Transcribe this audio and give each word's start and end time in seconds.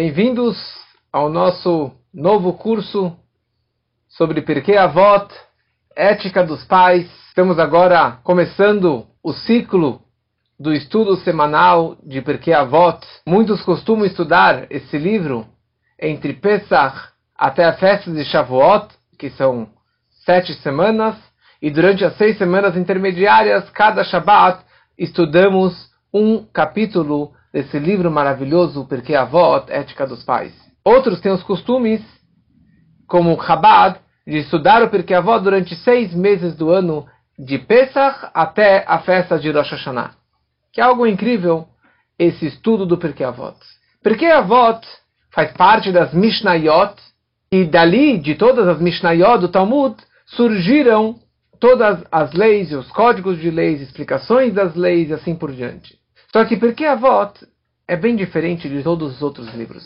Bem-vindos 0.00 0.56
ao 1.12 1.28
nosso 1.28 1.90
novo 2.14 2.52
curso 2.52 3.16
sobre 4.08 4.40
Pirkei 4.42 4.76
Avot, 4.76 5.26
Ética 5.96 6.44
dos 6.44 6.62
Pais. 6.62 7.10
Estamos 7.26 7.58
agora 7.58 8.20
começando 8.22 9.08
o 9.24 9.32
ciclo 9.32 10.00
do 10.56 10.72
estudo 10.72 11.16
semanal 11.16 11.96
de 12.00 12.22
Pirkei 12.22 12.54
Avot. 12.54 13.04
Muitos 13.26 13.60
costumam 13.62 14.06
estudar 14.06 14.68
esse 14.70 14.96
livro 14.96 15.44
entre 16.00 16.32
Pesach 16.32 16.96
até 17.36 17.64
a 17.64 17.72
festa 17.72 18.08
de 18.08 18.24
Shavuot, 18.24 18.94
que 19.18 19.30
são 19.30 19.68
sete 20.24 20.54
semanas, 20.62 21.16
e 21.60 21.72
durante 21.72 22.04
as 22.04 22.16
seis 22.16 22.38
semanas 22.38 22.76
intermediárias, 22.76 23.68
cada 23.70 24.04
Shabbat, 24.04 24.64
estudamos 24.96 25.90
um 26.14 26.46
capítulo 26.52 27.32
desse 27.52 27.78
livro 27.78 28.10
maravilhoso, 28.10 28.86
Porque 28.86 29.14
Avot, 29.14 29.70
Ética 29.70 30.06
dos 30.06 30.22
Pais. 30.24 30.52
Outros 30.84 31.20
têm 31.20 31.32
os 31.32 31.42
costumes, 31.42 32.00
como 33.06 33.40
Chabad, 33.42 33.98
de 34.26 34.38
estudar 34.38 34.82
o 34.82 34.90
Pirkei 34.90 35.16
Avot 35.16 35.42
durante 35.42 35.74
seis 35.76 36.14
meses 36.14 36.54
do 36.54 36.70
ano, 36.70 37.06
de 37.38 37.58
Pesach 37.58 38.28
até 38.34 38.84
a 38.86 38.98
festa 38.98 39.38
de 39.38 39.50
Rosh 39.50 39.70
Hashanah. 39.70 40.12
Que 40.72 40.80
é 40.80 40.84
algo 40.84 41.06
incrível, 41.06 41.66
esse 42.18 42.46
estudo 42.46 42.84
do 42.84 42.98
Pirkei 42.98 43.24
Avot. 43.24 43.56
Pirkei 44.02 44.30
Avot 44.30 44.80
faz 45.32 45.52
parte 45.52 45.92
das 45.92 46.12
Mishnayot, 46.12 46.94
e 47.50 47.64
dali, 47.64 48.18
de 48.18 48.34
todas 48.34 48.68
as 48.68 48.80
Mishnayot 48.80 49.40
do 49.40 49.48
Talmud, 49.48 49.96
surgiram 50.26 51.18
todas 51.58 52.04
as 52.12 52.32
leis 52.32 52.70
e 52.70 52.76
os 52.76 52.90
códigos 52.90 53.40
de 53.40 53.50
leis, 53.50 53.80
explicações 53.80 54.52
das 54.52 54.74
leis 54.74 55.08
e 55.08 55.14
assim 55.14 55.34
por 55.34 55.52
diante. 55.52 55.97
Só 56.32 56.44
que 56.44 56.56
porque 56.56 56.84
Avot 56.84 57.46
é 57.86 57.96
bem 57.96 58.14
diferente 58.14 58.68
de 58.68 58.82
todos 58.82 59.16
os 59.16 59.22
outros 59.22 59.52
livros. 59.54 59.84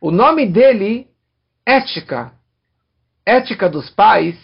O 0.00 0.10
nome 0.10 0.46
dele, 0.46 1.08
Ética, 1.64 2.32
Ética 3.24 3.68
dos 3.68 3.88
Pais, 3.90 4.36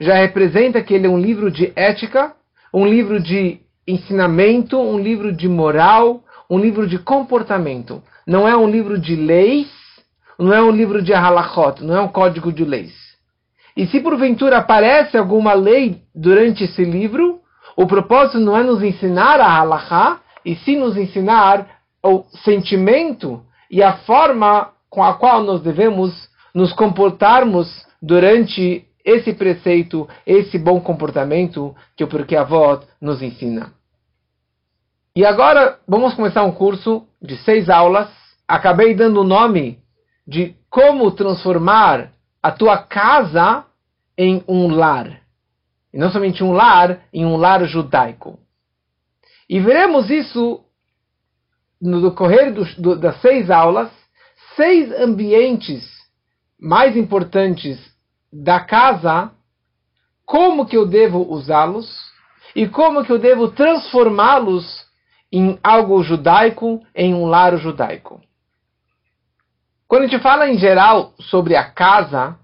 já 0.00 0.14
representa 0.14 0.82
que 0.82 0.94
ele 0.94 1.06
é 1.06 1.10
um 1.10 1.18
livro 1.18 1.50
de 1.50 1.72
ética, 1.76 2.34
um 2.72 2.86
livro 2.86 3.20
de 3.20 3.60
ensinamento, 3.86 4.78
um 4.78 4.98
livro 4.98 5.32
de 5.32 5.48
moral, 5.48 6.24
um 6.48 6.58
livro 6.58 6.86
de 6.86 6.98
comportamento. 6.98 8.02
Não 8.26 8.48
é 8.48 8.56
um 8.56 8.68
livro 8.68 8.98
de 8.98 9.16
leis, 9.16 9.68
não 10.38 10.54
é 10.54 10.62
um 10.62 10.70
livro 10.70 11.02
de 11.02 11.12
halachot, 11.12 11.82
não 11.82 11.96
é 11.96 12.00
um 12.00 12.08
código 12.08 12.52
de 12.52 12.64
leis. 12.64 12.94
E 13.76 13.86
se 13.86 14.00
porventura 14.00 14.58
aparece 14.58 15.16
alguma 15.16 15.52
lei 15.52 16.02
durante 16.14 16.64
esse 16.64 16.84
livro, 16.84 17.39
o 17.80 17.86
propósito 17.86 18.38
não 18.38 18.54
é 18.54 18.62
nos 18.62 18.82
ensinar 18.82 19.40
a 19.40 19.58
halachá, 19.58 20.20
e 20.44 20.54
sim 20.54 20.76
nos 20.76 20.98
ensinar 20.98 21.66
o 22.04 22.24
sentimento 22.44 23.42
e 23.70 23.82
a 23.82 23.94
forma 23.98 24.72
com 24.90 25.02
a 25.02 25.14
qual 25.14 25.42
nós 25.42 25.62
devemos 25.62 26.28
nos 26.54 26.74
comportarmos 26.74 27.86
durante 28.02 28.84
esse 29.02 29.32
preceito, 29.32 30.06
esse 30.26 30.58
bom 30.58 30.78
comportamento 30.78 31.74
que 31.96 32.04
o 32.04 32.06
Porquê 32.06 32.36
Avó 32.36 32.82
nos 33.00 33.22
ensina. 33.22 33.72
E 35.16 35.24
agora 35.24 35.78
vamos 35.88 36.12
começar 36.12 36.42
um 36.44 36.52
curso 36.52 37.06
de 37.22 37.38
seis 37.38 37.70
aulas. 37.70 38.10
Acabei 38.46 38.94
dando 38.94 39.22
o 39.22 39.24
nome 39.24 39.78
de 40.28 40.54
como 40.68 41.10
transformar 41.12 42.12
a 42.42 42.50
tua 42.50 42.76
casa 42.76 43.64
em 44.18 44.44
um 44.46 44.68
lar. 44.68 45.19
E 45.92 45.98
não 45.98 46.10
somente 46.10 46.44
um 46.44 46.52
lar, 46.52 47.00
em 47.12 47.24
um 47.24 47.36
lar 47.36 47.64
judaico. 47.64 48.38
E 49.48 49.58
veremos 49.58 50.10
isso 50.10 50.64
no 51.80 52.02
decorrer 52.02 52.52
do, 52.52 52.64
do, 52.76 52.96
das 52.96 53.20
seis 53.20 53.50
aulas, 53.50 53.90
seis 54.54 54.92
ambientes 54.92 55.84
mais 56.60 56.96
importantes 56.96 57.78
da 58.32 58.60
casa, 58.60 59.32
como 60.24 60.66
que 60.66 60.76
eu 60.76 60.86
devo 60.86 61.28
usá-los 61.32 61.88
e 62.54 62.68
como 62.68 63.04
que 63.04 63.10
eu 63.10 63.18
devo 63.18 63.50
transformá-los 63.50 64.86
em 65.32 65.58
algo 65.62 66.02
judaico, 66.02 66.84
em 66.94 67.14
um 67.14 67.26
lar 67.26 67.56
judaico. 67.56 68.20
Quando 69.88 70.04
a 70.04 70.06
gente 70.06 70.22
fala 70.22 70.48
em 70.48 70.58
geral 70.58 71.14
sobre 71.18 71.56
a 71.56 71.68
casa, 71.68 72.38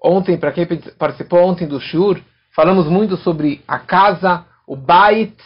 ontem, 0.00 0.38
para 0.38 0.52
quem 0.52 0.66
participou 0.98 1.40
ontem 1.40 1.66
do 1.66 1.80
Shur, 1.80 2.20
falamos 2.56 2.86
muito 2.86 3.18
sobre 3.18 3.62
a 3.68 3.78
casa, 3.78 4.46
o 4.66 4.74
Bait, 4.74 5.36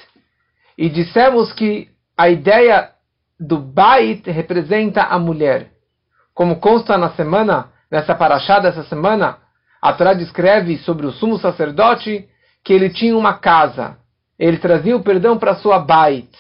e 0.79 0.89
dissemos 0.89 1.53
que 1.53 1.89
a 2.17 2.31
ideia 2.31 2.93
do 3.39 3.59
Bait 3.59 4.31
representa 4.31 5.03
a 5.03 5.19
mulher. 5.19 5.73
Como 6.33 6.61
consta 6.61 6.97
na 6.97 7.11
semana, 7.11 7.69
nessa 7.91 8.15
paraxá 8.15 8.61
dessa 8.61 8.85
semana, 8.85 9.39
a 9.83 9.93
Torá 9.93 10.15
descreve 10.15 10.79
sobre 10.79 11.05
o 11.05 11.11
sumo 11.11 11.37
sacerdote 11.39 12.29
que 12.63 12.73
ele 12.73 12.89
tinha 12.89 13.17
uma 13.17 13.35
casa. 13.35 13.99
Ele 14.39 14.59
trazia 14.59 14.97
o 14.97 15.03
perdão 15.03 15.37
para 15.37 15.57
sua 15.57 15.81
Bait. 15.81 16.31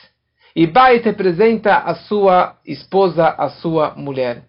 E 0.54 0.68
Bait 0.68 1.04
representa 1.04 1.78
a 1.78 1.96
sua 1.96 2.56
esposa, 2.64 3.34
a 3.36 3.48
sua 3.48 3.94
mulher. 3.96 4.44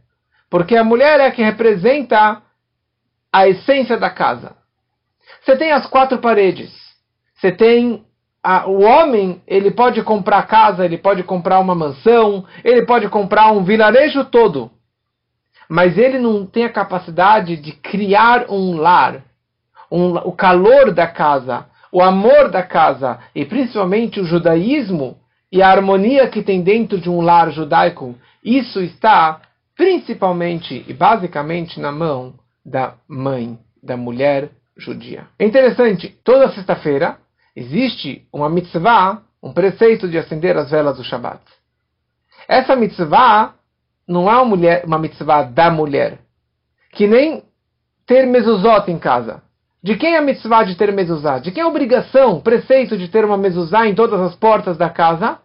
Porque 0.52 0.76
a 0.76 0.84
mulher 0.84 1.20
é 1.20 1.28
a 1.28 1.32
que 1.32 1.42
representa 1.42 2.44
a 3.34 3.48
essência 3.48 3.98
da 3.98 4.10
casa. 4.12 4.61
Você 5.52 5.58
tem 5.58 5.74
as 5.74 5.86
quatro 5.86 6.18
paredes. 6.20 6.72
Você 7.36 7.52
tem 7.52 8.06
a, 8.42 8.70
o 8.70 8.84
homem 8.84 9.42
ele 9.46 9.70
pode 9.70 10.02
comprar 10.02 10.48
casa, 10.48 10.86
ele 10.86 10.98
pode 10.98 11.24
comprar 11.24 11.60
uma 11.60 11.76
mansão, 11.76 12.46
ele 12.64 12.86
pode 12.86 13.10
comprar 13.10 13.52
um 13.52 13.62
vilarejo 13.62 14.24
todo, 14.24 14.72
mas 15.68 15.98
ele 15.98 16.20
não 16.20 16.46
tem 16.46 16.64
a 16.64 16.72
capacidade 16.72 17.58
de 17.58 17.74
criar 17.74 18.50
um 18.50 18.78
lar, 18.78 19.26
um, 19.92 20.16
o 20.20 20.32
calor 20.32 20.94
da 20.94 21.06
casa, 21.06 21.66
o 21.92 22.02
amor 22.02 22.50
da 22.50 22.64
casa 22.64 23.20
e 23.36 23.44
principalmente 23.44 24.22
o 24.22 24.26
judaísmo 24.26 25.18
e 25.52 25.62
a 25.62 25.70
harmonia 25.70 26.30
que 26.30 26.42
tem 26.42 26.62
dentro 26.62 26.98
de 26.98 27.10
um 27.10 27.20
lar 27.20 27.52
judaico. 27.52 28.16
Isso 28.42 28.80
está 28.80 29.42
principalmente 29.76 30.86
e 30.88 30.94
basicamente 30.94 31.78
na 31.78 31.92
mão 31.92 32.36
da 32.66 32.94
mãe, 33.06 33.60
da 33.84 33.98
mulher 33.98 34.50
judia. 34.82 35.28
É 35.38 35.46
interessante, 35.46 36.10
toda 36.24 36.52
sexta-feira 36.52 37.18
existe 37.56 38.28
uma 38.34 38.50
mitzvah, 38.50 39.22
um 39.42 39.54
preceito 39.54 40.08
de 40.08 40.18
acender 40.18 40.58
as 40.58 40.72
velas 40.72 40.98
do 40.98 41.04
Shabat. 41.04 41.42
Essa 42.48 42.76
mitzvah 42.76 43.54
não 44.08 44.30
é 44.30 44.36
uma, 44.36 44.46
mulher, 44.46 44.84
uma 44.86 44.98
mitzvah 44.98 45.44
da 45.44 45.70
mulher, 45.70 46.20
que 46.92 47.08
nem 47.08 47.44
ter 48.06 48.26
mezuzot 48.26 48.92
em 48.92 49.00
casa. 49.00 49.42
De 49.84 49.96
quem 49.96 50.14
é 50.14 50.18
a 50.18 50.22
mitzvah 50.22 50.64
de 50.64 50.76
ter 50.76 50.92
mezuzá? 50.92 51.40
De 51.40 51.52
quem 51.52 51.62
é 51.62 51.66
a 51.66 51.70
obrigação, 51.70 52.40
preceito 52.40 52.98
de 52.98 53.08
ter 53.08 53.26
uma 53.26 53.38
mezuzá 53.38 53.88
em 53.88 53.96
todas 53.96 54.20
as 54.20 54.36
portas 54.36 54.78
da 54.78 54.90
casa? 54.90 55.40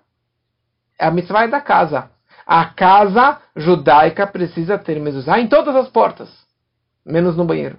A 0.98 1.10
mitzvah 1.10 1.44
é 1.44 1.48
da 1.48 1.60
casa. 1.60 2.10
A 2.46 2.64
casa 2.66 3.40
judaica 3.56 4.26
precisa 4.26 4.78
ter 4.78 5.00
mezuzá 5.00 5.40
em 5.40 5.48
todas 5.48 5.74
as 5.74 5.88
portas, 5.88 6.28
menos 7.04 7.36
no 7.36 7.44
banheiro. 7.44 7.78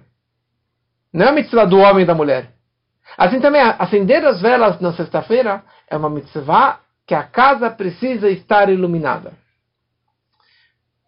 Não 1.12 1.26
é 1.26 1.28
a 1.30 1.32
mitzvah 1.32 1.64
do 1.64 1.78
homem 1.78 2.02
e 2.02 2.06
da 2.06 2.14
mulher. 2.14 2.50
Assim 3.16 3.40
também, 3.40 3.60
acender 3.60 4.24
as 4.24 4.40
velas 4.40 4.80
na 4.80 4.92
sexta-feira 4.92 5.62
é 5.88 5.96
uma 5.96 6.10
mitzvah 6.10 6.80
que 7.06 7.14
a 7.14 7.22
casa 7.22 7.70
precisa 7.70 8.28
estar 8.28 8.68
iluminada. 8.68 9.32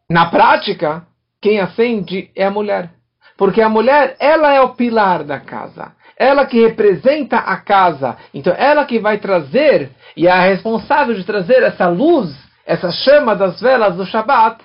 Na 0.09 0.31
prática, 0.31 1.06
quem 1.41 1.61
acende 1.61 2.31
é 2.34 2.47
a 2.47 2.50
mulher. 2.50 2.91
Porque 3.37 3.62
a 3.62 3.69
mulher, 3.69 4.16
ela 4.19 4.53
é 4.53 4.61
o 4.61 4.75
pilar 4.75 5.25
da 5.25 5.38
casa. 5.41 5.93
Ela 6.17 6.47
que 6.47 6.61
representa 6.61 7.37
a 7.37 7.56
casa. 7.59 8.17
Então, 8.34 8.53
ela 8.55 8.84
que 8.84 8.99
vai 8.99 9.19
trazer 9.19 9.91
e 10.17 10.27
é 10.27 10.31
a 10.31 10.41
responsável 10.41 11.15
de 11.15 11.25
trazer 11.25 11.62
essa 11.62 11.88
luz, 11.88 12.37
essa 12.67 12.91
chama 12.91 13.34
das 13.34 13.61
velas 13.61 13.97
do 13.97 14.05
Shabat 14.05 14.62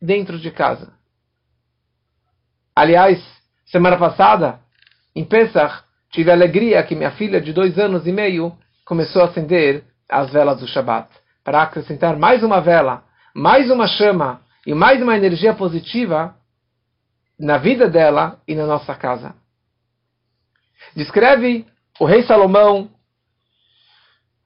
dentro 0.00 0.38
de 0.38 0.50
casa. 0.50 0.92
Aliás, 2.74 3.20
semana 3.70 3.96
passada, 3.96 4.60
em 5.14 5.24
Pesach, 5.24 5.82
tive 6.10 6.30
a 6.30 6.34
alegria 6.34 6.82
que 6.82 6.94
minha 6.94 7.10
filha 7.12 7.40
de 7.40 7.52
dois 7.52 7.78
anos 7.78 8.06
e 8.06 8.12
meio 8.12 8.56
começou 8.84 9.22
a 9.22 9.26
acender 9.26 9.84
as 10.08 10.30
velas 10.30 10.60
do 10.60 10.66
Shabat 10.66 11.08
para 11.44 11.62
acrescentar 11.62 12.16
mais 12.16 12.42
uma 12.42 12.60
vela, 12.60 13.04
mais 13.34 13.70
uma 13.70 13.86
chama 13.86 14.40
e 14.66 14.74
mais 14.74 15.00
uma 15.00 15.16
energia 15.16 15.54
positiva 15.54 16.34
na 17.38 17.58
vida 17.58 17.88
dela 17.88 18.40
e 18.46 18.54
na 18.54 18.66
nossa 18.66 18.94
casa. 18.94 19.34
Descreve 20.94 21.66
o 21.98 22.04
rei 22.04 22.22
Salomão 22.24 22.90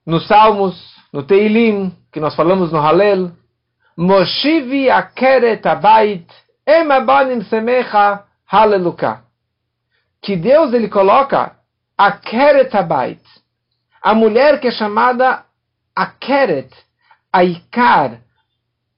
nos 0.05 0.27
Salmos, 0.27 0.95
no 1.11 1.23
Teilim, 1.23 1.91
que 2.11 2.19
nós 2.19 2.35
falamos 2.35 2.71
no 2.71 2.79
Halel, 2.79 3.31
Moshivi 3.97 4.89
akeret 4.89 5.65
abait 5.65 6.27
emabanim 6.67 7.41
semecha 7.43 8.23
haleluka. 8.45 9.23
Que 10.21 10.35
Deus 10.35 10.73
ele 10.73 10.89
coloca 10.89 11.55
a 11.97 12.11
Keretabait, 12.11 13.21
a 14.01 14.13
mulher 14.13 14.59
que 14.59 14.67
é 14.67 14.71
chamada 14.71 15.45
a 15.95 16.05
Keret, 16.07 16.69
a 17.31 17.43
Ikar, 17.43 18.19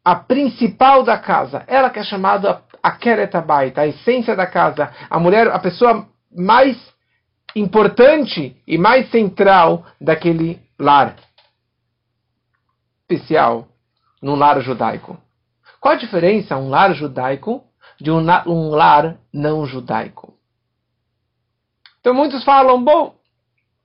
a 0.03 0.15
principal 0.15 1.03
da 1.03 1.17
casa, 1.17 1.63
ela 1.67 1.89
que 1.89 1.99
é 1.99 2.03
chamada 2.03 2.63
a 2.81 2.91
Keretabaita, 2.91 3.81
a 3.81 3.87
essência 3.87 4.35
da 4.35 4.47
casa, 4.47 4.91
a 5.09 5.19
mulher, 5.19 5.49
a 5.49 5.59
pessoa 5.59 6.07
mais 6.31 6.77
importante 7.55 8.55
e 8.65 8.77
mais 8.77 9.09
central 9.11 9.85
daquele 9.99 10.61
lar 10.79 11.15
especial 13.09 13.67
no 14.21 14.35
lar 14.35 14.59
judaico. 14.61 15.17
Qual 15.79 15.93
a 15.93 15.97
diferença 15.97 16.57
um 16.57 16.69
lar 16.69 16.93
judaico 16.93 17.63
de 17.99 18.11
um, 18.11 18.19
um 18.47 18.69
lar 18.69 19.17
não 19.33 19.65
judaico? 19.65 20.33
Então 21.99 22.13
muitos 22.13 22.43
falam, 22.43 22.83
bom, 22.83 23.15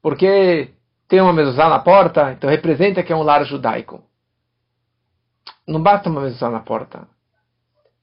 porque 0.00 0.70
tem 1.08 1.20
uma 1.20 1.32
mezuzá 1.32 1.68
na 1.68 1.78
porta, 1.78 2.32
então 2.32 2.48
representa 2.48 3.02
que 3.02 3.12
é 3.12 3.16
um 3.16 3.22
lar 3.22 3.44
judaico. 3.44 4.02
Não 5.66 5.82
basta 5.82 6.08
uma 6.08 6.22
mezuzá 6.22 6.50
na 6.50 6.60
porta. 6.60 7.06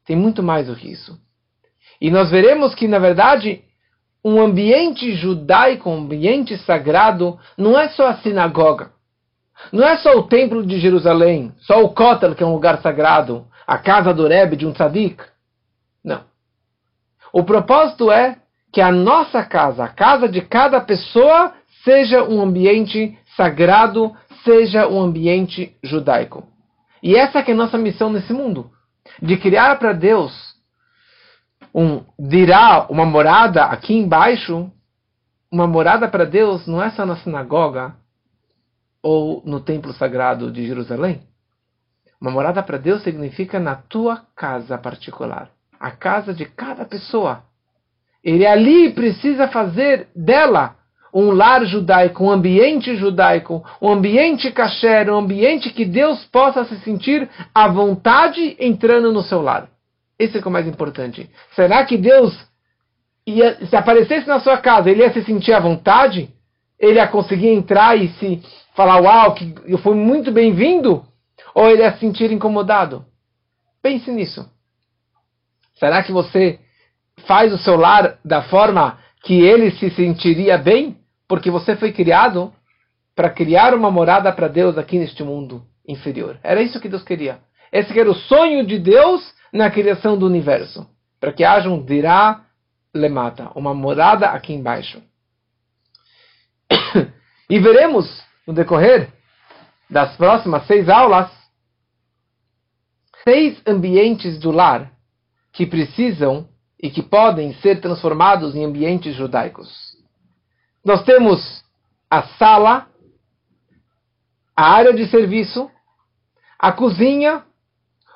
Tem 0.05 0.15
muito 0.15 0.41
mais 0.41 0.67
do 0.67 0.75
que 0.75 0.91
isso. 0.91 1.19
E 2.01 2.09
nós 2.09 2.29
veremos 2.29 2.73
que, 2.73 2.87
na 2.87 2.99
verdade, 2.99 3.63
um 4.23 4.41
ambiente 4.41 5.13
judaico, 5.15 5.89
um 5.89 5.97
ambiente 5.99 6.57
sagrado, 6.59 7.39
não 7.57 7.79
é 7.79 7.89
só 7.89 8.07
a 8.07 8.17
sinagoga. 8.17 8.91
Não 9.71 9.85
é 9.85 9.97
só 9.97 10.17
o 10.17 10.23
templo 10.23 10.65
de 10.65 10.79
Jerusalém, 10.79 11.53
só 11.59 11.83
o 11.83 11.89
Kotel, 11.89 12.33
que 12.33 12.43
é 12.43 12.45
um 12.45 12.53
lugar 12.53 12.81
sagrado, 12.81 13.45
a 13.67 13.77
casa 13.77 14.13
do 14.13 14.27
Rebbe 14.27 14.55
de 14.55 14.65
um 14.65 14.71
tzadik. 14.71 15.21
Não. 16.03 16.23
O 17.33 17.43
propósito 17.43 18.11
é 18.11 18.37
que 18.71 18.81
a 18.81 18.91
nossa 18.91 19.43
casa, 19.43 19.83
a 19.83 19.87
casa 19.87 20.27
de 20.27 20.41
cada 20.41 20.79
pessoa, 20.81 21.53
seja 21.83 22.23
um 22.23 22.41
ambiente 22.41 23.17
sagrado, 23.35 24.15
seja 24.43 24.87
um 24.87 25.01
ambiente 25.01 25.75
judaico. 25.83 26.47
E 27.01 27.15
essa 27.15 27.41
que 27.41 27.51
é 27.51 27.53
a 27.53 27.57
nossa 27.57 27.77
missão 27.77 28.09
nesse 28.09 28.33
mundo, 28.33 28.71
de 29.21 29.37
criar 29.37 29.77
para 29.79 29.93
Deus 29.93 30.49
um 31.73 32.03
dirá 32.17 32.87
uma 32.89 33.05
morada 33.05 33.65
aqui 33.65 33.93
embaixo, 33.93 34.71
uma 35.51 35.67
morada 35.67 36.07
para 36.07 36.25
Deus 36.25 36.67
não 36.67 36.81
é 36.81 36.89
só 36.91 37.05
na 37.05 37.15
sinagoga 37.17 37.95
ou 39.01 39.41
no 39.45 39.59
templo 39.59 39.93
sagrado 39.93 40.51
de 40.51 40.65
Jerusalém. 40.67 41.21
Uma 42.19 42.31
morada 42.31 42.61
para 42.61 42.77
Deus 42.77 43.01
significa 43.03 43.59
na 43.59 43.75
tua 43.75 44.25
casa 44.35 44.77
particular, 44.77 45.49
a 45.79 45.91
casa 45.91 46.33
de 46.33 46.45
cada 46.45 46.85
pessoa. 46.85 47.43
Ele 48.23 48.45
ali 48.45 48.91
precisa 48.91 49.47
fazer 49.47 50.07
dela 50.15 50.75
um 51.13 51.31
lar 51.31 51.65
judaico, 51.65 52.23
um 52.23 52.29
ambiente 52.29 52.95
judaico, 52.95 53.63
um 53.81 53.89
ambiente 53.89 54.51
kasher, 54.51 55.09
um 55.09 55.17
ambiente 55.17 55.71
que 55.71 55.85
Deus 55.85 56.23
possa 56.25 56.65
se 56.65 56.77
sentir 56.81 57.27
à 57.53 57.67
vontade 57.67 58.55
entrando 58.59 59.11
no 59.11 59.23
seu 59.23 59.41
lar. 59.41 59.69
Esse 60.17 60.37
é 60.37 60.41
o 60.41 60.51
mais 60.51 60.67
importante. 60.67 61.29
Será 61.55 61.85
que 61.85 61.97
Deus, 61.97 62.37
ia, 63.25 63.65
se 63.65 63.75
aparecesse 63.75 64.27
na 64.27 64.39
sua 64.39 64.57
casa, 64.57 64.89
ele 64.89 65.01
ia 65.01 65.13
se 65.13 65.23
sentir 65.23 65.53
à 65.53 65.59
vontade? 65.59 66.29
Ele 66.77 66.95
ia 66.95 67.07
conseguir 67.07 67.47
entrar 67.47 67.95
e 67.95 68.09
se 68.09 68.41
falar, 68.75 69.01
uau, 69.01 69.33
que 69.33 69.55
eu 69.65 69.77
fui 69.77 69.95
muito 69.95 70.31
bem-vindo? 70.31 71.05
Ou 71.55 71.69
ele 71.69 71.81
ia 71.81 71.93
se 71.93 71.99
sentir 71.99 72.31
incomodado? 72.31 73.05
Pense 73.81 74.11
nisso. 74.11 74.47
Será 75.79 76.03
que 76.03 76.11
você 76.11 76.59
faz 77.25 77.53
o 77.53 77.57
seu 77.57 77.77
lar 77.77 78.19
da 78.23 78.43
forma 78.43 78.99
que 79.23 79.39
ele 79.41 79.71
se 79.71 79.89
sentiria 79.91 80.57
bem? 80.57 80.97
Porque 81.27 81.49
você 81.49 81.75
foi 81.75 81.91
criado 81.91 82.53
para 83.15 83.29
criar 83.29 83.73
uma 83.73 83.89
morada 83.89 84.31
para 84.31 84.47
Deus 84.47 84.77
aqui 84.77 84.97
neste 84.97 85.23
mundo 85.23 85.63
inferior. 85.87 86.37
Era 86.43 86.61
isso 86.61 86.79
que 86.79 86.89
Deus 86.89 87.03
queria. 87.03 87.39
Esse 87.71 87.97
era 87.97 88.09
o 88.09 88.15
sonho 88.15 88.65
de 88.65 88.77
Deus 88.77 89.33
na 89.53 89.69
criação 89.69 90.17
do 90.17 90.25
universo, 90.25 90.87
para 91.19 91.31
que 91.31 91.43
haja 91.43 91.69
um 91.69 91.83
dirá 91.83 92.45
lemata, 92.93 93.51
uma 93.55 93.73
morada 93.73 94.27
aqui 94.27 94.53
embaixo. 94.53 95.01
e 97.49 97.59
veremos 97.59 98.23
no 98.45 98.53
decorrer 98.53 99.09
das 99.89 100.15
próximas 100.17 100.65
seis 100.67 100.87
aulas 100.89 101.29
seis 103.23 103.61
ambientes 103.65 104.39
do 104.39 104.51
lar 104.51 104.91
que 105.51 105.65
precisam 105.65 106.47
e 106.81 106.89
que 106.89 107.01
podem 107.01 107.53
ser 107.55 107.81
transformados 107.81 108.55
em 108.55 108.63
ambientes 108.63 109.15
judaicos. 109.15 109.69
Nós 110.83 111.03
temos 111.03 111.63
a 112.09 112.23
sala, 112.23 112.87
a 114.55 114.71
área 114.71 114.93
de 114.93 115.07
serviço, 115.07 115.69
a 116.57 116.71
cozinha, 116.71 117.43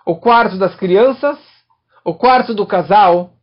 o 0.06 0.16
quarto 0.16 0.58
das 0.58 0.76
crianças, 0.76 1.38
o 2.04 2.14
quarto 2.14 2.54
do 2.54 2.66
casal 2.66 3.34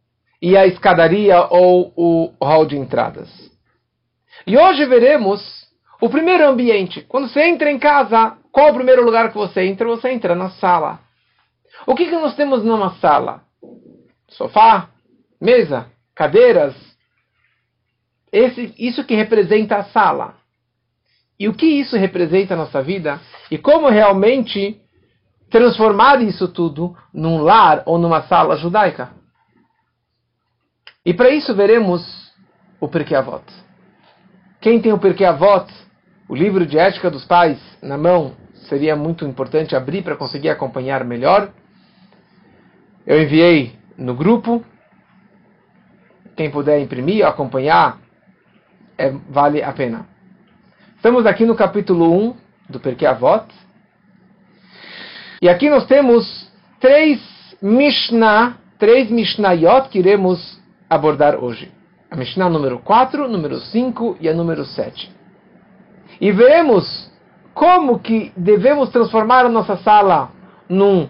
e 0.41 0.57
a 0.57 0.67
escadaria 0.67 1.47
ou 1.51 1.93
o 1.97 2.35
hall 2.43 2.67
de 2.67 2.77
entradas. 2.77 3.29
E 4.47 4.57
hoje 4.57 4.87
veremos 4.87 5.67
o 6.01 6.09
primeiro 6.09 6.49
ambiente. 6.49 7.03
Quando 7.03 7.29
você 7.29 7.43
entra 7.43 7.71
em 7.71 7.79
casa, 7.79 8.39
qual 8.51 8.69
é 8.69 8.71
o 8.71 8.75
primeiro 8.75 9.05
lugar 9.05 9.29
que 9.31 9.37
você 9.37 9.63
entra? 9.67 9.87
Você 9.87 10.11
entra 10.11 10.35
na 10.35 10.51
sala. 10.51 11.01
O 11.87 11.95
que, 11.95 12.07
que 12.07 12.17
nós 12.17 12.35
temos 12.35 12.65
numa 12.65 12.95
sala? 12.97 13.43
Sofá, 14.31 14.89
mesa, 15.41 15.87
cadeiras. 16.15 16.75
Esse, 18.33 18.75
isso 18.79 19.05
que 19.05 19.15
representa 19.15 19.77
a 19.77 19.85
sala. 19.85 20.37
E 21.39 21.49
o 21.49 21.55
que 21.55 21.67
isso 21.67 21.97
representa 21.97 22.55
na 22.55 22.65
nossa 22.65 22.83
vida? 22.83 23.21
E 23.51 23.59
como 23.59 23.89
realmente 23.89 24.81
transformar 25.51 26.23
isso 26.23 26.47
tudo 26.47 26.97
num 27.13 27.39
lar 27.43 27.83
ou 27.87 27.99
numa 27.99 28.23
sala 28.23 28.57
judaica. 28.57 29.11
E 31.05 31.13
para 31.13 31.31
isso 31.31 31.55
veremos 31.55 32.31
o 32.79 32.87
Pirkei 32.87 33.17
Avot. 33.17 33.45
Quem 34.61 34.81
tem 34.81 34.93
o 34.93 34.99
Pirkei 34.99 35.27
Avot, 35.27 35.67
o 36.29 36.37
livro 36.37 36.65
de 36.65 36.79
ética 36.79 37.11
dos 37.11 37.25
pais, 37.25 37.59
na 37.83 37.99
mão, 37.99 38.37
seria 38.69 38.95
muito 38.95 39.25
importante 39.25 39.75
abrir 39.75 40.03
para 40.03 40.15
conseguir 40.15 40.51
acompanhar 40.51 41.03
melhor. 41.05 41.51
Eu 43.07 43.23
enviei 43.23 43.80
no 44.01 44.15
grupo. 44.15 44.65
Quem 46.35 46.51
puder 46.51 46.81
imprimir, 46.81 47.25
acompanhar, 47.25 47.99
é, 48.97 49.11
vale 49.29 49.63
a 49.63 49.73
pena. 49.73 50.07
Estamos 50.97 51.27
aqui 51.27 51.45
no 51.45 51.55
capítulo 51.55 52.11
1 52.13 52.37
do 52.71 52.81
Pirkei 52.81 53.07
Avot. 53.07 53.47
E 55.43 55.49
aqui 55.49 55.69
nós 55.69 55.87
temos 55.87 56.51
três 56.81 57.21
Mishnah, 57.61 58.57
três 58.79 59.11
Mishnayot 59.11 59.91
que 59.91 59.99
iremos 59.99 60.61
abordar 60.89 61.37
hoje. 61.37 61.71
A 62.11 62.17
Mishnah 62.17 62.49
número 62.49 62.79
4, 62.81 63.29
número 63.29 63.61
5 63.61 64.17
e 64.21 64.29
a 64.29 64.35
número 64.35 64.65
7. 64.65 65.13
E 66.21 66.33
veremos 66.33 67.11
como 67.55 67.99
que 67.99 68.33
devemos 68.37 68.91
transformar 68.91 69.45
a 69.45 69.49
nossa 69.49 69.77
sala 69.79 70.31
num 70.69 71.09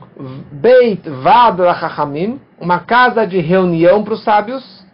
Beit 0.52 1.08
Vad 1.08 1.58
Chachamim, 1.78 2.40
uma 2.60 2.80
casa 2.80 3.26
de 3.26 3.40
reunião 3.40 4.04
para 4.04 4.14
os 4.14 4.22
sábios, 4.22 4.84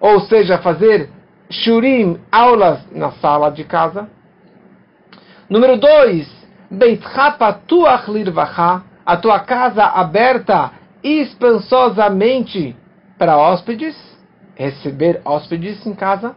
ou 0.00 0.20
seja, 0.20 0.58
fazer 0.58 1.08
shurim, 1.48 2.18
aulas 2.30 2.80
na 2.90 3.12
sala 3.12 3.50
de 3.50 3.62
casa. 3.64 4.10
Número 5.48 5.78
2, 5.78 6.44
a 9.06 9.16
tua 9.16 9.40
casa 9.40 9.84
aberta 9.84 10.72
espansosamente 11.02 12.76
para 13.16 13.36
hóspedes, 13.36 13.96
receber 14.56 15.20
hóspedes 15.24 15.86
em 15.86 15.94
casa. 15.94 16.34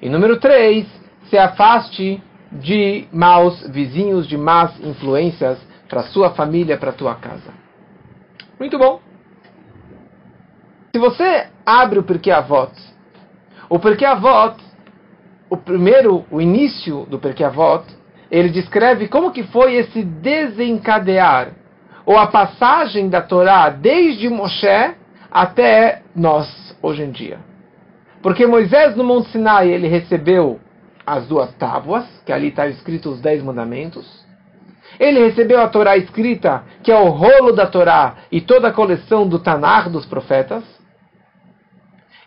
E 0.00 0.08
número 0.08 0.38
3, 0.38 0.86
se 1.28 1.38
afaste 1.38 2.22
de 2.52 3.08
maus 3.12 3.66
vizinhos, 3.68 4.28
de 4.28 4.36
más 4.36 4.78
influências 4.80 5.58
para 5.88 6.02
sua 6.04 6.30
família, 6.30 6.76
para 6.76 6.92
tua 6.92 7.14
casa. 7.14 7.52
Muito 8.58 8.78
bom. 8.78 9.11
Se 10.92 10.98
você 10.98 11.46
abre 11.64 11.98
o 11.98 12.02
Porquê 12.02 12.30
Avot, 12.30 12.70
o 13.70 13.78
Porquê 13.78 14.04
Avot, 14.04 14.62
o 15.48 15.56
primeiro, 15.56 16.26
o 16.30 16.38
início 16.38 17.06
do 17.06 17.18
Porquê 17.18 17.42
Avot, 17.42 17.84
ele 18.30 18.50
descreve 18.50 19.08
como 19.08 19.32
que 19.32 19.42
foi 19.44 19.74
esse 19.76 20.02
desencadear, 20.02 21.52
ou 22.04 22.18
a 22.18 22.26
passagem 22.26 23.08
da 23.08 23.22
Torá 23.22 23.70
desde 23.70 24.28
Moshe 24.28 24.94
até 25.30 26.02
nós, 26.14 26.76
hoje 26.82 27.04
em 27.04 27.10
dia. 27.10 27.38
Porque 28.20 28.46
Moisés 28.46 28.94
no 28.94 29.02
Monte 29.02 29.30
Sinai, 29.30 29.70
ele 29.70 29.88
recebeu 29.88 30.60
as 31.06 31.26
duas 31.26 31.54
tábuas, 31.54 32.04
que 32.26 32.32
ali 32.32 32.48
está 32.48 32.68
escrito 32.68 33.08
os 33.08 33.20
dez 33.20 33.42
mandamentos. 33.42 34.22
Ele 35.00 35.24
recebeu 35.24 35.62
a 35.62 35.68
Torá 35.68 35.96
escrita, 35.96 36.64
que 36.82 36.92
é 36.92 36.98
o 36.98 37.08
rolo 37.08 37.52
da 37.52 37.66
Torá 37.66 38.16
e 38.30 38.42
toda 38.42 38.68
a 38.68 38.72
coleção 38.72 39.26
do 39.26 39.38
Tanar 39.38 39.88
dos 39.88 40.04
profetas. 40.04 40.62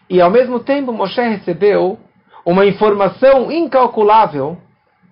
E 0.10 0.22
ao 0.22 0.30
mesmo 0.30 0.60
tempo 0.60 0.92
Moshe 0.92 1.22
recebeu 1.22 1.98
uma 2.46 2.66
informação 2.66 3.52
incalculável 3.52 4.58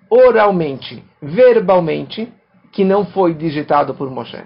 oralmente, 0.10 1.04
verbalmente, 1.22 2.32
que 2.72 2.84
não 2.84 3.06
foi 3.06 3.34
digitado 3.34 3.96
por 3.96 4.10
Moshe. 4.10 4.44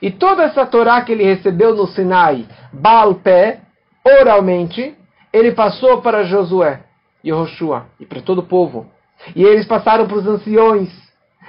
E 0.00 0.10
toda 0.10 0.44
essa 0.44 0.66
Torá 0.66 1.00
que 1.02 1.12
ele 1.12 1.24
recebeu 1.24 1.74
no 1.74 1.86
Sinai, 1.86 2.46
Baal-Pé, 2.72 3.60
oralmente, 4.04 4.96
ele 5.32 5.52
passou 5.52 6.00
para 6.00 6.24
Josué, 6.24 6.80
Yehoshua, 7.24 7.86
e 7.98 8.06
para 8.06 8.20
todo 8.20 8.38
o 8.38 8.46
povo. 8.46 8.86
E 9.34 9.44
eles 9.44 9.66
passaram 9.66 10.06
para 10.06 10.16
os 10.16 10.26
anciões. 10.26 10.90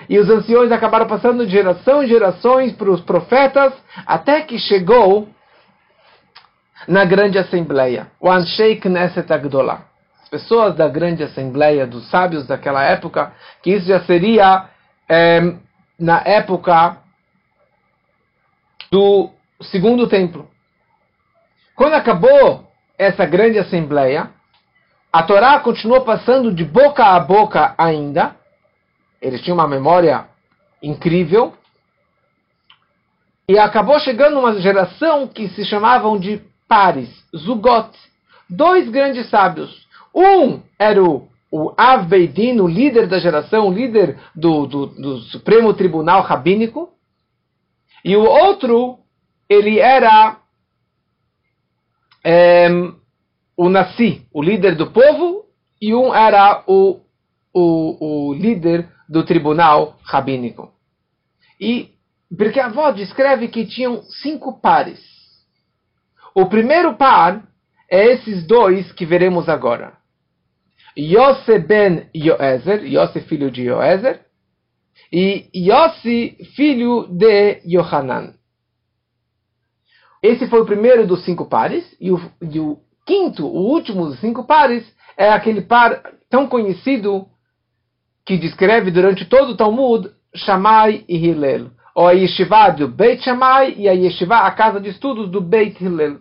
E 0.09 0.19
os 0.19 0.29
anciões 0.29 0.71
acabaram 0.71 1.07
passando 1.07 1.45
de 1.45 1.51
geração 1.51 2.03
em 2.03 2.07
gerações 2.07 2.73
para 2.73 2.91
os 2.91 3.01
profetas, 3.01 3.73
até 4.05 4.41
que 4.41 4.57
chegou 4.57 5.27
na 6.87 7.05
grande 7.05 7.37
assembleia, 7.37 8.07
o 8.19 8.29
Anshei 8.29 8.75
Knesset 8.77 9.31
Agdolah. 9.31 9.85
As 10.21 10.29
pessoas 10.29 10.75
da 10.75 10.87
grande 10.87 11.23
assembleia, 11.23 11.85
dos 11.85 12.09
sábios 12.09 12.47
daquela 12.47 12.83
época, 12.83 13.33
que 13.61 13.71
isso 13.71 13.87
já 13.87 14.01
seria 14.01 14.69
é, 15.09 15.53
na 15.99 16.21
época 16.25 16.97
do 18.91 19.29
segundo 19.61 20.07
templo. 20.07 20.49
Quando 21.75 21.93
acabou 21.93 22.71
essa 22.97 23.25
grande 23.25 23.57
assembleia, 23.57 24.29
a 25.11 25.23
Torá 25.23 25.59
continuou 25.59 26.01
passando 26.01 26.53
de 26.53 26.63
boca 26.63 27.05
a 27.05 27.19
boca 27.19 27.73
ainda. 27.77 28.35
Eles 29.21 29.41
tinham 29.41 29.55
uma 29.55 29.67
memória 29.67 30.25
incrível. 30.81 31.53
E 33.47 33.59
acabou 33.59 33.99
chegando 33.99 34.39
uma 34.39 34.59
geração 34.59 35.27
que 35.27 35.49
se 35.49 35.65
chamavam 35.65 36.17
de 36.17 36.41
pares, 36.73 37.23
Zugot. 37.37 37.91
Dois 38.49 38.89
grandes 38.89 39.29
sábios. 39.29 39.87
Um 40.13 40.59
era 40.79 41.03
o, 41.03 41.27
o 41.51 41.71
Av 41.77 42.03
Beidin, 42.07 42.59
o 42.61 42.67
líder 42.67 43.07
da 43.07 43.19
geração, 43.19 43.67
o 43.67 43.71
líder 43.71 44.17
do, 44.35 44.65
do, 44.65 44.87
do 44.87 45.19
Supremo 45.19 45.71
Tribunal 45.75 46.23
Rabínico. 46.23 46.89
E 48.03 48.17
o 48.17 48.23
outro, 48.23 48.97
ele 49.47 49.79
era 49.79 50.39
é, 52.25 52.67
o 53.55 53.69
Nassi, 53.69 54.25
o 54.33 54.41
líder 54.41 54.75
do 54.75 54.89
povo, 54.89 55.45
e 55.79 55.93
um 55.93 56.11
era 56.11 56.63
o, 56.65 57.01
o, 57.53 58.29
o 58.29 58.33
líder 58.33 58.89
do 59.07 59.23
tribunal 59.23 59.99
rabínico. 60.03 60.73
E 61.61 61.91
porque 62.35 62.59
a 62.59 62.65
avó 62.65 62.89
descreve 62.89 63.47
que 63.47 63.63
tinham 63.63 64.01
cinco 64.23 64.59
pares. 64.59 65.12
O 66.35 66.47
primeiro 66.47 66.95
par 66.95 67.43
é 67.89 68.13
esses 68.13 68.45
dois 68.45 68.91
que 68.91 69.05
veremos 69.05 69.47
agora. 69.47 69.93
Yose 70.97 71.59
ben 71.59 72.09
Yoezer, 72.15 72.85
Yose 72.85 73.21
filho 73.21 73.51
de 73.51 73.63
Yoezer, 73.63 74.21
e 75.11 75.47
Yossi 75.55 76.37
filho 76.55 77.07
de 77.07 77.61
Yohanan. 77.65 78.33
Esse 80.23 80.47
foi 80.47 80.61
o 80.61 80.65
primeiro 80.65 81.05
dos 81.05 81.23
cinco 81.23 81.45
pares, 81.45 81.85
e 81.99 82.11
o, 82.11 82.19
e 82.41 82.59
o 82.59 82.79
quinto, 83.05 83.45
o 83.45 83.71
último 83.71 84.07
dos 84.07 84.19
cinco 84.19 84.45
pares, 84.45 84.83
é 85.15 85.29
aquele 85.29 85.61
par 85.61 86.01
tão 86.29 86.47
conhecido 86.47 87.27
que 88.25 88.37
descreve 88.37 88.89
durante 88.89 89.25
todo 89.25 89.51
o 89.51 89.57
Talmud 89.57 90.09
Shammai 90.35 91.03
e 91.07 91.17
Hillel, 91.17 91.69
ou 91.95 92.07
a 92.07 92.11
Yeshiva 92.11 92.71
do 92.71 92.87
Beit 92.87 93.23
Shammai 93.23 93.75
e 93.77 93.87
a 93.87 93.93
Yeshiva, 93.93 94.37
a 94.37 94.51
casa 94.51 94.79
de 94.79 94.89
estudos 94.89 95.29
do 95.29 95.39
Beit 95.41 95.83
Hillel. 95.83 96.19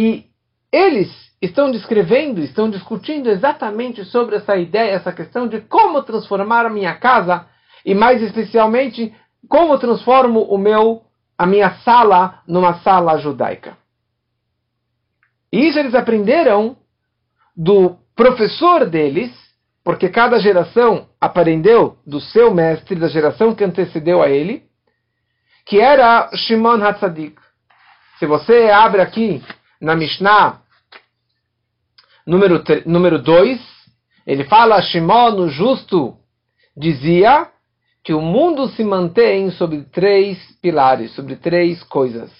E 0.00 0.26
eles 0.70 1.10
estão 1.40 1.70
descrevendo, 1.70 2.40
estão 2.40 2.70
discutindo 2.70 3.28
exatamente 3.28 4.04
sobre 4.04 4.36
essa 4.36 4.56
ideia, 4.56 4.92
essa 4.92 5.12
questão 5.12 5.48
de 5.48 5.60
como 5.62 6.02
transformar 6.02 6.64
a 6.64 6.70
minha 6.70 6.94
casa 6.94 7.46
e 7.84 7.94
mais 7.94 8.22
especialmente 8.22 9.14
como 9.48 9.78
transformo 9.78 10.42
o 10.42 10.56
meu 10.56 11.02
a 11.36 11.46
minha 11.46 11.74
sala 11.78 12.40
numa 12.46 12.74
sala 12.80 13.18
judaica. 13.18 13.76
E 15.52 15.68
isso 15.68 15.78
eles 15.78 15.94
aprenderam 15.94 16.76
do 17.56 17.96
professor 18.14 18.88
deles, 18.88 19.32
porque 19.84 20.08
cada 20.08 20.38
geração 20.38 21.08
aprendeu 21.20 21.98
do 22.06 22.20
seu 22.20 22.54
mestre, 22.54 22.94
da 22.94 23.08
geração 23.08 23.54
que 23.54 23.64
antecedeu 23.64 24.22
a 24.22 24.28
ele, 24.28 24.64
que 25.66 25.80
era 25.80 26.30
Shimon 26.34 26.82
Hatzadik. 26.82 27.36
Se 28.18 28.26
você 28.26 28.70
abre 28.70 29.00
aqui 29.00 29.42
na 29.80 29.96
Mishnah, 29.96 30.60
número 32.26 32.62
2, 32.62 32.86
número 32.86 33.22
ele 34.26 34.44
fala, 34.44 34.80
Shimon, 34.80 35.34
o 35.40 35.48
justo, 35.48 36.16
dizia 36.76 37.48
que 38.04 38.14
o 38.14 38.20
mundo 38.20 38.68
se 38.68 38.84
mantém 38.84 39.50
sobre 39.50 39.82
três 39.84 40.38
pilares, 40.60 41.12
sobre 41.14 41.36
três 41.36 41.82
coisas: 41.82 42.30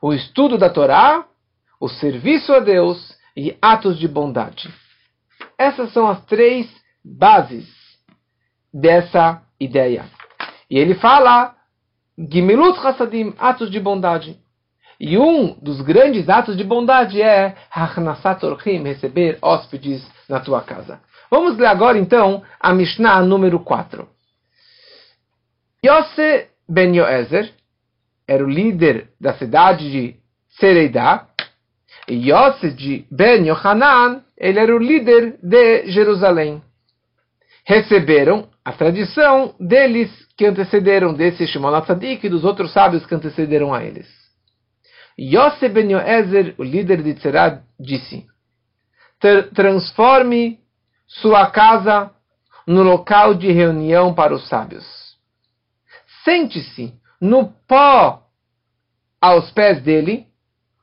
o 0.00 0.12
estudo 0.12 0.58
da 0.58 0.68
Torá, 0.70 1.24
o 1.80 1.88
serviço 1.88 2.52
a 2.52 2.60
Deus 2.60 3.16
e 3.36 3.56
atos 3.60 3.98
de 3.98 4.06
bondade. 4.06 4.81
Essas 5.62 5.92
são 5.92 6.08
as 6.08 6.24
três 6.24 6.68
bases 7.04 7.68
dessa 8.74 9.40
ideia. 9.60 10.06
E 10.68 10.76
ele 10.76 10.96
fala 10.96 11.54
Gimilut 12.18 12.84
Hasadim, 12.84 13.32
atos 13.38 13.70
de 13.70 13.78
bondade. 13.78 14.36
E 14.98 15.16
um 15.16 15.56
dos 15.60 15.80
grandes 15.80 16.28
atos 16.28 16.56
de 16.56 16.64
bondade 16.64 17.22
é 17.22 17.54
Hachnasat 17.70 18.42
receber 18.82 19.38
hóspedes 19.40 20.04
na 20.28 20.40
tua 20.40 20.62
casa. 20.62 21.00
Vamos 21.30 21.56
ler 21.56 21.66
agora 21.66 21.96
então 21.96 22.42
a 22.58 22.74
Mishnah 22.74 23.22
número 23.22 23.60
4. 23.60 24.08
Yose 25.86 26.48
ben 26.68 26.92
Yoezer 26.96 27.54
era 28.26 28.44
o 28.44 28.50
líder 28.50 29.10
da 29.20 29.34
cidade 29.34 29.88
de 29.88 30.16
Sereidá. 30.58 31.28
De 32.08 33.06
ben 33.10 33.46
Yohanan, 33.46 34.22
ele 34.36 34.58
era 34.58 34.74
o 34.74 34.78
líder 34.78 35.38
de 35.42 35.86
Jerusalém. 35.86 36.62
Receberam 37.64 38.48
a 38.64 38.72
tradição 38.72 39.54
deles 39.58 40.10
que 40.36 40.46
antecederam 40.46 41.14
desse 41.14 41.46
Shimon 41.46 41.74
Atzadik 41.74 42.26
e 42.26 42.30
dos 42.30 42.44
outros 42.44 42.72
sábios 42.72 43.06
que 43.06 43.14
antecederam 43.14 43.72
a 43.72 43.84
eles. 43.84 44.08
Yose 45.18 45.68
ben 45.68 45.92
Yoezer, 45.92 46.54
o 46.58 46.62
líder 46.64 47.02
de 47.02 47.14
Tzerá, 47.14 47.62
disse: 47.78 48.26
Transforme 49.54 50.58
sua 51.06 51.46
casa 51.50 52.10
no 52.66 52.82
local 52.82 53.34
de 53.34 53.52
reunião 53.52 54.12
para 54.14 54.34
os 54.34 54.48
sábios 54.48 55.02
sente-se 56.24 56.94
no 57.20 57.52
pó 57.66 58.26
aos 59.20 59.50
pés 59.52 59.82
dele, 59.82 60.26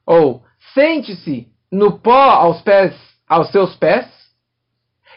ou 0.05 0.43
sente-se 0.73 1.47
no 1.71 1.99
pó 1.99 2.31
aos 2.31 2.61
pés, 2.61 2.95
aos 3.27 3.49
seus 3.51 3.75
pés, 3.75 4.07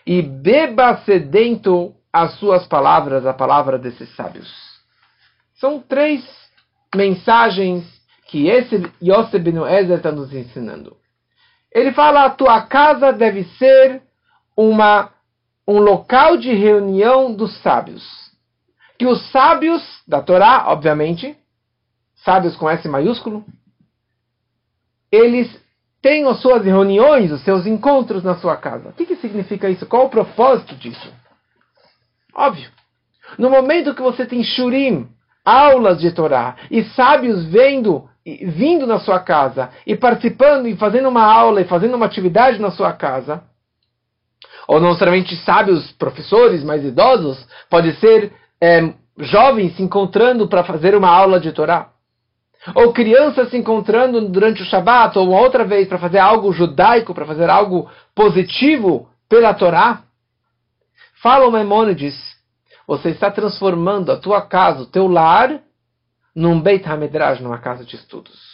e 0.07 0.21
beba 0.21 0.99
sedento 1.05 1.95
as 2.13 2.35
suas 2.35 2.67
palavras, 2.67 3.25
a 3.25 3.33
palavra 3.33 3.79
desses 3.79 4.15
sábios. 4.15 4.51
São 5.55 5.81
três 5.81 6.23
mensagens 6.95 7.85
que 8.27 8.49
esse 8.49 8.91
Yosef 9.03 9.39
Ben 9.39 9.63
Ezer 9.65 9.99
está 9.99 10.11
nos 10.11 10.33
ensinando. 10.33 10.97
Ele 11.71 11.93
fala: 11.93 12.25
a 12.25 12.31
tua 12.31 12.63
casa 12.63 13.13
deve 13.13 13.45
ser 13.59 14.03
uma, 14.57 15.11
um 15.67 15.79
local 15.79 16.37
de 16.37 16.53
reunião 16.53 17.33
dos 17.33 17.57
sábios 17.63 18.23
que 19.03 19.07
os 19.09 19.21
sábios 19.33 19.83
da 20.07 20.23
Torá, 20.23 20.67
obviamente, 20.69 21.37
sábios 22.25 22.55
com 22.55 22.71
S 22.71 22.87
maiúsculo, 22.87 23.45
eles 25.13 25.55
têm 26.01 26.27
as 26.27 26.41
suas 26.41 26.65
reuniões, 26.65 27.31
os 27.31 27.43
seus 27.43 27.67
encontros 27.67 28.25
na 28.25 28.37
sua 28.37 28.57
casa. 28.57 28.89
O 28.89 28.93
que, 28.93 29.07
que 29.07 29.17
significa 29.17 29.69
isso? 29.69 29.87
Qual 29.87 30.07
o 30.07 30.11
propósito 30.11 30.75
disso? 30.75 31.13
Óbvio. 32.35 32.71
No 33.39 33.51
momento 33.51 33.95
que 33.95 34.03
você 34.03 34.27
tem 34.27 34.43
shurim, 34.43 35.09
aulas 35.45 36.01
de 36.01 36.11
Torá, 36.11 36.57
e 36.71 36.83
sábios 36.85 37.45
vendo, 37.45 38.09
vindo 38.25 38.87
na 38.87 38.99
sua 38.99 39.21
casa, 39.21 39.71
e 39.87 39.95
participando, 39.95 40.67
e 40.67 40.77
fazendo 40.77 41.09
uma 41.09 41.25
aula, 41.25 41.61
e 41.61 41.65
fazendo 41.65 41.95
uma 41.95 42.07
atividade 42.07 42.59
na 42.59 42.71
sua 42.71 42.93
casa, 42.93 43.45
ou 44.67 44.81
não 44.81 44.95
somente 44.95 45.37
sábios, 45.45 45.93
professores 45.93 46.65
mais 46.65 46.85
idosos, 46.85 47.47
pode 47.69 47.95
ser 47.97 48.33
é, 48.61 48.93
jovens 49.19 49.77
se 49.77 49.83
encontrando 49.83 50.49
para 50.49 50.65
fazer 50.65 50.95
uma 50.95 51.11
aula 51.11 51.39
de 51.39 51.53
Torá. 51.53 51.92
Ou 52.75 52.93
crianças 52.93 53.51
se 53.51 53.57
encontrando 53.57 54.29
durante 54.29 54.63
o 54.63 54.65
Shabat, 54.65 55.19
ou 55.19 55.29
uma 55.29 55.41
outra 55.41 55.65
vez 55.65 55.89
para 55.89 55.99
fazer 55.99 56.19
algo 56.19 56.53
judaico, 56.53 57.13
para 57.13 57.27
fazer 57.27 57.51
algo 57.51 57.91
positivo 58.15 59.09
pela 59.29 59.53
Torá. 59.53 60.03
Fala 61.21 61.47
o 61.47 61.51
Maimonides, 61.51 62.15
você 62.87 63.11
está 63.11 63.31
transformando 63.31 64.13
a 64.13 64.17
tua 64.17 64.43
casa, 64.43 64.83
o 64.83 64.87
teu 64.87 65.09
lar, 65.09 65.61
num 66.35 66.61
Beit 66.61 66.89
HaMedrash, 66.89 67.41
numa 67.41 67.59
casa 67.59 67.85
de 67.85 67.97
estudos. 67.97 68.53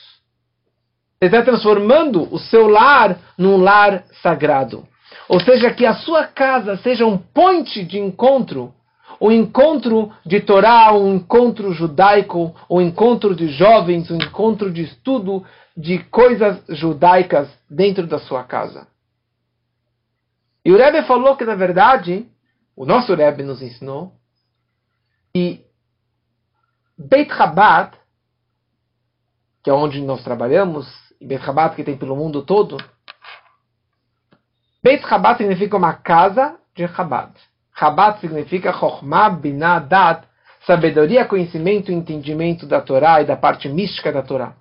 Você 1.19 1.27
está 1.27 1.43
transformando 1.43 2.33
o 2.33 2.38
seu 2.38 2.69
lar 2.69 3.19
num 3.37 3.57
lar 3.57 4.05
sagrado. 4.23 4.87
Ou 5.29 5.41
seja, 5.41 5.73
que 5.73 5.85
a 5.85 5.95
sua 5.95 6.27
casa 6.27 6.77
seja 6.79 7.05
um 7.05 7.19
ponte 7.19 7.85
de 7.85 7.99
encontro 7.99 8.73
um 9.21 9.33
encontro 9.33 10.13
de 10.25 10.41
Torá, 10.41 10.93
um 10.93 11.17
encontro 11.17 11.73
judaico, 11.73 12.55
um 12.71 12.81
encontro 12.81 13.35
de 13.35 13.49
jovens, 13.49 14.11
um 14.11 14.17
encontro 14.17 14.71
de 14.71 14.83
estudo 14.83 15.45
de 15.77 15.99
coisas 16.05 16.63
judaicas 16.69 17.49
dentro 17.69 18.07
da 18.07 18.19
sua 18.19 18.45
casa. 18.45 18.87
E 20.65 20.73
o 20.73 20.77
Rebbe 20.77 21.03
falou 21.07 21.37
que, 21.37 21.45
na 21.45 21.55
verdade, 21.55 22.29
o 22.77 22.85
nosso 22.85 23.15
Rebbe 23.15 23.43
nos 23.43 23.63
ensinou 23.63 24.13
que 25.33 25.65
Beit 26.97 27.33
Chabad, 27.33 27.97
que 29.63 29.71
é 29.71 29.73
onde 29.73 30.01
nós 30.01 30.23
trabalhamos, 30.23 30.87
e 31.21 31.27
Beit 31.27 31.45
Chabad 31.45 31.75
que 31.75 31.85
tem 31.85 31.97
pelo 31.97 32.17
mundo 32.17 32.43
todo, 32.43 32.77
Beit 34.83 35.07
Chabad 35.09 35.39
significa 35.39 35.77
uma 35.77 35.95
casa 35.95 36.59
de 36.75 36.87
Chabad. 36.89 37.33
Chabad 37.79 38.21
significa 38.21 38.73
Chokhmah 38.73 39.31
Binah 39.31 39.79
Dat, 39.81 40.27
sabedoria, 40.67 41.25
conhecimento 41.25 41.91
e 41.91 41.95
entendimento 41.95 42.67
da 42.67 42.81
Torá 42.81 43.23
e 43.23 43.25
da 43.25 43.37
parte 43.37 43.69
mística 43.69 44.13
da 44.13 44.23
Torá. 44.23 44.55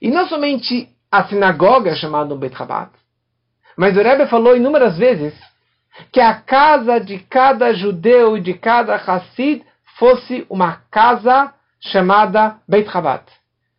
E 0.00 0.10
não 0.10 0.28
somente 0.28 0.88
a 1.10 1.24
sinagoga 1.24 1.90
é 1.90 1.94
chamada 1.94 2.36
Beit 2.36 2.56
Chabad, 2.56 2.90
mas 3.76 3.96
o 3.96 4.02
Rebbe 4.02 4.26
falou 4.26 4.56
inúmeras 4.56 4.98
vezes 4.98 5.34
que 6.12 6.20
a 6.20 6.34
casa 6.34 7.00
de 7.00 7.18
cada 7.18 7.72
judeu 7.72 8.36
e 8.36 8.40
de 8.40 8.54
cada 8.54 8.96
Hassid 8.96 9.64
fosse 9.98 10.46
uma 10.48 10.82
casa 10.90 11.52
chamada 11.80 12.58
Beit 12.68 12.90
Chabad. 12.90 13.24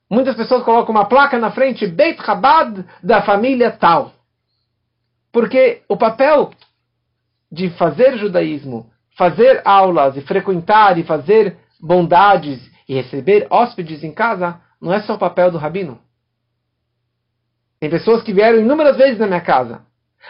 Muitas 0.10 0.36
pessoas 0.36 0.64
colocam 0.64 0.94
uma 0.94 1.06
placa 1.06 1.38
na 1.40 1.52
frente, 1.52 1.88
Beit 1.88 2.22
Chabad 2.24 2.84
da 3.02 3.22
família 3.22 3.72
tal. 3.72 4.12
Porque 5.32 5.84
o 5.88 5.96
papel 5.96 6.52
de 7.52 7.70
fazer 7.72 8.18
judaísmo, 8.18 8.90
fazer 9.18 9.62
aulas 9.66 10.16
e 10.16 10.22
frequentar 10.22 10.98
e 10.98 11.04
fazer 11.04 11.58
bondades 11.80 12.60
e 12.88 12.94
receber 12.94 13.48
hóspedes 13.50 14.04
em 14.04 14.12
casa, 14.12 14.60
não 14.82 14.94
é 14.94 15.02
só 15.02 15.16
o 15.16 15.20
papel 15.20 15.52
do 15.52 15.58
rabino. 15.58 16.00
Tem 17.80 17.90
pessoas 17.90 18.22
que 18.22 18.34
vieram 18.34 18.60
inúmeras 18.60 18.96
vezes 18.96 19.18
na 19.18 19.28
minha 19.28 19.42
casa. 19.42 19.82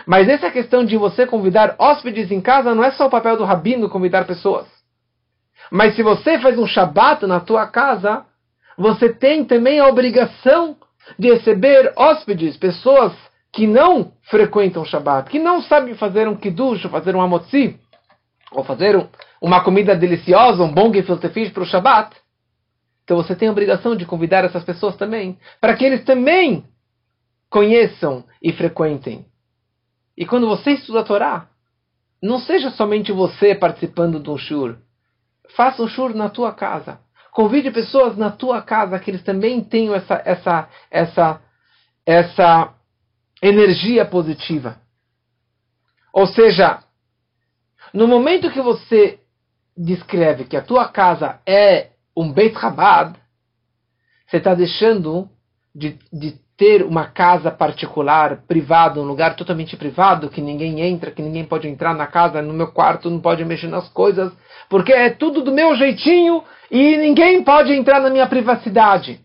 Mas 0.05 0.29
essa 0.29 0.49
questão 0.49 0.85
de 0.85 0.95
você 0.95 1.27
convidar 1.27 1.75
hóspedes 1.77 2.31
em 2.31 2.39
casa 2.39 2.73
não 2.73 2.83
é 2.83 2.91
só 2.91 3.07
o 3.07 3.09
papel 3.09 3.37
do 3.37 3.43
rabino 3.43 3.89
convidar 3.89 4.25
pessoas. 4.25 4.67
Mas 5.69 5.95
se 5.95 6.01
você 6.01 6.39
faz 6.39 6.57
um 6.57 6.65
shabat 6.65 7.25
na 7.25 7.39
tua 7.39 7.67
casa, 7.67 8.25
você 8.77 9.13
tem 9.13 9.43
também 9.43 9.79
a 9.79 9.87
obrigação 9.87 10.77
de 11.19 11.33
receber 11.33 11.93
hóspedes, 11.97 12.57
pessoas 12.57 13.13
que 13.51 13.67
não 13.67 14.13
frequentam 14.23 14.85
Shabbat, 14.85 15.29
que 15.29 15.39
não 15.39 15.61
sabem 15.61 15.95
fazer 15.95 16.27
um 16.27 16.35
kiddush, 16.35 16.83
fazer 16.83 17.15
um 17.15 17.21
amotzi, 17.21 17.79
ou 18.51 18.63
fazer 18.63 18.95
um, 18.95 19.07
uma 19.41 19.63
comida 19.63 19.95
deliciosa, 19.95 20.63
um 20.63 20.73
bom 20.73 20.91
gefilte 20.93 21.51
para 21.51 21.63
o 21.63 21.65
Shabbat, 21.65 22.15
então 23.03 23.17
você 23.17 23.35
tem 23.35 23.49
a 23.49 23.51
obrigação 23.51 23.95
de 23.95 24.05
convidar 24.05 24.45
essas 24.45 24.63
pessoas 24.63 24.95
também, 24.95 25.37
para 25.59 25.75
que 25.75 25.83
eles 25.83 26.05
também 26.05 26.63
conheçam 27.49 28.23
e 28.41 28.53
frequentem. 28.53 29.25
E 30.17 30.25
quando 30.25 30.47
você 30.47 30.71
estuda 30.71 31.01
a 31.01 31.03
Torá, 31.03 31.47
não 32.21 32.39
seja 32.39 32.69
somente 32.71 33.11
você 33.11 33.53
participando 33.55 34.19
de 34.19 34.29
um 34.29 34.37
shur. 34.37 34.77
Faça 35.55 35.83
um 35.83 35.87
shur 35.87 36.15
na 36.15 36.29
tua 36.29 36.53
casa. 36.53 36.99
Convide 37.31 37.71
pessoas 37.71 38.15
na 38.15 38.29
tua 38.29 38.61
casa 38.61 38.99
que 38.99 39.11
eles 39.11 39.23
também 39.23 39.61
tenham 39.61 39.95
essa, 39.95 40.21
essa, 40.23 40.69
essa, 40.89 41.41
essa 42.05 42.73
energia 43.41 44.05
positiva. 44.05 44.77
Ou 46.13 46.27
seja, 46.27 46.83
no 47.93 48.07
momento 48.07 48.51
que 48.51 48.61
você 48.61 49.19
descreve 49.75 50.45
que 50.45 50.57
a 50.57 50.61
tua 50.61 50.87
casa 50.87 51.39
é 51.45 51.89
um 52.15 52.31
Beit 52.31 52.59
Chabad, 52.59 53.17
você 54.27 54.37
está 54.37 54.53
deixando 54.53 55.29
de, 55.73 55.97
de 56.11 56.39
ter 56.61 56.83
uma 56.83 57.07
casa 57.07 57.49
particular, 57.49 58.43
privada, 58.47 58.99
um 58.99 59.05
lugar 59.05 59.35
totalmente 59.35 59.75
privado, 59.75 60.29
que 60.29 60.41
ninguém 60.41 60.81
entra, 60.81 61.09
que 61.09 61.21
ninguém 61.21 61.43
pode 61.43 61.67
entrar 61.67 61.95
na 61.95 62.05
casa, 62.05 62.41
no 62.41 62.53
meu 62.53 62.67
quarto, 62.67 63.09
não 63.09 63.19
pode 63.19 63.43
mexer 63.43 63.67
nas 63.67 63.89
coisas, 63.89 64.31
porque 64.69 64.93
é 64.93 65.09
tudo 65.09 65.41
do 65.41 65.51
meu 65.51 65.75
jeitinho 65.75 66.43
e 66.69 66.97
ninguém 66.97 67.43
pode 67.43 67.73
entrar 67.73 67.99
na 67.99 68.09
minha 68.09 68.27
privacidade. 68.27 69.19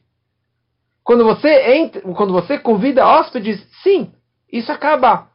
Quando 1.07 1.25
você 1.25 1.77
entra, 1.77 2.01
quando 2.01 2.33
você 2.33 2.59
convida 2.59 3.07
hóspedes, 3.07 3.65
sim, 3.85 4.13
isso 4.53 4.73
acaba 4.73 5.29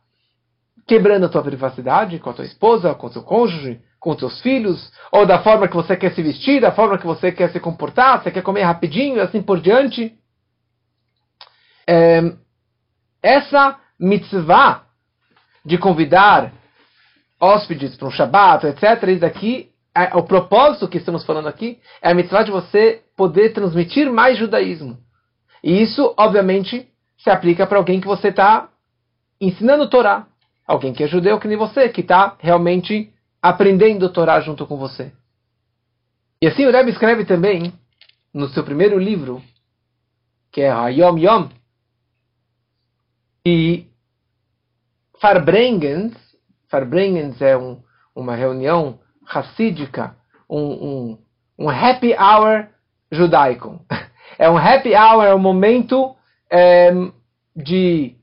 quebrando 0.86 1.28
a 1.28 1.30
tua 1.30 1.42
privacidade 1.42 2.20
com 2.20 2.30
a 2.30 2.34
tua 2.34 2.44
esposa, 2.44 2.94
com 2.94 3.08
o 3.08 3.10
seu 3.10 3.24
cônjuge, 3.24 3.80
com 3.98 4.10
os 4.10 4.20
seus 4.20 4.42
filhos, 4.42 4.92
ou 5.14 5.26
da 5.26 5.42
forma 5.42 5.70
que 5.70 5.76
você 5.76 5.96
quer 5.96 6.14
se 6.14 6.22
vestir, 6.22 6.60
da 6.60 6.74
forma 6.74 6.98
que 6.98 7.06
você 7.06 7.32
quer 7.32 7.50
se 7.52 7.60
comportar, 7.62 8.22
você 8.22 8.30
quer 8.30 8.44
comer 8.44 8.64
rapidinho 8.64 9.16
e 9.16 9.22
assim 9.22 9.42
por 9.42 9.62
diante. 9.62 10.14
É, 11.88 12.34
essa 13.24 13.80
mitzvah 13.98 14.84
de 15.64 15.78
convidar 15.78 16.52
hóspedes 17.40 17.96
para 17.96 18.10
um 18.10 18.12
Shabat, 18.12 18.68
etc., 18.68 19.04
isso 19.08 19.22
daqui, 19.22 19.70
é, 19.96 20.18
o 20.18 20.24
propósito 20.24 20.90
que 20.90 20.98
estamos 20.98 21.24
falando 21.24 21.48
aqui 21.48 21.80
é 22.02 22.12
a 22.12 22.14
mitzvah 22.14 22.44
de 22.44 22.52
você 22.52 23.04
poder 23.16 23.54
transmitir 23.54 24.12
mais 24.12 24.38
judaísmo. 24.38 24.98
E 25.64 25.82
isso, 25.82 26.14
obviamente, 26.18 26.88
se 27.18 27.30
aplica 27.30 27.68
para 27.68 27.78
alguém 27.78 28.02
que 28.02 28.08
você 28.08 28.30
está 28.30 28.70
ensinando 29.40 29.90
Torá. 29.90 30.28
Alguém 30.66 30.94
que 30.94 31.04
é 31.04 31.08
judeu 31.08 31.40
que 31.40 31.48
nem 31.48 31.58
você, 31.58 31.90
que 31.90 32.02
está 32.02 32.36
realmente 32.40 33.14
aprendendo 33.42 34.12
Torá 34.12 34.40
junto 34.40 34.66
com 34.66 34.78
você. 34.78 35.12
E 36.42 36.48
assim 36.48 36.66
o 36.66 36.72
Rebbe 36.72 36.92
escreve 36.92 37.26
também, 37.26 37.74
no 38.34 38.48
seu 38.50 38.64
primeiro 38.64 38.98
livro, 38.98 39.44
que 40.52 40.62
é 40.62 40.72
Hayom 40.72 41.18
Yom, 41.18 41.50
e 43.46 43.88
Farbrengens, 45.20 46.14
Farbrengens 46.70 47.42
é 47.42 47.58
um, 47.58 47.82
uma 48.16 48.36
reunião 48.36 49.00
racídica, 49.26 50.16
um, 50.50 50.60
um, 50.60 51.18
um 51.60 51.70
happy 51.70 52.14
hour 52.14 52.68
judaico. 53.12 53.84
É 54.38 54.50
um 54.50 54.58
happy 54.58 54.96
hour, 54.96 55.24
é 55.26 55.36
um 55.36 55.40
momento 55.40 56.16
é, 56.50 56.92
de 57.56 58.16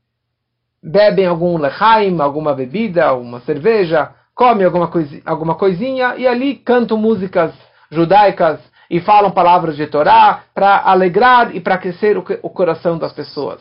bebem 0.83 1.27
algum 1.27 1.59
lechaim, 1.59 2.21
alguma 2.21 2.55
bebida, 2.55 3.05
alguma 3.05 3.41
cerveja, 3.41 4.11
comem 4.35 4.65
alguma, 4.65 4.89
coisa, 4.89 5.21
alguma 5.25 5.55
coisinha 5.55 6.15
e 6.17 6.27
ali 6.27 6.55
cantam 6.55 6.97
músicas 6.97 7.53
judaicas 7.91 8.61
e 8.91 9.01
falam 9.01 9.31
palavras 9.31 9.77
de 9.77 9.87
Torá 9.87 10.45
para 10.55 10.79
alegrar 10.85 11.55
e 11.55 11.61
para 11.61 11.75
aquecer 11.75 12.17
o, 12.17 12.25
o, 12.43 12.51
coração 12.51 12.97
das 12.99 13.13
pessoas. 13.13 13.61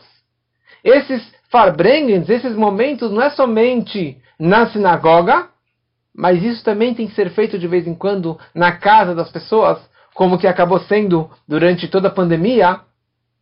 Esses 0.82 1.22
farbrengens, 1.50 2.28
esses 2.28 2.54
momentos, 2.54 3.10
não 3.10 3.22
é 3.22 3.30
somente 3.30 4.16
na 4.38 4.66
sinagoga, 4.68 5.48
mas 6.14 6.42
isso 6.42 6.64
também 6.64 6.94
tem 6.94 7.06
que 7.06 7.14
ser 7.14 7.30
feito 7.30 7.58
de 7.58 7.66
vez 7.66 7.86
em 7.86 7.94
quando 7.94 8.38
na 8.54 8.72
casa 8.72 9.14
das 9.14 9.30
pessoas, 9.30 9.78
como 10.18 10.36
que 10.36 10.48
acabou 10.48 10.80
sendo 10.80 11.30
durante 11.46 11.86
toda 11.86 12.08
a 12.08 12.12
pandemia, 12.12 12.80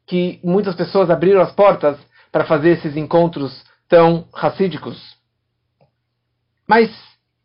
que 0.07 0.39
muitas 0.45 0.75
pessoas 0.75 1.09
abriram 1.09 1.41
as 1.41 1.51
portas 1.53 1.99
para 2.31 2.45
fazer 2.45 2.73
esses 2.73 2.95
encontros 2.99 3.65
tão 3.89 4.29
racídicos. 4.31 5.17
Mas 6.69 6.91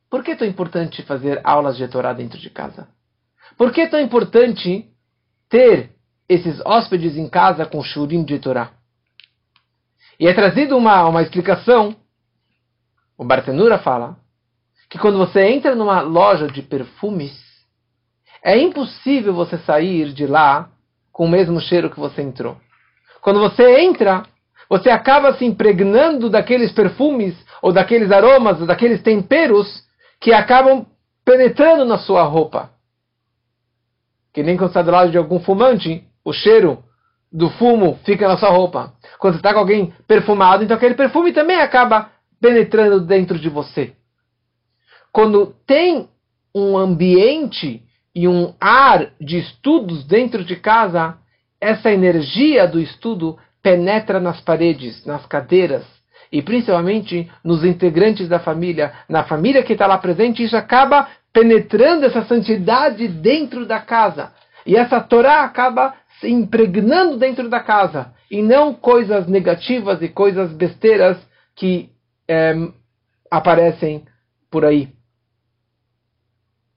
por 0.10 0.22
que 0.22 0.32
é 0.32 0.36
tão 0.36 0.46
importante 0.46 1.02
fazer 1.04 1.40
aulas 1.46 1.78
de 1.78 1.88
Torá 1.88 2.12
dentro 2.12 2.38
de 2.38 2.50
casa? 2.50 2.90
Por 3.58 3.72
que 3.72 3.80
é 3.80 3.88
tão 3.88 4.02
importante 4.02 4.90
ter 5.48 5.92
esses 6.28 6.60
hóspedes 6.66 7.16
em 7.16 7.30
casa 7.30 7.66
com 7.66 7.82
shurim 7.82 8.26
de 8.26 8.38
Torá? 8.38 8.72
E 10.20 10.28
é 10.28 10.34
trazido 10.34 10.76
uma, 10.76 11.08
uma 11.08 11.22
explicação. 11.22 11.96
O 13.18 13.24
Bartenura 13.24 13.80
fala 13.80 14.18
que 14.90 15.00
quando 15.00 15.18
você 15.18 15.42
entra 15.46 15.74
numa 15.74 16.02
loja 16.02 16.50
de 16.50 16.62
perfumes, 16.62 17.51
é 18.44 18.58
impossível 18.58 19.34
você 19.34 19.58
sair 19.60 20.14
de 20.14 20.26
lá 20.26 20.70
com 21.12 21.26
o 21.26 21.30
mesmo 21.30 21.60
cheiro 21.60 21.90
que 21.90 22.00
você 22.00 22.22
entrou. 22.22 22.58
Quando 23.22 23.40
você 23.40 23.82
entra, 23.82 24.24
você 24.70 24.90
acaba 24.90 25.34
se 25.34 25.46
impregnando 25.46 26.30
daqueles 26.30 26.72
perfumes, 26.72 27.36
ou 27.62 27.72
daqueles 27.72 28.12
aromas, 28.12 28.60
ou 28.60 28.66
daqueles 28.66 29.02
temperos 29.02 29.84
que 30.20 30.34
acabam 30.34 30.86
penetrando 31.24 31.86
na 31.86 31.98
sua 31.98 32.24
roupa. 32.24 32.72
Que 34.34 34.42
nem 34.42 34.58
quando 34.58 34.70
está 34.70 34.82
do 34.82 34.92
lado 34.92 35.12
de 35.12 35.18
algum 35.18 35.40
fumante, 35.40 36.04
o 36.24 36.34
cheiro 36.34 36.84
do 37.32 37.50
fumo 37.52 38.00
fica 38.04 38.28
na 38.28 38.38
sua 38.38 38.50
roupa. 38.50 38.94
Quando 39.20 39.34
você 39.36 39.40
está 39.40 39.54
com 39.54 39.60
alguém 39.60 39.94
perfumado, 40.08 40.64
então 40.64 40.76
aquele 40.76 40.96
perfume 40.96 41.32
também 41.32 41.58
acaba 41.58 42.10
penetrando 42.40 43.02
dentro 43.02 43.38
de 43.38 43.50
você 43.50 43.94
quando 45.12 45.54
tem 45.68 46.10
um 46.56 46.78
ambiente 46.78 47.84
e 48.14 48.28
um 48.28 48.54
ar 48.60 49.12
de 49.20 49.40
estudos 49.40 50.06
dentro 50.06 50.44
de 50.44 50.56
casa, 50.56 51.18
essa 51.60 51.92
energia 51.92 52.68
do 52.68 52.80
estudo 52.80 53.38
penetra 53.62 54.20
nas 54.20 54.42
paredes, 54.42 55.06
nas 55.06 55.26
cadeiras 55.26 55.86
e 56.32 56.42
principalmente 56.42 57.30
nos 57.44 57.64
integrantes 57.64 58.30
da 58.30 58.40
família, 58.40 58.94
na 59.10 59.24
família 59.24 59.64
que 59.64 59.74
está 59.74 59.86
lá 59.86 59.98
presente, 59.98 60.44
isso 60.44 60.56
acaba 60.56 61.10
penetrando 61.34 62.06
essa 62.06 62.24
santidade 62.24 63.08
dentro 63.08 63.66
da 63.66 63.80
casa. 63.80 64.32
E 64.66 64.76
essa 64.76 65.02
Torá 65.02 65.44
acaba 65.44 65.94
se 66.20 66.30
impregnando 66.30 67.18
dentro 67.18 67.50
da 67.50 67.60
casa. 67.60 68.14
E 68.30 68.42
não 68.42 68.74
coisas 68.74 69.28
negativas 69.28 70.02
e 70.02 70.08
coisas 70.08 70.54
besteiras 70.54 71.18
que 71.56 71.90
é, 72.28 72.54
aparecem 73.30 74.06
por 74.50 74.64
aí. 74.64 74.90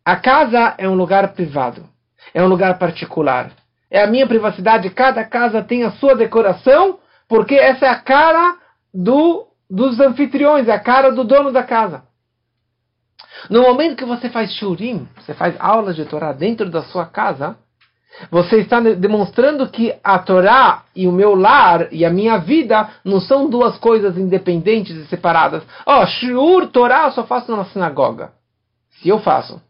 A 0.05 0.17
casa 0.17 0.75
é 0.77 0.89
um 0.89 0.95
lugar 0.95 1.33
privado, 1.33 1.89
é 2.35 2.43
um 2.43 2.47
lugar 2.47 2.79
particular. 2.79 3.51
É 3.91 4.03
a 4.03 4.07
minha 4.07 4.27
privacidade. 4.27 4.91
Cada 4.91 5.25
casa 5.25 5.63
tem 5.63 5.85
a 5.85 5.93
sua 5.93 6.15
decoração, 6.15 6.99
porque 7.29 7.55
essa 7.55 7.87
é 7.87 7.89
a 7.89 7.99
cara 8.01 8.57
do, 8.93 9.47
dos 9.71 9.99
anfitriões, 10.01 10.69
é 10.69 10.73
a 10.73 10.81
cara 10.81 11.11
do 11.11 11.25
dono 11.25 11.51
da 11.53 11.63
casa. 11.63 12.03
No 13.49 13.63
momento 13.63 13.97
que 13.97 14.05
você 14.05 14.29
faz 14.29 14.53
shurim, 14.55 15.09
você 15.17 15.33
faz 15.33 15.55
aulas 15.59 15.97
de 15.97 16.05
Torá 16.05 16.33
dentro 16.33 16.69
da 16.69 16.83
sua 16.83 17.07
casa, 17.07 17.57
você 18.31 18.59
está 18.59 18.81
demonstrando 18.81 19.69
que 19.69 19.95
a 20.05 20.19
Torá 20.19 20.85
e 20.95 21.07
o 21.07 21.13
meu 21.13 21.35
lar 21.35 21.93
e 21.93 22.05
a 22.05 22.11
minha 22.11 22.39
vida 22.39 22.89
não 23.05 23.21
são 23.21 23.49
duas 23.49 23.77
coisas 23.79 24.17
independentes 24.17 24.97
e 24.97 25.07
separadas. 25.07 25.63
Ó, 25.87 26.03
oh, 26.03 26.07
Shur 26.07 26.69
Torá 26.69 27.07
eu 27.07 27.13
só 27.13 27.25
faço 27.25 27.55
na 27.57 27.65
sinagoga. 27.67 28.33
Se 29.01 29.09
eu 29.09 29.19
faço. 29.19 29.61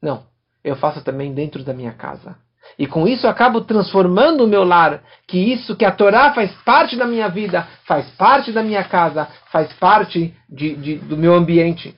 Não. 0.00 0.24
Eu 0.62 0.76
faço 0.76 1.02
também 1.02 1.32
dentro 1.32 1.64
da 1.64 1.72
minha 1.72 1.92
casa. 1.92 2.36
E 2.78 2.86
com 2.86 3.06
isso 3.06 3.26
eu 3.26 3.30
acabo 3.30 3.62
transformando 3.62 4.44
o 4.44 4.48
meu 4.48 4.64
lar, 4.64 5.02
que 5.26 5.38
isso, 5.38 5.76
que 5.76 5.84
a 5.84 5.90
Torá 5.90 6.32
faz 6.34 6.52
parte 6.62 6.96
da 6.96 7.06
minha 7.06 7.28
vida, 7.28 7.66
faz 7.84 8.08
parte 8.10 8.52
da 8.52 8.62
minha 8.62 8.84
casa, 8.84 9.26
faz 9.50 9.72
parte 9.74 10.34
de, 10.48 10.76
de, 10.76 10.94
do 10.96 11.16
meu 11.16 11.34
ambiente. 11.34 11.94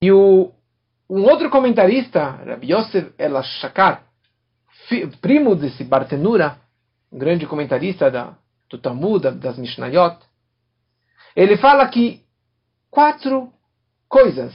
E 0.00 0.10
o, 0.12 0.52
um 1.08 1.22
outro 1.22 1.50
comentarista, 1.50 2.30
Rabbi 2.46 2.72
Yosef 2.72 3.12
El 3.18 3.42
Shakar, 3.42 4.02
primo 5.20 5.54
desse 5.54 5.84
Bartenura, 5.84 6.58
um 7.12 7.18
grande 7.18 7.46
comentarista 7.46 8.10
da, 8.10 8.34
do 8.68 8.78
Talmud, 8.78 9.30
das 9.32 9.58
Mishnayot, 9.58 10.18
ele 11.34 11.56
fala 11.56 11.86
que 11.88 12.22
quatro 12.90 13.52
coisas, 14.08 14.54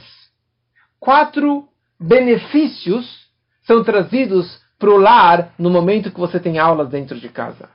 quatro 1.02 1.68
benefícios 1.98 3.26
são 3.66 3.82
trazidos 3.82 4.62
para 4.78 4.88
o 4.88 4.96
lar 4.96 5.52
no 5.58 5.68
momento 5.68 6.12
que 6.12 6.20
você 6.20 6.38
tem 6.38 6.60
aulas 6.60 6.88
dentro 6.90 7.18
de 7.18 7.28
casa. 7.28 7.68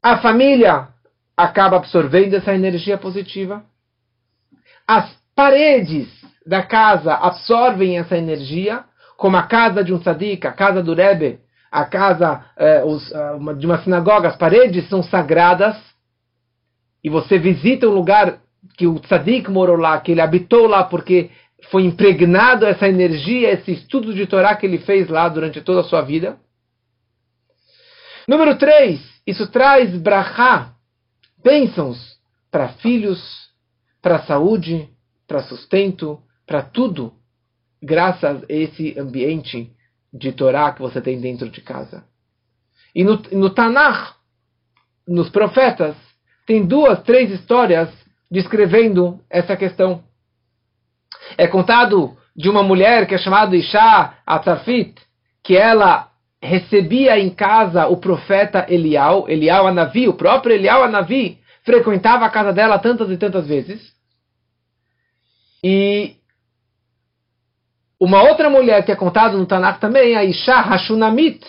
A 0.00 0.18
família 0.18 0.86
acaba 1.36 1.76
absorvendo 1.76 2.34
essa 2.34 2.54
energia 2.54 2.96
positiva. 2.96 3.64
As 4.86 5.12
paredes 5.34 6.08
da 6.46 6.62
casa 6.62 7.14
absorvem 7.14 7.98
essa 7.98 8.16
energia, 8.16 8.84
como 9.16 9.36
a 9.36 9.42
casa 9.42 9.82
de 9.82 9.92
um 9.92 9.98
tzadik, 9.98 10.46
a 10.46 10.52
casa 10.52 10.80
do 10.80 10.94
Rebbe, 10.94 11.40
a 11.72 11.84
casa 11.84 12.44
eh, 12.56 12.84
os, 12.84 13.10
uh, 13.10 13.54
de 13.58 13.66
uma 13.66 13.82
sinagoga, 13.82 14.28
as 14.28 14.36
paredes 14.36 14.88
são 14.88 15.02
sagradas, 15.02 15.76
e 17.02 17.10
você 17.10 17.36
visita 17.36 17.88
um 17.88 17.92
lugar 17.92 18.38
que 18.76 18.86
o 18.86 18.98
tzadik 19.00 19.50
morou 19.50 19.76
lá, 19.76 20.00
que 20.00 20.12
ele 20.12 20.20
habitou 20.20 20.68
lá 20.68 20.84
porque 20.84 21.30
foi 21.70 21.84
impregnado 21.84 22.64
essa 22.64 22.88
energia, 22.88 23.52
esse 23.52 23.72
estudo 23.72 24.14
de 24.14 24.26
Torá 24.26 24.56
que 24.56 24.66
ele 24.66 24.78
fez 24.78 25.08
lá 25.08 25.28
durante 25.28 25.60
toda 25.60 25.80
a 25.80 25.84
sua 25.84 26.02
vida. 26.02 26.38
Número 28.26 28.56
3, 28.56 29.00
isso 29.26 29.46
traz 29.50 29.96
brachá, 29.98 30.74
bênçãos 31.42 32.18
para 32.50 32.68
filhos, 32.74 33.20
para 34.00 34.20
saúde, 34.20 34.88
para 35.26 35.42
sustento, 35.42 36.20
para 36.46 36.62
tudo, 36.62 37.12
graças 37.82 38.42
a 38.42 38.46
esse 38.48 38.98
ambiente 38.98 39.72
de 40.12 40.32
Torá 40.32 40.72
que 40.72 40.80
você 40.80 41.00
tem 41.00 41.20
dentro 41.20 41.50
de 41.50 41.60
casa. 41.60 42.04
E 42.94 43.04
no, 43.04 43.16
no 43.32 43.50
Tanakh, 43.50 44.14
nos 45.06 45.28
profetas, 45.28 45.96
tem 46.46 46.66
duas, 46.66 47.02
três 47.02 47.30
histórias 47.30 47.90
descrevendo 48.30 49.20
essa 49.28 49.56
questão. 49.56 50.02
É 51.36 51.46
contado 51.46 52.16
de 52.36 52.48
uma 52.48 52.62
mulher 52.62 53.06
que 53.06 53.14
é 53.14 53.18
chamada 53.18 53.56
Isha 53.56 54.14
Atzafit, 54.24 54.94
que 55.42 55.56
ela 55.56 56.08
recebia 56.40 57.18
em 57.18 57.30
casa 57.30 57.86
o 57.88 57.96
profeta 57.96 58.66
Elial, 58.68 59.28
Elial 59.28 59.66
Anavi, 59.66 60.08
o 60.08 60.14
próprio 60.14 60.54
Elial 60.54 60.84
Anavi, 60.84 61.38
frequentava 61.64 62.24
a 62.24 62.30
casa 62.30 62.52
dela 62.52 62.78
tantas 62.78 63.10
e 63.10 63.16
tantas 63.16 63.46
vezes. 63.46 63.92
E 65.62 66.16
uma 67.98 68.22
outra 68.22 68.48
mulher 68.48 68.84
que 68.84 68.92
é 68.92 68.96
contada 68.96 69.36
no 69.36 69.46
Tanakh 69.46 69.80
também, 69.80 70.16
a 70.16 70.22
Isha 70.22 70.60
Hashunamit, 70.60 71.44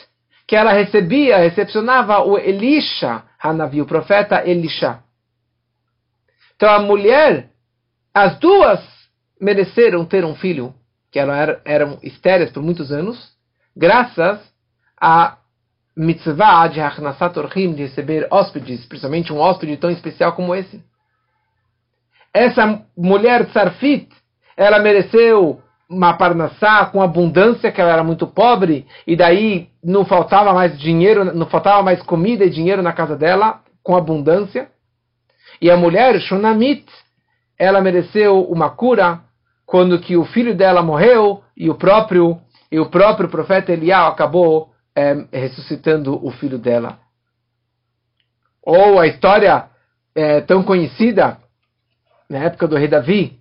que 0.48 0.56
ela 0.56 0.72
recebia, 0.72 1.38
recepcionava 1.38 2.24
o 2.24 2.36
Elisha 2.36 3.24
Hanavi, 3.42 3.82
o 3.82 3.86
profeta 3.86 4.44
Elisha. 4.50 5.00
Então 6.56 6.70
a 6.70 6.80
mulher, 6.80 7.52
as 8.12 8.39
duas 8.39 8.98
mereceram 9.39 10.06
ter 10.06 10.25
um 10.25 10.36
filho, 10.36 10.73
que 11.12 11.19
eram, 11.19 11.34
eram 11.65 11.99
estéreis 12.04 12.52
por 12.52 12.62
muitos 12.62 12.91
anos, 12.91 13.34
graças 13.75 14.39
a 14.99 15.38
mitzvah 15.95 16.67
de 16.67 16.80
Hachnasat 16.80 17.38
Orhim, 17.38 17.73
de 17.73 17.84
receber 17.84 18.28
hóspedes, 18.32 18.86
principalmente 18.86 19.34
um 19.34 19.39
hóspede 19.39 19.78
tão 19.78 19.89
especial 19.89 20.34
como 20.34 20.56
esse. 20.56 20.84
Essa 22.34 22.84
mulher 22.95 23.47
Tsarfit, 23.47 24.10
ela 24.56 24.80
mereceu 24.80 25.62
uma 25.89 26.13
parnassá 26.13 26.86
com 26.86 27.02
abundância, 27.02 27.71
que 27.71 27.82
ela 27.82 27.91
era 27.91 28.04
muito 28.04 28.28
pobre, 28.28 28.86
e 29.08 29.15
daí 29.15 29.69
não 29.84 30.06
faltava 30.06 30.54
mais 30.54 30.78
dinheiro, 30.78 31.25
não 31.34 31.47
faltava 31.47 31.82
mais 31.82 32.02
comida 32.04 32.45
e 32.45 32.49
dinheiro 32.49 32.84
na 32.84 32.93
casa 32.93 33.15
dela, 33.17 33.62
com 33.82 33.95
abundância. 33.95 34.69
E 35.60 35.71
a 35.71 35.75
mulher 35.75 36.19
Shunamit, 36.21 36.86
ela 37.58 37.82
mereceu 37.82 38.43
uma 38.43 38.69
cura 38.69 39.21
quando 39.69 39.99
que 39.99 40.17
o 40.17 40.25
filho 40.25 40.55
dela 40.55 40.82
morreu 40.82 41.43
e 41.55 41.69
o 41.69 41.75
próprio 41.75 42.41
e 42.71 42.79
o 42.79 42.89
próprio 42.89 43.29
profeta 43.29 43.71
Elial 43.71 44.12
acabou 44.12 44.73
é, 44.95 45.27
ressuscitando 45.32 46.25
o 46.25 46.32
filho 46.32 46.58
dela. 46.58 46.97
Ou 48.63 48.99
a 48.99 49.05
história 49.05 49.69
é, 50.15 50.41
tão 50.41 50.63
conhecida 50.63 51.38
na 52.27 52.39
época 52.39 52.67
do 52.67 52.75
rei 52.75 52.88
Davi, 52.88 53.39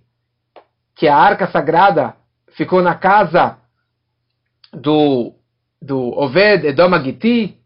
que 0.95 1.07
a 1.07 1.15
arca 1.15 1.47
sagrada 1.47 2.15
ficou 2.49 2.83
na 2.83 2.93
casa 2.93 3.57
do, 4.71 5.33
do 5.81 5.99
Oved 6.15 6.67
Edom 6.67 6.93
Agiti, 6.93 7.57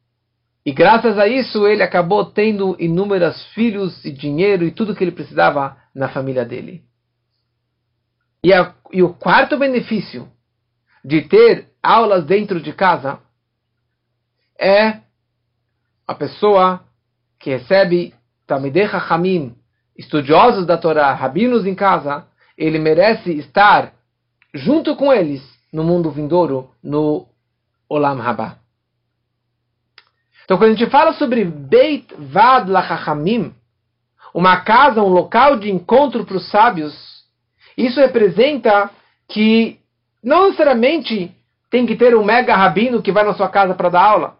e 0.65 0.71
graças 0.71 1.17
a 1.19 1.27
isso 1.27 1.67
ele 1.67 1.83
acabou 1.83 2.23
tendo 2.25 2.77
inúmeros 2.79 3.43
filhos 3.47 4.05
e 4.05 4.11
dinheiro 4.11 4.63
e 4.63 4.71
tudo 4.71 4.95
que 4.95 5.03
ele 5.03 5.11
precisava 5.11 5.75
na 5.93 6.07
família 6.07 6.45
dele. 6.45 6.81
E, 8.43 8.53
a, 8.53 8.73
e 8.91 9.01
o 9.01 9.13
quarto 9.13 9.57
benefício 9.57 10.29
de 11.03 11.21
ter 11.21 11.69
aulas 11.81 12.25
dentro 12.25 12.61
de 12.61 12.73
casa 12.73 13.19
é 14.59 14.99
a 16.07 16.13
pessoa 16.13 16.83
que 17.39 17.51
recebe 17.51 18.13
Talmidei 18.45 18.87
Chachamim, 18.87 19.55
estudiosos 19.97 20.65
da 20.65 20.77
Torá, 20.77 21.13
rabinos 21.13 21.65
em 21.65 21.75
casa, 21.75 22.25
ele 22.57 22.79
merece 22.79 23.31
estar 23.31 23.93
junto 24.53 24.95
com 24.95 25.11
eles 25.11 25.41
no 25.71 25.83
mundo 25.83 26.11
vindouro, 26.11 26.71
no 26.83 27.27
Olam 27.89 28.21
Haba. 28.21 28.59
Então, 30.43 30.57
quando 30.57 30.71
a 30.71 30.75
gente 30.75 30.89
fala 30.89 31.13
sobre 31.13 31.45
Beit 31.45 32.13
Vad 32.17 32.69
Lachachamim, 32.69 33.55
uma 34.33 34.61
casa, 34.61 35.01
um 35.01 35.07
local 35.07 35.57
de 35.57 35.71
encontro 35.71 36.25
para 36.25 36.37
os 36.37 36.49
sábios, 36.49 37.12
isso 37.77 37.99
representa 37.99 38.89
que 39.27 39.79
não 40.23 40.45
necessariamente 40.45 41.31
tem 41.69 41.85
que 41.85 41.95
ter 41.95 42.15
um 42.15 42.23
mega 42.23 42.55
rabino 42.55 43.01
que 43.01 43.11
vai 43.11 43.23
na 43.23 43.33
sua 43.33 43.49
casa 43.49 43.73
para 43.73 43.89
dar 43.89 44.03
aula. 44.03 44.37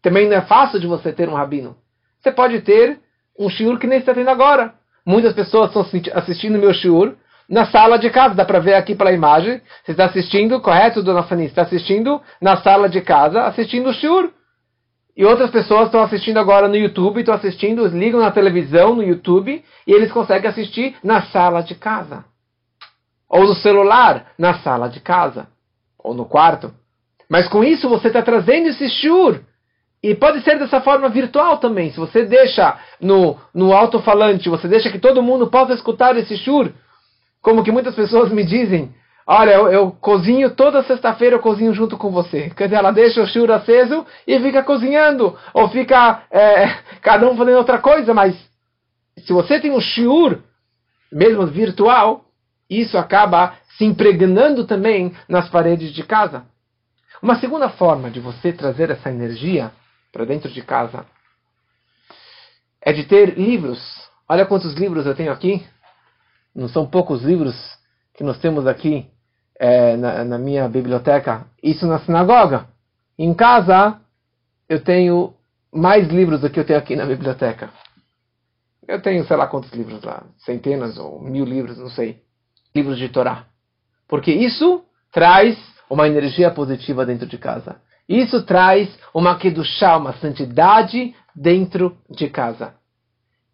Também 0.00 0.28
não 0.28 0.36
é 0.36 0.42
fácil 0.42 0.78
de 0.78 0.86
você 0.86 1.12
ter 1.12 1.28
um 1.28 1.34
rabino. 1.34 1.76
Você 2.20 2.30
pode 2.30 2.60
ter 2.60 2.98
um 3.38 3.48
shiur 3.48 3.78
que 3.78 3.86
nem 3.86 3.98
está 3.98 4.14
tendo 4.14 4.30
agora. 4.30 4.74
Muitas 5.04 5.32
pessoas 5.32 5.68
estão 5.68 5.84
assistindo 6.14 6.58
meu 6.58 6.72
shiur 6.72 7.14
na 7.48 7.66
sala 7.66 7.98
de 7.98 8.10
casa. 8.10 8.34
Dá 8.34 8.44
para 8.44 8.60
ver 8.60 8.74
aqui 8.74 8.94
pela 8.94 9.12
imagem. 9.12 9.60
Você 9.84 9.92
está 9.92 10.04
assistindo, 10.04 10.60
correto, 10.60 11.02
dona 11.02 11.22
Fanny? 11.22 11.46
Está 11.46 11.62
assistindo 11.62 12.20
na 12.40 12.56
sala 12.58 12.88
de 12.88 13.00
casa, 13.00 13.44
assistindo 13.44 13.88
o 13.88 13.94
shiur. 13.94 14.30
E 15.16 15.24
outras 15.24 15.50
pessoas 15.50 15.86
estão 15.86 16.00
assistindo 16.00 16.38
agora 16.38 16.68
no 16.68 16.76
YouTube, 16.76 17.18
estão 17.18 17.34
assistindo, 17.34 17.84
ligam 17.88 18.20
na 18.20 18.30
televisão, 18.30 18.94
no 18.94 19.02
YouTube, 19.02 19.64
e 19.84 19.92
eles 19.92 20.12
conseguem 20.12 20.48
assistir 20.48 20.94
na 21.02 21.22
sala 21.22 21.60
de 21.60 21.74
casa. 21.74 22.24
Ou 23.28 23.44
no 23.44 23.54
celular, 23.54 24.32
na 24.38 24.54
sala 24.60 24.88
de 24.88 25.00
casa. 25.00 25.48
Ou 25.98 26.14
no 26.14 26.24
quarto. 26.24 26.72
Mas 27.28 27.46
com 27.48 27.62
isso 27.62 27.88
você 27.88 28.08
está 28.08 28.22
trazendo 28.22 28.68
esse 28.68 28.88
shur. 28.88 29.40
E 30.02 30.14
pode 30.14 30.40
ser 30.42 30.58
dessa 30.58 30.80
forma 30.80 31.08
virtual 31.08 31.58
também. 31.58 31.90
Se 31.90 31.98
você 31.98 32.24
deixa 32.24 32.78
no, 33.00 33.36
no 33.52 33.72
alto-falante, 33.72 34.48
você 34.48 34.68
deixa 34.68 34.90
que 34.90 34.98
todo 34.98 35.22
mundo 35.22 35.48
possa 35.48 35.74
escutar 35.74 36.16
esse 36.16 36.36
shur 36.36 36.72
Como 37.42 37.64
que 37.64 37.72
muitas 37.72 37.96
pessoas 37.96 38.30
me 38.30 38.44
dizem, 38.44 38.94
olha, 39.26 39.50
eu, 39.50 39.68
eu 39.68 39.90
cozinho 40.00 40.50
toda 40.50 40.84
sexta-feira, 40.84 41.36
eu 41.36 41.40
cozinho 41.40 41.74
junto 41.74 41.98
com 41.98 42.10
você. 42.10 42.48
Quer 42.50 42.64
dizer, 42.64 42.76
ela 42.76 42.92
deixa 42.92 43.20
o 43.20 43.26
churro 43.26 43.52
aceso 43.52 44.06
e 44.26 44.38
fica 44.38 44.62
cozinhando. 44.62 45.36
Ou 45.52 45.68
fica 45.68 46.22
é, 46.30 46.68
cada 47.02 47.28
um 47.28 47.36
fazendo 47.36 47.58
outra 47.58 47.78
coisa, 47.78 48.14
mas 48.14 48.36
se 49.18 49.32
você 49.32 49.60
tem 49.60 49.72
um 49.72 49.80
shiur, 49.80 50.38
mesmo 51.10 51.44
virtual, 51.46 52.27
isso 52.68 52.98
acaba 52.98 53.54
se 53.76 53.84
impregnando 53.84 54.66
também 54.66 55.14
nas 55.28 55.48
paredes 55.48 55.92
de 55.92 56.02
casa. 56.02 56.44
Uma 57.22 57.38
segunda 57.40 57.68
forma 57.70 58.10
de 58.10 58.20
você 58.20 58.52
trazer 58.52 58.90
essa 58.90 59.10
energia 59.10 59.72
para 60.12 60.24
dentro 60.24 60.50
de 60.50 60.62
casa 60.62 61.06
é 62.80 62.92
de 62.92 63.04
ter 63.04 63.38
livros. 63.38 63.78
Olha 64.28 64.46
quantos 64.46 64.74
livros 64.74 65.06
eu 65.06 65.14
tenho 65.14 65.32
aqui. 65.32 65.66
Não 66.54 66.68
são 66.68 66.86
poucos 66.86 67.22
livros 67.22 67.54
que 68.14 68.22
nós 68.22 68.38
temos 68.38 68.66
aqui 68.66 69.08
é, 69.58 69.96
na, 69.96 70.24
na 70.24 70.38
minha 70.38 70.68
biblioteca. 70.68 71.46
Isso 71.62 71.86
na 71.86 71.98
sinagoga. 72.00 72.66
Em 73.18 73.34
casa, 73.34 74.00
eu 74.68 74.82
tenho 74.82 75.34
mais 75.72 76.08
livros 76.08 76.40
do 76.40 76.50
que 76.50 76.60
eu 76.60 76.64
tenho 76.64 76.78
aqui 76.78 76.94
na 76.94 77.04
biblioteca. 77.04 77.70
Eu 78.86 79.02
tenho, 79.02 79.24
sei 79.26 79.36
lá 79.36 79.46
quantos 79.46 79.70
livros 79.72 80.02
lá, 80.02 80.24
centenas 80.38 80.96
ou 80.98 81.20
mil 81.20 81.44
livros, 81.44 81.78
não 81.78 81.90
sei. 81.90 82.22
Livros 82.78 82.98
de 82.98 83.08
Torá. 83.08 83.44
Porque 84.08 84.30
isso 84.30 84.84
traz 85.12 85.58
uma 85.90 86.06
energia 86.06 86.50
positiva 86.50 87.04
dentro 87.04 87.26
de 87.26 87.36
casa. 87.36 87.80
Isso 88.08 88.42
traz 88.44 88.88
uma 89.12 89.36
kedushá, 89.36 89.96
uma 89.96 90.12
santidade 90.14 91.14
dentro 91.34 91.96
de 92.08 92.28
casa. 92.28 92.74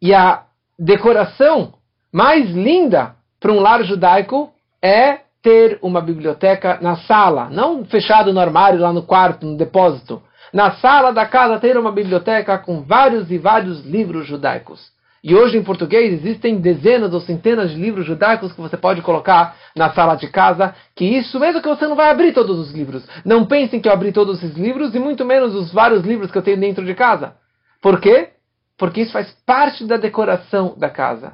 E 0.01 0.13
a 0.13 0.45
decoração 0.79 1.75
mais 2.13 2.51
linda 2.51 3.17
para 3.41 3.53
um 3.53 3.61
lar 3.61 3.83
judaico 3.83 4.53
é 4.83 5.21
ter 5.43 5.79
uma 5.83 6.01
biblioteca 6.01 6.79
na 6.81 6.97
sala, 6.97 7.49
não 7.51 7.85
fechado 7.85 8.33
no 8.33 8.41
armário, 8.41 8.81
lá 8.81 8.93
no 8.93 9.03
quarto, 9.03 9.47
no 9.47 9.57
depósito. 9.57 10.23
Na 10.53 10.73
sala 10.77 11.13
da 11.13 11.27
casa 11.27 11.59
ter 11.59 11.77
uma 11.79 11.91
biblioteca 11.91 12.59
com 12.59 12.83
vários 12.83 13.31
e 13.31 13.39
vários 13.39 13.85
livros 13.85 14.27
judaicos. 14.27 14.94
E 15.25 15.35
hoje 15.35 15.57
em 15.57 15.65
português 15.65 16.13
existem 16.13 16.61
dezenas 16.61 17.15
ou 17.15 17.21
centenas 17.23 17.71
de 17.71 17.81
livros 17.81 18.05
judaicos 18.05 18.53
que 18.53 18.61
você 18.61 18.77
pode 18.77 19.01
colocar 19.01 19.57
na 19.75 19.91
sala 19.95 20.17
de 20.17 20.29
casa, 20.29 20.77
que 20.95 21.03
isso 21.03 21.41
mesmo 21.41 21.63
que 21.63 21.69
você 21.69 21.87
não 21.87 21.97
vai 21.97 22.11
abrir 22.11 22.35
todos 22.35 22.59
os 22.59 22.71
livros. 22.73 23.09
Não 23.25 23.47
pensem 23.47 23.81
que 23.81 23.89
eu 23.89 23.93
abri 23.95 24.13
todos 24.13 24.43
esses 24.43 24.55
livros 24.55 24.95
e 24.95 24.99
muito 24.99 25.25
menos 25.25 25.55
os 25.55 25.73
vários 25.73 26.05
livros 26.05 26.31
que 26.31 26.37
eu 26.37 26.43
tenho 26.43 26.61
dentro 26.61 26.85
de 26.85 26.95
casa. 26.95 27.37
Por 27.81 28.03
quê? 28.03 28.33
Porque 28.77 29.01
isso 29.01 29.13
faz 29.13 29.31
parte 29.47 29.87
da 29.87 29.97
decoração 29.97 30.75
da 30.77 30.91
casa. 30.91 31.33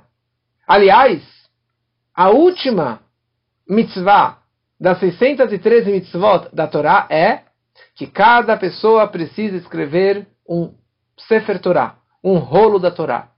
Aliás, 0.68 1.20
a 2.14 2.31
última 2.31 3.00
mitzvah 3.68 4.38
das 4.79 5.00
613 5.00 5.90
mitzvot 5.90 6.48
da 6.53 6.68
Torá 6.68 7.09
é 7.11 7.40
que 7.96 8.07
cada 8.07 8.57
pessoa 8.57 9.09
precisa 9.09 9.57
escrever 9.57 10.29
um 10.48 10.74
Sefer 11.26 11.59
Torá, 11.59 11.96
um 12.22 12.38
rolo 12.38 12.79
da 12.79 12.92
Torá 12.92 13.31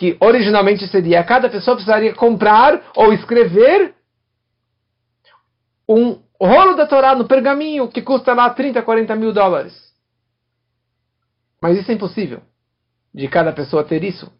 que 0.00 0.16
originalmente 0.18 0.88
seria 0.88 1.22
cada 1.22 1.50
pessoa 1.50 1.76
precisaria 1.76 2.14
comprar 2.14 2.80
ou 2.96 3.12
escrever 3.12 3.94
um 5.86 6.18
rolo 6.40 6.74
da 6.74 6.86
Torá 6.86 7.14
no 7.14 7.26
pergaminho 7.26 7.86
que 7.86 8.00
custa 8.00 8.32
lá 8.32 8.48
30, 8.48 8.80
40 8.80 9.14
mil 9.14 9.30
dólares. 9.30 9.74
Mas 11.60 11.76
isso 11.76 11.90
é 11.90 11.94
impossível 11.94 12.40
de 13.12 13.28
cada 13.28 13.52
pessoa 13.52 13.84
ter 13.84 14.02
isso. 14.02 14.32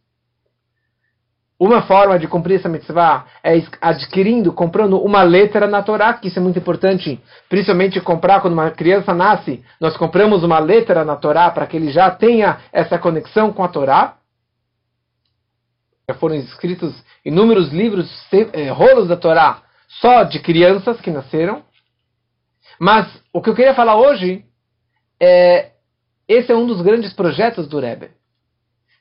Uma 1.58 1.82
forma 1.82 2.18
de 2.18 2.26
cumprir 2.26 2.54
essa 2.54 2.70
mitzvah 2.70 3.26
é 3.44 3.62
adquirindo, 3.82 4.54
comprando 4.54 4.98
uma 4.98 5.22
letra 5.22 5.66
na 5.66 5.82
Torá, 5.82 6.14
que 6.14 6.28
isso 6.28 6.38
é 6.38 6.42
muito 6.42 6.58
importante, 6.58 7.20
principalmente 7.50 8.00
comprar 8.00 8.40
quando 8.40 8.54
uma 8.54 8.70
criança 8.70 9.12
nasce, 9.12 9.62
nós 9.78 9.94
compramos 9.94 10.42
uma 10.42 10.58
letra 10.58 11.04
na 11.04 11.16
Torá 11.16 11.50
para 11.50 11.66
que 11.66 11.76
ele 11.76 11.90
já 11.90 12.10
tenha 12.10 12.60
essa 12.72 12.98
conexão 12.98 13.52
com 13.52 13.62
a 13.62 13.68
Torá. 13.68 14.19
Já 16.10 16.14
foram 16.14 16.34
escritos 16.34 16.92
inúmeros 17.24 17.72
livros, 17.72 18.10
eh, 18.32 18.68
rolos 18.70 19.06
da 19.06 19.16
Torá, 19.16 19.62
só 20.00 20.24
de 20.24 20.40
crianças 20.40 21.00
que 21.00 21.08
nasceram. 21.08 21.62
Mas 22.80 23.06
o 23.32 23.40
que 23.40 23.48
eu 23.48 23.54
queria 23.54 23.76
falar 23.76 23.94
hoje 23.94 24.44
é 25.20 25.70
esse 26.26 26.50
é 26.50 26.56
um 26.56 26.66
dos 26.66 26.82
grandes 26.82 27.12
projetos 27.12 27.68
do 27.68 27.78
Rebbe. 27.78 28.10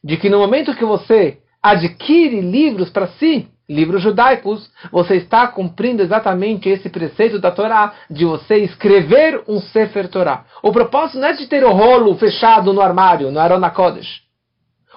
De 0.04 0.18
que 0.18 0.30
no 0.30 0.38
momento 0.38 0.76
que 0.76 0.86
você 0.86 1.40
adquire 1.64 2.42
livros 2.42 2.92
para 2.92 3.08
si, 3.08 3.48
livros 3.68 4.04
judaicos, 4.04 4.72
você 4.92 5.16
está 5.16 5.48
cumprindo 5.48 6.04
exatamente 6.04 6.70
esse 6.70 6.90
preceito 6.90 7.40
da 7.40 7.50
Torá 7.50 7.96
de 8.08 8.24
você 8.24 8.58
escrever 8.58 9.44
um 9.48 9.60
Sefer 9.60 10.08
Torá. 10.10 10.46
O 10.62 10.72
propósito 10.72 11.18
não 11.18 11.30
é 11.30 11.34
de 11.34 11.48
ter 11.48 11.64
o 11.64 11.72
rolo 11.72 12.16
fechado 12.20 12.72
no 12.72 12.82
armário, 12.82 13.32
no 13.32 13.40
Arona 13.40 13.72
Kodesh. 13.72 14.29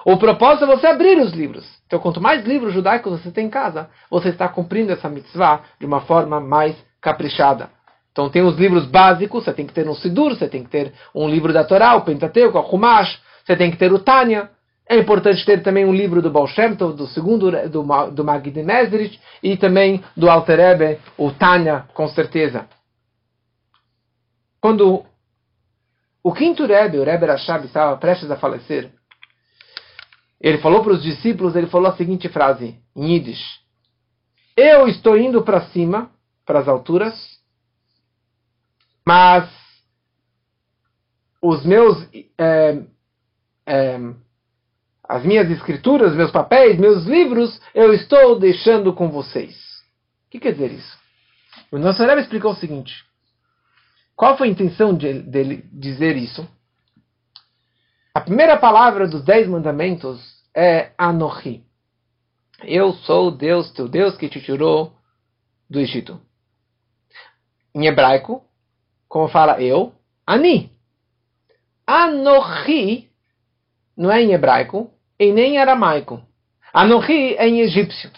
O 0.05 0.17
propósito 0.17 0.65
é 0.65 0.67
você 0.67 0.87
abrir 0.87 1.17
os 1.19 1.31
livros. 1.31 1.65
Então, 1.87 1.99
quanto 1.99 2.19
mais 2.19 2.45
livros 2.45 2.73
judaicos 2.73 3.21
você 3.21 3.31
tem 3.31 3.47
em 3.47 3.49
casa, 3.49 3.89
você 4.09 4.29
está 4.29 4.47
cumprindo 4.49 4.91
essa 4.91 5.07
mitzvah 5.07 5.61
de 5.79 5.85
uma 5.85 6.01
forma 6.01 6.39
mais 6.39 6.75
caprichada. 6.99 7.69
Então, 8.11 8.29
tem 8.29 8.43
os 8.43 8.57
livros 8.57 8.85
básicos, 8.85 9.43
você 9.43 9.53
tem 9.53 9.65
que 9.65 9.73
ter 9.73 9.87
um 9.87 9.95
Sidur, 9.95 10.35
você 10.35 10.47
tem 10.47 10.63
que 10.63 10.69
ter 10.69 10.93
um 11.15 11.27
livro 11.27 11.51
da 11.51 11.63
Torá, 11.63 11.95
o 11.95 12.01
Pentateuco, 12.01 12.57
o 12.57 12.75
Humash, 12.75 13.19
você 13.43 13.55
tem 13.55 13.71
que 13.71 13.77
ter 13.77 13.91
o 13.91 13.99
Tânia. 13.99 14.49
É 14.87 14.97
importante 14.97 15.43
ter 15.45 15.63
também 15.63 15.85
um 15.85 15.93
livro 15.93 16.21
do 16.21 16.29
Baal 16.29 16.47
Shem 16.47 16.75
Tov, 16.75 16.95
do 16.95 17.07
segundo, 17.07 17.49
do, 17.69 18.11
do 18.11 18.23
Magid 18.23 18.61
Mezrich, 18.61 19.19
e 19.41 19.57
também 19.57 20.03
do 20.15 20.29
Alter 20.29 20.59
Rebbe, 20.59 20.99
o 21.17 21.31
Tânia, 21.31 21.85
com 21.93 22.07
certeza. 22.07 22.67
Quando 24.61 25.05
o 26.23 26.31
quinto 26.31 26.65
Rebbe, 26.65 26.99
o 26.99 27.03
Rebbe 27.03 27.25
Rashab, 27.25 27.65
estava 27.65 27.97
prestes 27.97 28.29
a 28.29 28.37
falecer, 28.37 28.91
ele 30.43 30.57
falou 30.57 30.83
para 30.83 30.91
os 30.91 31.01
discípulos, 31.01 31.55
ele 31.55 31.67
falou 31.67 31.87
a 31.89 31.95
seguinte 31.95 32.27
frase, 32.27 32.77
em 32.93 33.13
Yiddish. 33.13 33.61
Eu 34.57 34.89
estou 34.89 35.17
indo 35.17 35.41
para 35.41 35.67
cima, 35.67 36.11
para 36.45 36.59
as 36.59 36.67
alturas, 36.67 37.39
mas 39.07 39.49
os 41.41 41.65
meus, 41.65 42.05
é, 42.37 42.83
é, 43.65 43.99
as 45.07 45.23
minhas 45.23 45.49
escrituras, 45.49 46.13
meus 46.13 46.29
papéis, 46.29 46.77
meus 46.77 47.05
livros, 47.05 47.61
eu 47.73 47.93
estou 47.93 48.37
deixando 48.37 48.91
com 48.93 49.09
vocês. 49.09 49.55
O 50.27 50.31
que 50.31 50.41
quer 50.41 50.51
dizer 50.51 50.73
isso? 50.73 50.97
O 51.71 51.77
nosso 51.77 52.03
Rebbe 52.03 52.21
explicou 52.21 52.51
o 52.51 52.55
seguinte. 52.55 53.05
Qual 54.13 54.37
foi 54.37 54.49
a 54.49 54.51
intenção 54.51 54.93
dele 54.93 55.63
dizer 55.71 56.17
isso? 56.17 56.45
A 58.13 58.19
primeira 58.19 58.57
palavra 58.57 59.07
dos 59.07 59.23
dez 59.23 59.47
mandamentos 59.47 60.32
é 60.55 60.91
Anohi. 60.97 61.63
Eu 62.63 62.93
sou 62.93 63.31
Deus, 63.31 63.71
teu 63.71 63.87
Deus 63.87 64.15
que 64.17 64.29
te 64.29 64.41
tirou 64.41 64.93
do 65.69 65.79
Egito. 65.79 66.19
Em 67.75 67.87
hebraico, 67.87 68.43
como 69.07 69.27
fala 69.27 69.61
eu, 69.61 69.93
Ani. 70.25 70.71
Anohi 71.85 73.09
não 73.97 74.11
é 74.11 74.21
em 74.21 74.31
hebraico 74.31 74.91
e 75.19 75.31
nem 75.31 75.55
em 75.55 75.57
aramaico. 75.57 76.21
Anohi 76.73 77.35
é 77.35 77.47
em 77.47 77.59
egípcio. 77.59 78.11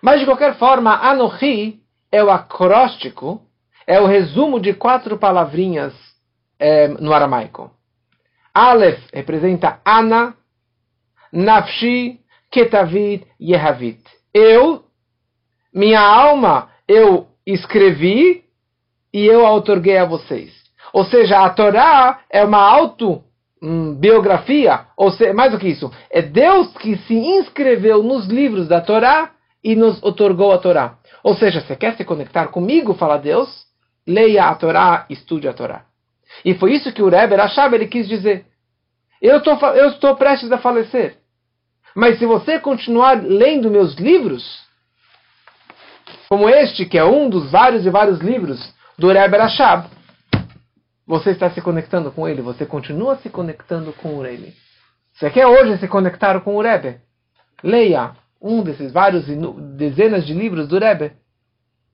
Mas 0.00 0.20
de 0.20 0.26
qualquer 0.26 0.56
forma, 0.56 0.94
Anohi 0.94 1.82
é 2.12 2.22
o 2.22 2.30
acróstico, 2.30 3.42
é 3.86 4.00
o 4.00 4.06
resumo 4.06 4.60
de 4.60 4.72
quatro 4.72 5.18
palavrinhas 5.18 5.94
é, 6.58 6.88
no 6.88 7.12
aramaico. 7.12 7.70
Aleph 8.54 9.02
representa 9.12 9.80
Ana, 9.84 10.34
Nafshi 11.32 12.20
Ketavit 12.50 13.26
Yehavit. 13.40 14.02
Eu, 14.32 14.84
minha 15.72 16.00
alma, 16.00 16.70
eu 16.88 17.26
escrevi 17.46 18.44
e 19.12 19.26
eu 19.26 19.44
outorguei 19.44 19.98
a 19.98 20.04
vocês. 20.04 20.52
Ou 20.92 21.04
seja, 21.04 21.44
a 21.44 21.50
Torá 21.50 22.20
é 22.30 22.44
uma 22.44 22.60
autobiografia, 22.60 24.86
ou 24.96 25.10
seja, 25.10 25.34
mais 25.34 25.52
do 25.52 25.58
que 25.58 25.68
isso, 25.68 25.90
é 26.10 26.22
Deus 26.22 26.72
que 26.78 26.96
se 26.98 27.14
inscreveu 27.14 28.02
nos 28.02 28.26
livros 28.26 28.68
da 28.68 28.80
Torá 28.80 29.30
e 29.62 29.74
nos 29.74 30.02
otorgou 30.02 30.52
a 30.52 30.58
Torá. 30.58 30.98
Ou 31.22 31.34
seja, 31.34 31.60
você 31.60 31.74
quer 31.74 31.96
se 31.96 32.04
conectar 32.04 32.48
comigo, 32.48 32.94
fala 32.94 33.16
Deus, 33.16 33.66
leia 34.06 34.44
a 34.44 34.54
Torá, 34.54 35.06
estude 35.10 35.48
a 35.48 35.52
Torá. 35.52 35.84
E 36.44 36.54
foi 36.54 36.74
isso 36.74 36.92
que 36.92 37.02
o 37.02 37.08
Rebbe 37.08 37.34
Rashab 37.34 37.74
ele 37.74 37.86
quis 37.86 38.08
dizer. 38.08 38.46
Eu, 39.20 39.42
tô, 39.42 39.54
eu 39.68 39.88
estou 39.90 40.16
prestes 40.16 40.50
a 40.52 40.58
falecer. 40.58 41.16
Mas 41.94 42.18
se 42.18 42.26
você 42.26 42.58
continuar 42.58 43.22
lendo 43.22 43.70
meus 43.70 43.94
livros, 43.94 44.60
como 46.28 46.48
este, 46.48 46.84
que 46.84 46.98
é 46.98 47.04
um 47.04 47.28
dos 47.30 47.50
vários 47.50 47.86
e 47.86 47.90
vários 47.90 48.20
livros 48.20 48.74
do 48.98 49.08
Rebbe 49.08 49.38
Rashab, 49.38 49.88
você 51.06 51.30
está 51.30 51.50
se 51.50 51.62
conectando 51.62 52.10
com 52.10 52.28
ele, 52.28 52.42
você 52.42 52.66
continua 52.66 53.16
se 53.16 53.30
conectando 53.30 53.92
com 53.94 54.24
ele. 54.26 54.52
Você 55.14 55.30
quer 55.30 55.46
hoje 55.46 55.78
se 55.78 55.88
conectar 55.88 56.38
com 56.40 56.56
o 56.56 56.60
Rebbe? 56.60 57.00
Leia 57.62 58.12
um 58.42 58.62
desses 58.62 58.92
vários 58.92 59.24
dezenas 59.76 60.26
de 60.26 60.34
livros 60.34 60.68
do 60.68 60.78
Rebbe 60.78 61.12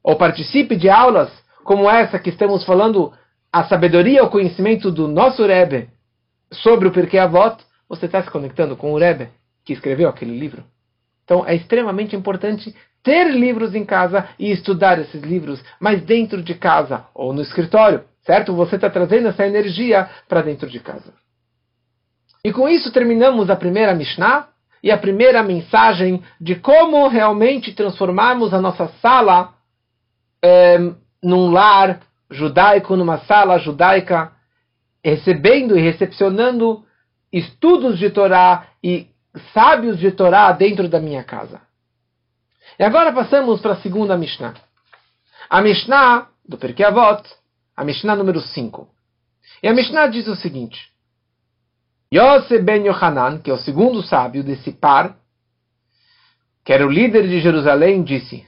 ou 0.03 0.17
participe 0.17 0.75
de 0.75 0.91
aulas 0.91 1.31
como 1.63 1.89
essa 1.89 2.19
que 2.19 2.31
estamos 2.31 2.65
falando, 2.65 3.13
a 3.53 3.63
sabedoria, 3.65 4.25
o 4.25 4.31
conhecimento 4.31 4.91
do 4.91 5.07
nosso 5.07 5.47
Rebbe 5.47 5.92
sobre 6.53 6.89
o 6.89 6.93
Pirkei 6.93 7.19
Avot, 7.19 7.57
você 7.89 8.07
está 8.07 8.23
se 8.23 8.31
conectando 8.31 8.77
com 8.77 8.93
o 8.93 8.99
Rebbe 8.99 9.29
que 9.65 9.73
escreveu 9.73 10.09
aquele 10.09 10.39
livro. 10.39 10.65
Então 11.25 11.47
é 11.47 11.55
extremamente 11.55 12.17
importante 12.17 12.75
ter 13.03 13.31
livros 13.31 13.75
em 13.75 13.85
casa 13.85 14.29
e 14.39 14.51
estudar 14.51 14.99
esses 14.99 15.23
livros, 15.23 15.63
mas 15.81 16.03
dentro 16.03 16.43
de 16.43 16.55
casa 16.55 17.05
ou 17.15 17.33
no 17.33 17.43
escritório, 17.43 18.05
certo? 18.25 18.55
Você 18.55 18.77
está 18.77 18.89
trazendo 18.89 19.29
essa 19.29 19.47
energia 19.47 20.09
para 20.29 20.43
dentro 20.43 20.69
de 20.69 20.79
casa. 20.79 21.13
E 22.45 22.53
com 22.53 22.69
isso 22.69 22.93
terminamos 22.93 23.51
a 23.51 23.57
primeira 23.57 23.95
Mishnah 23.95 24.49
e 24.83 24.91
a 24.91 24.99
primeira 24.99 25.43
mensagem 25.43 26.23
de 26.41 26.57
como 26.57 27.07
realmente 27.09 27.73
transformarmos 27.73 28.53
a 28.53 28.61
nossa 28.61 28.89
sala 29.01 29.55
é, 30.43 30.77
num 31.23 31.53
lar 31.53 32.01
judaico, 32.31 32.97
numa 32.97 33.19
sala 33.19 33.59
judaica, 33.59 34.33
recebendo 35.05 35.77
e 35.77 35.81
recepcionando 35.81 36.85
estudos 37.33 37.99
de 37.99 38.11
Torá 38.11 38.69
e 38.83 39.09
sábios 39.53 39.99
de 39.99 40.11
Torá 40.13 40.53
dentro 40.53 40.89
da 40.89 41.01
minha 41.01 41.25
casa. 41.25 41.61
E 42.79 42.85
agora 42.85 43.13
passamos 43.13 43.61
para 43.61 43.73
a 43.73 43.81
segunda 43.81 44.17
Mishnah. 44.17 44.55
A 45.49 45.61
Mishnah 45.61 46.29
do 46.47 46.57
Perkei 46.57 46.85
Avot, 46.87 47.23
a 47.77 47.85
Mishnah 47.85 48.17
número 48.17 48.41
5. 48.41 48.89
E 49.63 49.69
a 49.69 49.73
Mishnah 49.73 50.07
diz 50.07 50.27
o 50.29 50.37
seguinte: 50.37 50.91
Yosef 52.13 52.63
ben 52.63 52.85
Yohanan, 52.85 53.39
que 53.39 53.51
é 53.51 53.55
o 53.55 53.59
segundo 53.59 54.03
sábio 54.03 54.45
desse 54.45 54.73
par, 54.73 55.17
que 56.65 56.73
era 56.73 56.87
o 56.87 56.91
líder 56.91 57.29
de 57.29 57.41
Jerusalém, 57.41 58.03
disse 58.03 58.47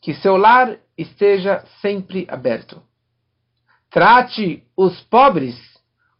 que 0.00 0.14
seu 0.14 0.36
lar 0.36 0.78
esteja 0.96 1.64
sempre 1.80 2.26
aberto. 2.28 2.82
Trate 3.90 4.62
os 4.76 5.00
pobres 5.02 5.56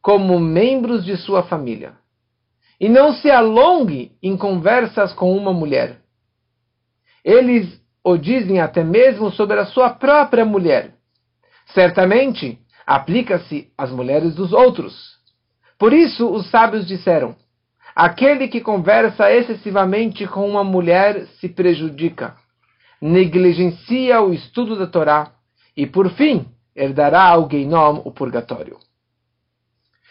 como 0.03 0.41
membros 0.41 1.05
de 1.05 1.17
sua 1.17 1.45
família. 1.45 1.95
E 2.81 2.89
não 2.89 3.13
se 3.13 3.31
alongue 3.31 4.13
em 4.23 4.37
conversas 4.37 5.13
com 5.13 5.37
uma 5.37 5.53
mulher. 5.53 6.01
Eles 7.25 7.81
o 8.03 8.17
dizem 8.17 8.61
até 8.61 8.83
mesmo 8.83 9.31
sobre 9.31 9.59
a 9.61 9.67
sua 9.67 9.91
própria 9.91 10.45
mulher. 10.45 10.95
Certamente, 11.67 12.59
aplica-se 12.87 13.71
às 13.79 13.91
mulheres 13.93 14.35
dos 14.35 14.53
outros. 14.53 15.21
Por 15.79 15.93
isso, 15.93 16.29
os 16.29 16.51
sábios 16.51 16.87
disseram: 16.89 17.37
aquele 17.95 18.49
que 18.49 18.61
conversa 18.61 19.31
excessivamente 19.31 20.27
com 20.27 20.49
uma 20.49 20.65
mulher 20.65 21.27
se 21.39 21.49
prejudica, 21.49 22.35
negligencia 23.01 24.21
o 24.21 24.33
estudo 24.33 24.77
da 24.77 24.87
Torá 24.87 25.33
e, 25.77 25.87
por 25.87 26.11
fim, 26.11 26.47
herdará 26.75 27.23
ao 27.23 27.49
Geinom 27.49 28.03
o 28.05 28.13
purgatório. 28.13 28.79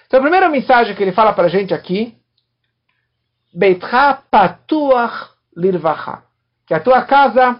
Então, 0.08 0.20
a 0.20 0.24
primeira 0.24 0.50
mensagem 0.50 0.96
que 0.96 1.04
ele 1.04 1.12
fala 1.12 1.34
para 1.34 1.46
a 1.46 1.50
gente 1.50 1.74
aqui: 1.74 2.16
Beitcha 3.54 4.22
patuach 4.30 5.30
lirvacha 5.56 6.24
que 6.66 6.74
a 6.74 6.80
tua 6.80 7.04
casa 7.04 7.60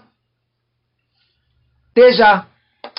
esteja 1.88 2.46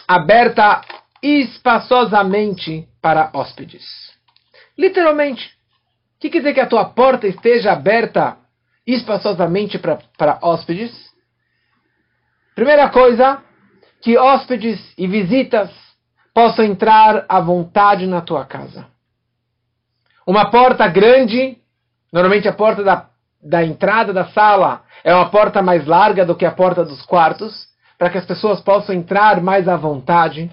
aberta 0.07 0.81
espaçosamente 1.23 2.87
para 3.01 3.31
hóspedes. 3.33 3.85
Literalmente. 4.77 5.47
O 6.17 6.19
que 6.19 6.29
quer 6.29 6.39
dizer 6.39 6.53
que 6.53 6.59
a 6.59 6.67
tua 6.67 6.85
porta 6.85 7.27
esteja 7.27 7.71
aberta 7.71 8.37
espaçosamente 8.85 9.79
para, 9.79 10.37
hóspedes? 10.41 10.91
Primeira 12.53 12.89
coisa, 12.89 13.41
que 14.01 14.17
hóspedes 14.17 14.79
e 14.97 15.07
visitas 15.07 15.71
possam 16.33 16.65
entrar 16.65 17.25
à 17.27 17.39
vontade 17.39 18.07
na 18.07 18.21
tua 18.21 18.45
casa. 18.45 18.87
Uma 20.25 20.49
porta 20.49 20.87
grande, 20.87 21.57
normalmente 22.11 22.47
a 22.47 22.53
porta 22.53 22.83
da 22.83 23.11
da 23.41 23.63
entrada 23.63 24.13
da 24.13 24.25
sala 24.27 24.83
é 25.03 25.13
uma 25.13 25.29
porta 25.29 25.61
mais 25.61 25.85
larga 25.85 26.25
do 26.25 26.35
que 26.35 26.45
a 26.45 26.51
porta 26.51 26.85
dos 26.85 27.01
quartos, 27.03 27.67
para 27.97 28.09
que 28.09 28.17
as 28.17 28.25
pessoas 28.25 28.61
possam 28.61 28.93
entrar 28.93 29.41
mais 29.41 29.67
à 29.67 29.75
vontade, 29.75 30.51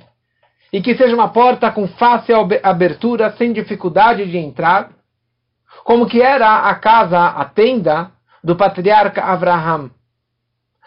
e 0.72 0.80
que 0.80 0.96
seja 0.96 1.14
uma 1.14 1.28
porta 1.28 1.70
com 1.70 1.86
fácil 1.88 2.48
abertura, 2.62 3.32
sem 3.36 3.52
dificuldade 3.52 4.26
de 4.26 4.38
entrar, 4.38 4.90
como 5.84 6.06
que 6.06 6.20
era 6.20 6.68
a 6.68 6.74
casa, 6.74 7.18
a 7.18 7.44
tenda 7.44 8.10
do 8.42 8.56
patriarca 8.56 9.22
Abraham. 9.22 9.90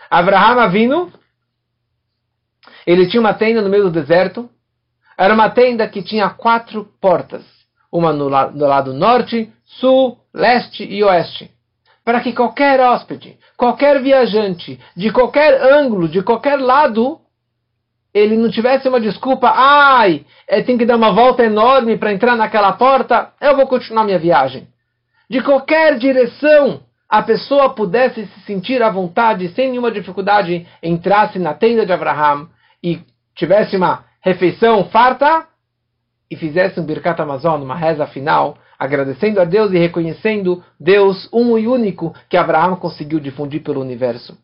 Abraham 0.09 0.59
Avino, 0.59 1.11
ele 2.85 3.07
tinha 3.07 3.21
uma 3.21 3.33
tenda 3.33 3.61
no 3.61 3.69
meio 3.69 3.83
do 3.83 3.91
deserto, 3.91 4.49
era 5.23 5.33
uma 5.33 5.49
tenda 5.49 5.87
que 5.87 6.01
tinha 6.01 6.29
quatro 6.29 6.87
portas, 6.99 7.43
uma 7.91 8.11
no, 8.11 8.29
no 8.29 8.67
lado 8.67 8.93
norte, 8.93 9.51
sul, 9.65 10.17
leste 10.33 10.83
e 10.83 11.03
oeste 11.03 11.51
para 12.03 12.19
que 12.19 12.33
qualquer 12.33 12.79
hóspede, 12.79 13.37
qualquer 13.55 14.01
viajante, 14.01 14.79
de 14.95 15.11
qualquer 15.11 15.61
ângulo, 15.61 16.07
de 16.07 16.21
qualquer 16.21 16.59
lado, 16.59 17.19
ele 18.13 18.35
não 18.35 18.49
tivesse 18.49 18.87
uma 18.87 18.99
desculpa, 18.99 19.51
ai, 19.53 20.25
tem 20.65 20.77
que 20.77 20.85
dar 20.85 20.97
uma 20.97 21.13
volta 21.13 21.43
enorme 21.43 21.97
para 21.97 22.11
entrar 22.11 22.35
naquela 22.35 22.73
porta, 22.73 23.31
eu 23.39 23.55
vou 23.55 23.67
continuar 23.67 24.03
minha 24.03 24.19
viagem. 24.19 24.67
De 25.29 25.41
qualquer 25.41 25.97
direção, 25.97 26.81
a 27.07 27.21
pessoa 27.21 27.73
pudesse 27.73 28.25
se 28.25 28.41
sentir 28.41 28.81
à 28.81 28.89
vontade, 28.89 29.49
sem 29.49 29.69
nenhuma 29.69 29.91
dificuldade, 29.91 30.67
entrasse 30.81 31.37
na 31.37 31.53
tenda 31.53 31.85
de 31.85 31.93
Abraham 31.93 32.49
e 32.83 32.99
tivesse 33.35 33.77
uma 33.77 34.05
refeição 34.21 34.85
farta 34.89 35.47
e 36.29 36.35
fizesse 36.35 36.79
um 36.79 36.85
Birkat 36.85 37.21
Amazon, 37.21 37.61
uma 37.61 37.75
reza 37.75 38.07
final, 38.07 38.57
agradecendo 38.79 39.41
a 39.41 39.45
Deus 39.45 39.71
e 39.71 39.77
reconhecendo 39.77 40.63
Deus 40.79 41.27
um 41.33 41.57
e 41.57 41.67
único 41.67 42.15
que 42.29 42.37
Abraão 42.37 42.75
conseguiu 42.75 43.19
difundir 43.19 43.61
pelo 43.61 43.81
universo. 43.81 44.37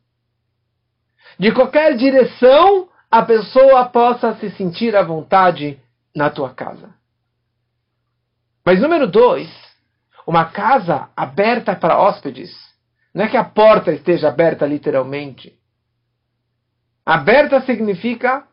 De 1.39 1.51
qualquer 1.51 1.95
direção, 1.95 2.89
a 3.09 3.21
pessoa 3.21 3.85
possa 3.85 4.35
se 4.35 4.49
sentir 4.51 4.95
à 4.95 5.03
vontade 5.03 5.79
na 6.15 6.29
tua 6.29 6.53
casa. 6.53 6.89
Mas 8.65 8.81
número 8.81 9.07
dois, 9.07 9.49
uma 10.25 10.45
casa 10.45 11.09
aberta 11.15 11.75
para 11.75 11.97
hóspedes. 11.97 12.51
Não 13.13 13.23
é 13.23 13.29
que 13.29 13.37
a 13.37 13.43
porta 13.43 13.93
esteja 13.93 14.27
aberta 14.27 14.65
literalmente. 14.65 15.57
Aberta 17.05 17.61
significa 17.61 18.45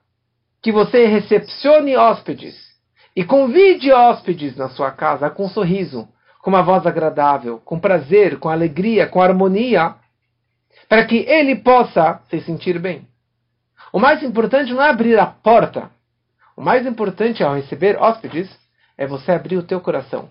que 0.64 0.72
você 0.72 1.05
recepcione 1.05 1.94
hóspedes 1.94 2.57
e 3.14 3.22
convide 3.22 3.92
hóspedes 3.92 4.57
na 4.57 4.70
sua 4.70 4.90
casa 4.90 5.29
com 5.29 5.44
um 5.44 5.48
sorriso, 5.50 6.09
com 6.40 6.48
uma 6.48 6.62
voz 6.62 6.87
agradável, 6.87 7.59
com 7.59 7.79
prazer, 7.79 8.38
com 8.38 8.48
alegria, 8.48 9.07
com 9.07 9.20
harmonia, 9.20 9.94
para 10.88 11.05
que 11.05 11.16
ele 11.16 11.57
possa 11.57 12.22
se 12.31 12.40
sentir 12.40 12.79
bem. 12.79 13.07
O 13.92 14.00
mais 14.00 14.22
importante 14.22 14.72
não 14.72 14.83
é 14.83 14.88
abrir 14.88 15.18
a 15.18 15.27
porta. 15.27 15.90
O 16.57 16.62
mais 16.62 16.87
importante 16.87 17.44
ao 17.44 17.55
receber 17.55 18.00
hóspedes 18.00 18.48
é 18.96 19.07
você 19.07 19.33
abrir 19.33 19.59
o 19.59 19.62
teu 19.62 19.83
coração. 19.83 20.31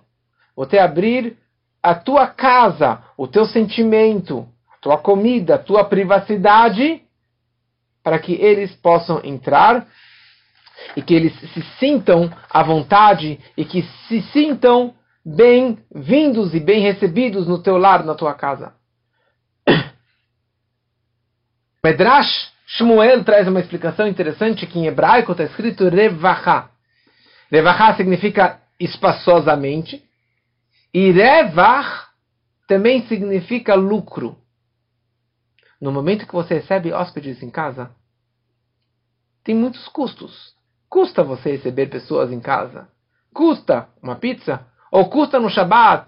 Você 0.56 0.80
abrir 0.80 1.38
a 1.82 1.94
tua 1.94 2.26
casa, 2.26 3.04
o 3.16 3.28
teu 3.28 3.46
sentimento, 3.46 4.48
a 4.74 4.78
tua 4.82 4.98
comida, 4.98 5.56
a 5.56 5.60
tua 5.60 5.86
privacidade, 5.86 7.04
para 8.04 8.18
que 8.18 8.34
eles 8.34 8.76
possam 8.78 9.22
entrar 9.24 9.88
e 10.96 11.02
que 11.02 11.14
eles 11.14 11.34
se 11.54 11.62
sintam 11.80 12.32
à 12.50 12.64
vontade 12.64 13.40
e 13.58 13.66
que 13.66 13.84
se 14.08 14.22
sintam 14.32 14.94
bem-vindos 15.26 16.54
e 16.54 16.60
bem 16.60 16.82
recebidos 16.82 17.48
no 17.48 17.62
teu 17.62 17.78
lar, 17.78 18.04
na 18.04 18.16
tua 18.16 18.34
casa. 18.34 18.74
Medrash 21.84 22.52
Shmuel 22.66 23.24
traz 23.24 23.48
uma 23.48 23.60
explicação 23.60 24.08
interessante 24.08 24.66
que 24.66 24.80
em 24.80 24.88
hebraico 24.88 25.32
está 25.32 25.44
escrito 25.44 25.90
Revacha. 25.90 26.70
Revacha 27.52 27.98
significa 27.98 28.62
espaçosamente 28.80 30.04
e 30.94 31.12
Revach 31.12 32.08
também 32.68 33.06
significa 33.08 33.76
lucro. 33.76 34.38
No 35.80 35.92
momento 35.92 36.26
que 36.26 36.34
você 36.34 36.56
recebe 36.56 36.94
hóspedes 36.94 37.44
em 37.44 37.50
casa, 37.50 37.92
tem 39.44 39.54
muitos 39.54 39.88
custos. 39.90 40.56
Custa 40.94 41.24
você 41.24 41.54
receber 41.54 41.88
pessoas 41.88 42.32
em 42.32 42.40
casa? 42.40 42.88
Custa 43.34 43.88
uma 44.00 44.16
pizza? 44.16 44.64
Ou 44.92 45.10
custa 45.10 45.40
no 45.40 45.50
Shabat? 45.50 46.06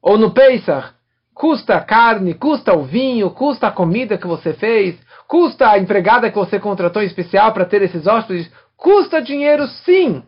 Ou 0.00 0.16
no 0.16 0.30
Pesach? 0.30 0.94
Custa 1.34 1.76
a 1.76 1.82
carne, 1.82 2.32
custa 2.32 2.74
o 2.74 2.82
vinho, 2.82 3.28
custa 3.28 3.66
a 3.66 3.70
comida 3.70 4.16
que 4.16 4.26
você 4.26 4.54
fez, 4.54 4.98
custa 5.28 5.68
a 5.68 5.78
empregada 5.78 6.30
que 6.30 6.38
você 6.38 6.58
contratou 6.58 7.02
em 7.02 7.06
especial 7.06 7.52
para 7.52 7.66
ter 7.66 7.82
esses 7.82 8.06
hóspedes. 8.06 8.50
Custa 8.74 9.20
dinheiro 9.20 9.66
sim. 9.84 10.22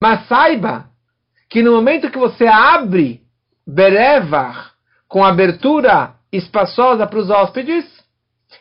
Mas 0.00 0.26
saiba 0.26 0.88
que 1.50 1.62
no 1.62 1.72
momento 1.72 2.10
que 2.10 2.18
você 2.18 2.46
abre 2.46 3.20
Berevar 3.66 4.72
com 5.06 5.22
abertura 5.22 6.14
espaçosa 6.32 7.06
para 7.06 7.18
os 7.18 7.28
hóspedes, 7.28 7.84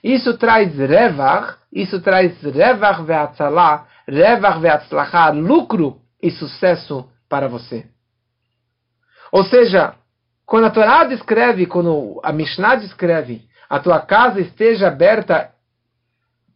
Isso 0.03 0.37
traz 0.37 0.75
revach, 0.77 1.57
isso 1.71 1.99
traz 2.01 2.41
revach 2.41 3.01
ve'atzalá, 3.03 3.87
revach 4.07 4.59
ve'atzlachá, 4.59 5.29
lucro 5.29 5.99
e 6.21 6.31
sucesso 6.31 7.09
para 7.27 7.47
você. 7.47 7.85
Ou 9.31 9.43
seja, 9.43 9.95
quando 10.45 10.65
a 10.65 10.71
Torá 10.71 11.03
descreve, 11.03 11.65
quando 11.65 12.19
a 12.23 12.31
Mishnah 12.31 12.75
descreve, 12.75 13.47
a 13.69 13.79
tua 13.79 13.99
casa 13.99 14.41
esteja 14.41 14.87
aberta 14.87 15.51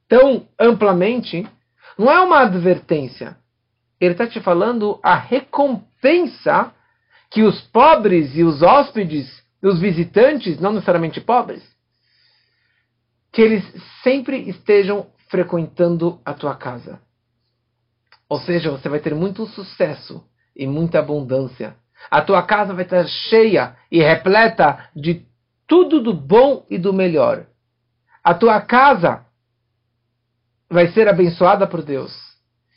tão 0.08 0.48
amplamente, 0.60 1.48
não 1.98 2.12
é 2.12 2.20
uma 2.22 2.42
advertência. 2.42 3.38
Ele 4.00 4.14
está 4.14 4.28
te 4.28 4.40
falando 4.42 5.00
a 5.04 5.16
recompensa 5.16 6.74
que 7.30 7.44
os 7.44 7.62
pobres 7.62 8.36
e 8.36 8.44
os 8.44 8.62
hóspedes, 8.62 9.44
os 9.62 9.80
visitantes, 9.80 10.60
não 10.60 10.74
necessariamente 10.74 11.22
pobres, 11.22 11.64
que 13.34 13.42
eles 13.42 13.66
sempre 14.04 14.48
estejam 14.48 15.08
frequentando 15.28 16.22
a 16.24 16.34
tua 16.36 16.56
casa. 16.56 17.02
Ou 18.30 18.40
seja, 18.40 18.70
você 18.70 18.88
vai 18.88 19.00
ter 19.00 19.16
muito 19.16 19.48
sucesso 19.48 20.24
e 20.56 20.68
muita 20.68 21.00
abundância. 21.00 21.76
A 22.12 22.22
tua 22.22 22.44
casa 22.44 22.74
vai 22.74 22.84
estar 22.84 23.06
cheia 23.08 23.76
e 23.92 24.02
repleta 24.02 24.88
de 24.96 25.26
tudo 25.68 26.00
do 26.00 26.14
bom 26.14 26.66
e 26.70 26.78
do 26.78 26.94
melhor. 26.94 27.48
A 28.24 28.36
tua 28.36 28.62
casa 28.62 29.26
vai 30.70 30.90
ser 30.90 31.08
abençoada 31.10 31.66
por 31.66 31.82
Deus 31.82 32.14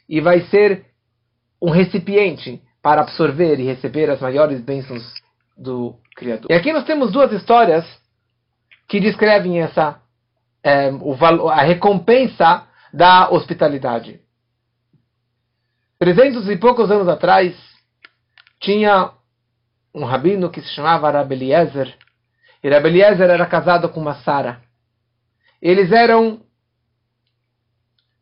e 0.09 0.21
vai 0.21 0.41
ser 0.47 0.87
um 1.61 1.71
recipiente 1.71 2.63
para 2.81 3.03
absorver 3.03 3.61
e 3.61 3.65
receber 3.65 4.09
as 4.09 4.21
maiores 4.21 4.61
bênçãos 4.61 5.03
do 5.57 5.97
Criador. 6.17 6.51
E 6.51 6.55
aqui 6.55 6.73
nós 6.73 6.85
temos 6.85 7.13
duas 7.13 7.31
histórias 7.33 7.85
que 8.89 9.01
descrevem 9.01 9.61
essa 9.61 10.01
é, 10.67 10.91
o, 10.91 11.49
a 11.49 11.63
recompensa 11.63 12.67
da 12.93 13.31
hospitalidade. 13.31 14.21
Trezentos 15.97 16.49
e 16.49 16.57
poucos 16.57 16.91
anos 16.91 17.07
atrás, 17.07 17.57
tinha 18.61 19.13
um 19.95 20.05
rabino 20.05 20.51
que 20.51 20.61
se 20.61 20.75
chamava 20.75 21.11
Rabeliezer, 21.11 21.97
e 22.65 22.69
Rabeliezer 22.69 23.31
era 23.31 23.47
casado 23.47 23.89
com 23.91 24.01
uma 24.01 24.17
Sara. 24.17 24.61
Eles 25.63 25.93
eram 25.93 26.41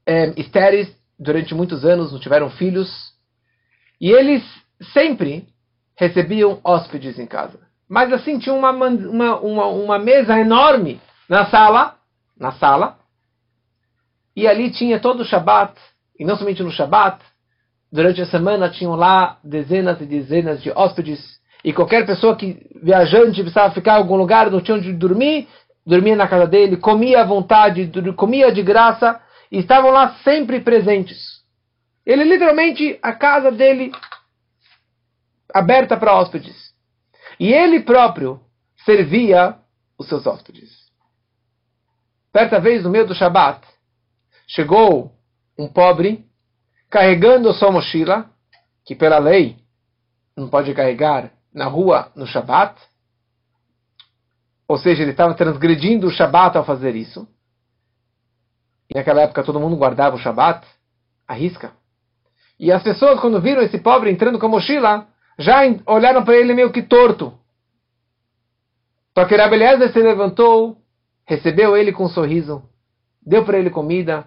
é, 0.07 0.39
estéreis 0.39 0.95
durante 1.19 1.55
muitos 1.55 1.83
anos, 1.83 2.13
não 2.13 2.21
tiveram 2.21 2.51
filhos, 2.51 2.91
e 3.99 4.11
eles 4.11 4.45
sempre 4.93 5.49
recebiam 5.97 6.61
hóspedes 6.63 7.19
em 7.19 7.27
casa. 7.27 7.59
Mas 7.89 8.13
assim, 8.13 8.39
tinha 8.39 8.55
uma, 8.55 8.71
uma, 8.71 9.41
uma, 9.41 9.67
uma 9.67 9.99
mesa 9.99 10.39
enorme 10.39 11.01
na 11.27 11.47
sala, 11.47 12.04
na 12.39 12.53
sala, 12.53 12.99
e 14.37 14.47
ali 14.47 14.71
tinha 14.71 14.99
todo 14.99 15.21
o 15.21 15.25
Shabat, 15.25 15.75
e 16.19 16.25
não 16.25 16.37
somente 16.37 16.63
no 16.63 16.71
Shabat, 16.71 17.25
durante 17.91 18.21
a 18.21 18.27
semana 18.27 18.69
tinham 18.69 18.95
lá 18.95 19.39
dezenas 19.45 20.01
e 20.01 20.07
dezenas 20.07 20.63
de 20.63 20.71
hóspedes, 20.71 21.41
e 21.65 21.73
qualquer 21.73 22.05
pessoa 22.05 22.37
que 22.37 22.67
viajante 22.83 23.41
precisava 23.41 23.73
ficar 23.73 23.95
em 23.95 23.99
algum 23.99 24.17
lugar, 24.17 24.51
não 24.51 24.61
tinha 24.61 24.77
onde 24.77 24.93
dormir, 24.93 25.49
dormia 25.87 26.17
na 26.17 26.29
casa 26.29 26.47
dele, 26.47 26.77
comia 26.77 27.23
à 27.23 27.25
vontade, 27.25 27.91
comia 28.17 28.53
de 28.53 28.63
graça, 28.63 29.21
e 29.51 29.59
estavam 29.59 29.91
lá 29.91 30.17
sempre 30.25 30.61
presentes. 30.61 31.43
Ele 32.05 32.25
literalmente, 32.25 32.99
a 33.03 33.13
casa 33.13 33.51
dele 33.51 33.93
aberta 35.55 35.97
para 35.97 36.15
hóspedes. 36.15 36.75
E 37.39 37.53
ele 37.53 37.81
próprio 37.81 38.41
servia 38.85 39.57
os 39.99 40.09
seus 40.09 40.27
hóspedes. 40.27 40.84
Certa 42.37 42.59
vez, 42.59 42.83
no 42.83 42.91
meio 42.91 43.07
do 43.07 43.15
Shabat, 43.15 43.65
chegou 44.49 45.13
um 45.57 45.69
pobre 45.69 46.27
carregando 46.91 47.55
sua 47.55 47.71
mochila, 47.71 48.29
que 48.85 48.97
pela 48.97 49.19
lei 49.19 49.57
não 50.37 50.49
pode 50.49 50.75
carregar 50.75 51.31
na 51.53 51.67
rua 51.67 52.11
no 52.17 52.27
Shabat. 52.27 52.75
Ou 54.67 54.77
seja, 54.77 55.03
ele 55.03 55.13
estava 55.13 55.35
transgredindo 55.35 56.09
o 56.09 56.11
Shabat 56.11 56.59
ao 56.59 56.65
fazer 56.65 56.97
isso. 56.97 57.25
E 58.91 58.99
naquela 58.99 59.23
época 59.23 59.45
todo 59.45 59.61
mundo 59.61 59.77
guardava 59.77 60.17
o 60.17 60.19
Shabat, 60.19 60.67
a 61.29 61.35
risca. 61.35 61.73
E 62.59 62.73
as 62.73 62.83
pessoas, 62.83 63.21
quando 63.21 63.41
viram 63.41 63.63
esse 63.63 63.79
pobre 63.79 64.11
entrando 64.11 64.41
com 64.41 64.47
a 64.47 64.49
mochila, 64.49 65.07
já 65.39 65.61
olharam 65.87 66.25
para 66.25 66.35
ele 66.35 66.53
meio 66.53 66.73
que 66.73 66.83
torto. 66.83 67.39
Só 69.17 69.25
que 69.25 69.37
Rabbi 69.37 69.55
Eliezer 69.55 69.93
se 69.93 70.03
levantou, 70.03 70.84
recebeu 71.27 71.77
ele 71.77 71.93
com 71.93 72.05
um 72.05 72.09
sorriso, 72.09 72.63
deu 73.25 73.45
para 73.45 73.59
ele 73.59 73.71
comida, 73.71 74.27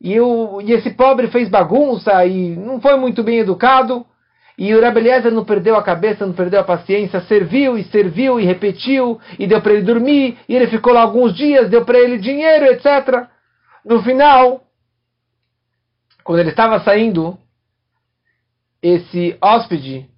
e, 0.00 0.20
o, 0.20 0.60
e 0.60 0.72
esse 0.72 0.90
pobre 0.90 1.28
fez 1.28 1.48
bagunça 1.48 2.24
e 2.26 2.56
não 2.56 2.80
foi 2.80 2.96
muito 2.96 3.22
bem 3.22 3.38
educado, 3.38 4.04
e 4.56 4.72
o 4.74 4.80
Rabbi 4.80 5.00
Eliezer 5.00 5.32
não 5.32 5.44
perdeu 5.44 5.76
a 5.76 5.82
cabeça, 5.82 6.26
não 6.26 6.32
perdeu 6.32 6.60
a 6.60 6.64
paciência, 6.64 7.20
serviu 7.22 7.76
e 7.76 7.84
serviu 7.84 8.38
e 8.38 8.44
repetiu, 8.44 9.20
e 9.38 9.46
deu 9.46 9.60
para 9.60 9.72
ele 9.72 9.82
dormir, 9.82 10.38
e 10.48 10.54
ele 10.54 10.68
ficou 10.68 10.92
lá 10.92 11.02
alguns 11.02 11.34
dias, 11.34 11.70
deu 11.70 11.84
para 11.84 11.98
ele 11.98 12.18
dinheiro, 12.18 12.66
etc. 12.66 13.28
No 13.84 14.02
final, 14.02 14.62
quando 16.22 16.38
ele 16.38 16.50
estava 16.50 16.78
saindo, 16.80 17.36
esse 18.80 19.36
hóspede 19.42 20.08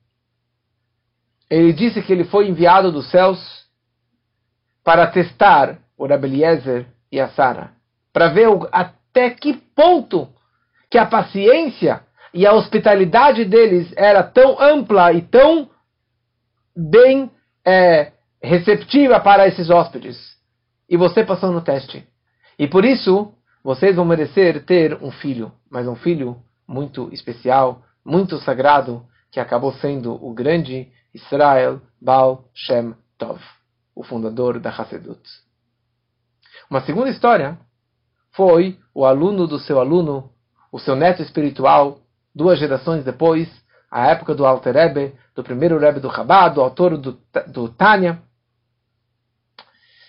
ele 1.49 1.73
disse 1.73 2.03
que 2.03 2.13
ele 2.13 2.25
foi 2.25 2.49
enviado 2.49 2.91
dos 2.91 3.09
céus 3.11 3.39
para 4.85 5.07
testar 5.07 5.79
o 5.97 6.07
Rabeliezer 6.07 6.87
e 7.11 7.21
a 7.21 7.29
Sara, 7.29 7.73
para 8.13 8.29
ver 8.29 8.49
até 8.73 9.31
que 9.31 9.55
ponto 9.75 10.29
que 10.91 10.99
a 10.99 11.07
paciência 11.07 12.03
e 12.33 12.47
a 12.47 12.53
hospitalidade 12.53 13.45
deles 13.45 13.93
era 13.97 14.23
tão 14.23 14.61
ampla 14.61 15.13
e 15.13 15.23
tão 15.23 15.71
bem 16.77 17.31
é, 17.65 18.13
receptiva 18.43 19.19
para 19.21 19.47
esses 19.47 19.71
hóspedes. 19.71 20.37
E 20.89 20.97
você 20.97 21.25
passou 21.25 21.51
no 21.51 21.63
teste. 21.63 22.07
E 22.59 22.69
por 22.69 22.85
isso, 22.85 23.33
vocês 23.65 23.97
vão 23.97 24.05
merecer 24.05 24.65
ter 24.65 25.03
um 25.03 25.11
filho, 25.11 25.53
mas 25.71 25.89
um 25.89 25.97
filho 25.97 26.37
muito 26.69 27.13
especial, 27.13 27.83
muito 28.05 28.39
sagrado, 28.39 29.05
que 29.31 29.41
acabou 29.41 29.73
sendo 29.73 30.15
o 30.25 30.33
grande 30.33 30.89
Israel 31.13 31.81
Baal 32.01 32.45
Shem 32.55 32.95
Tov, 33.19 33.41
o 33.95 34.05
fundador 34.05 34.61
da 34.61 34.71
Hassedut. 34.71 35.21
Uma 36.71 36.81
segunda 36.83 37.11
história 37.11 37.59
foi 38.33 38.79
o 38.95 39.05
aluno 39.05 39.47
do 39.47 39.59
seu 39.59 39.81
aluno, 39.81 40.31
o 40.73 40.79
seu 40.79 40.97
neto 40.97 41.23
espiritual, 41.23 42.01
duas 42.35 42.59
gerações 42.59 43.05
depois, 43.05 43.49
a 43.91 44.09
época 44.09 44.35
do 44.35 44.45
Alter 44.45 44.75
Rebbe, 44.75 45.15
do 45.35 45.43
primeiro 45.43 45.79
Rebbe 45.79 46.01
do 46.01 46.13
Chabad, 46.13 46.55
do 46.55 46.61
autor 46.61 46.99
do, 46.99 47.19
do 47.47 47.69
Tânia. 47.69 48.21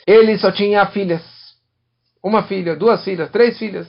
Ele 0.05 0.37
só 0.37 0.51
tinha 0.51 0.85
filhas. 0.87 1.23
Uma 2.23 2.43
filha, 2.43 2.75
duas 2.75 3.03
filhas, 3.03 3.29
três 3.29 3.57
filhas. 3.57 3.87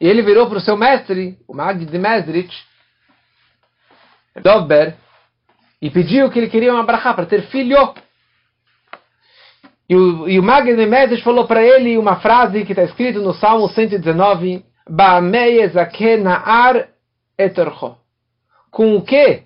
E 0.00 0.06
ele 0.06 0.22
virou 0.22 0.48
para 0.48 0.58
o 0.58 0.60
seu 0.60 0.76
mestre, 0.76 1.38
o 1.46 1.54
Magd 1.54 1.84
de 1.84 1.98
Mesrich, 1.98 2.54
Dober, 4.42 4.96
e 5.80 5.90
pediu 5.90 6.30
que 6.30 6.38
ele 6.38 6.48
queria 6.48 6.72
uma 6.72 6.84
brachá 6.84 7.14
para 7.14 7.26
ter 7.26 7.42
filho. 7.48 7.94
E 9.88 9.94
o, 9.94 10.28
e 10.28 10.38
o 10.38 10.42
Magno 10.42 10.76
Medes 10.86 11.22
falou 11.22 11.46
para 11.46 11.62
ele 11.62 11.96
uma 11.96 12.16
frase 12.16 12.64
que 12.64 12.72
está 12.72 12.82
escrita 12.82 13.20
no 13.20 13.32
Salmo 13.34 13.68
119: 13.68 14.64
Com 18.70 18.96
o 18.96 19.02
que? 19.02 19.44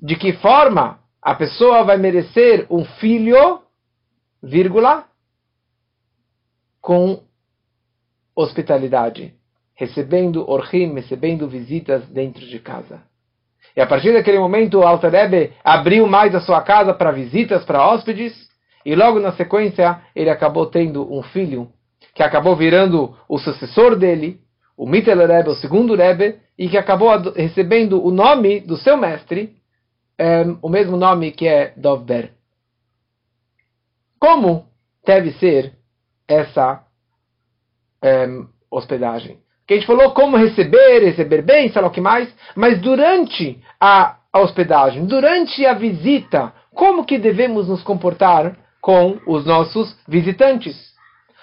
De 0.00 0.16
que 0.16 0.32
forma 0.34 1.00
a 1.20 1.34
pessoa 1.34 1.84
vai 1.84 1.96
merecer 1.96 2.66
um 2.70 2.84
filho, 2.84 3.60
vírgula, 4.42 5.04
com 6.80 7.22
hospitalidade, 8.34 9.34
recebendo 9.74 10.48
orhim, 10.48 10.94
recebendo 10.94 11.48
visitas 11.48 12.06
dentro 12.08 12.44
de 12.46 12.58
casa. 12.58 13.02
E 13.76 13.80
a 13.80 13.86
partir 13.86 14.12
daquele 14.12 14.38
momento, 14.38 14.78
o 14.78 14.82
Alter 14.82 15.10
Rebbe 15.10 15.52
abriu 15.64 16.06
mais 16.06 16.34
a 16.34 16.40
sua 16.40 16.60
casa 16.62 16.92
para 16.92 17.12
visitas, 17.12 17.64
para 17.64 17.86
hóspedes, 17.86 18.51
e 18.84 18.94
logo 18.94 19.20
na 19.20 19.32
sequência, 19.32 20.00
ele 20.14 20.30
acabou 20.30 20.66
tendo 20.66 21.12
um 21.12 21.22
filho, 21.22 21.68
que 22.14 22.22
acabou 22.22 22.56
virando 22.56 23.16
o 23.28 23.38
sucessor 23.38 23.96
dele, 23.96 24.40
o 24.76 24.86
Mittel 24.86 25.26
Rebbe, 25.26 25.50
o 25.50 25.54
segundo 25.54 25.94
Rebbe, 25.94 26.36
e 26.58 26.68
que 26.68 26.76
acabou 26.76 27.10
recebendo 27.32 28.04
o 28.04 28.10
nome 28.10 28.60
do 28.60 28.76
seu 28.76 28.96
mestre, 28.96 29.56
é, 30.18 30.44
o 30.60 30.68
mesmo 30.68 30.96
nome 30.96 31.32
que 31.32 31.46
é 31.46 31.72
Dovber. 31.76 32.32
Como 34.18 34.66
deve 35.04 35.32
ser 35.32 35.72
essa 36.28 36.84
é, 38.02 38.26
hospedagem? 38.70 39.42
que 39.66 39.74
a 39.74 39.76
gente 39.76 39.86
falou 39.86 40.10
como 40.10 40.36
receber, 40.36 41.00
receber 41.00 41.42
bem, 41.42 41.70
sei 41.70 41.80
lá 41.80 41.88
o 41.88 41.90
que 41.90 42.00
mais, 42.00 42.28
mas 42.54 42.80
durante 42.80 43.58
a, 43.80 44.16
a 44.32 44.40
hospedagem, 44.40 45.06
durante 45.06 45.64
a 45.64 45.74
visita, 45.74 46.52
como 46.74 47.04
que 47.04 47.18
devemos 47.18 47.68
nos 47.68 47.82
comportar 47.82 48.56
com 48.82 49.18
os 49.26 49.46
nossos 49.46 49.96
visitantes? 50.06 50.76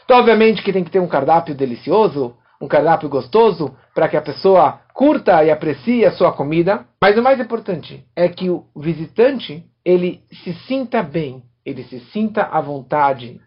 Então, 0.03 0.19
obviamente 0.19 0.61
que 0.61 0.73
tem 0.73 0.83
que 0.83 0.91
ter 0.91 0.99
um 0.99 1.07
cardápio 1.07 1.55
delicioso, 1.55 2.35
um 2.61 2.67
cardápio 2.67 3.07
gostoso, 3.07 3.75
para 3.95 4.07
que 4.09 4.17
a 4.17 4.21
pessoa 4.21 4.81
curta 4.93 5.43
e 5.43 5.49
aprecie 5.49 6.05
a 6.05 6.11
sua 6.11 6.33
comida. 6.33 6.85
Mas 7.01 7.17
o 7.17 7.23
mais 7.23 7.39
importante 7.39 8.03
é 8.15 8.27
que 8.27 8.49
o 8.49 8.65
visitante 8.75 9.63
ele 9.85 10.21
se 10.43 10.53
sinta 10.67 11.01
bem, 11.01 11.41
ele 11.65 11.83
se 11.85 11.99
sinta 12.11 12.43
à 12.43 12.59
vontade 12.59 13.39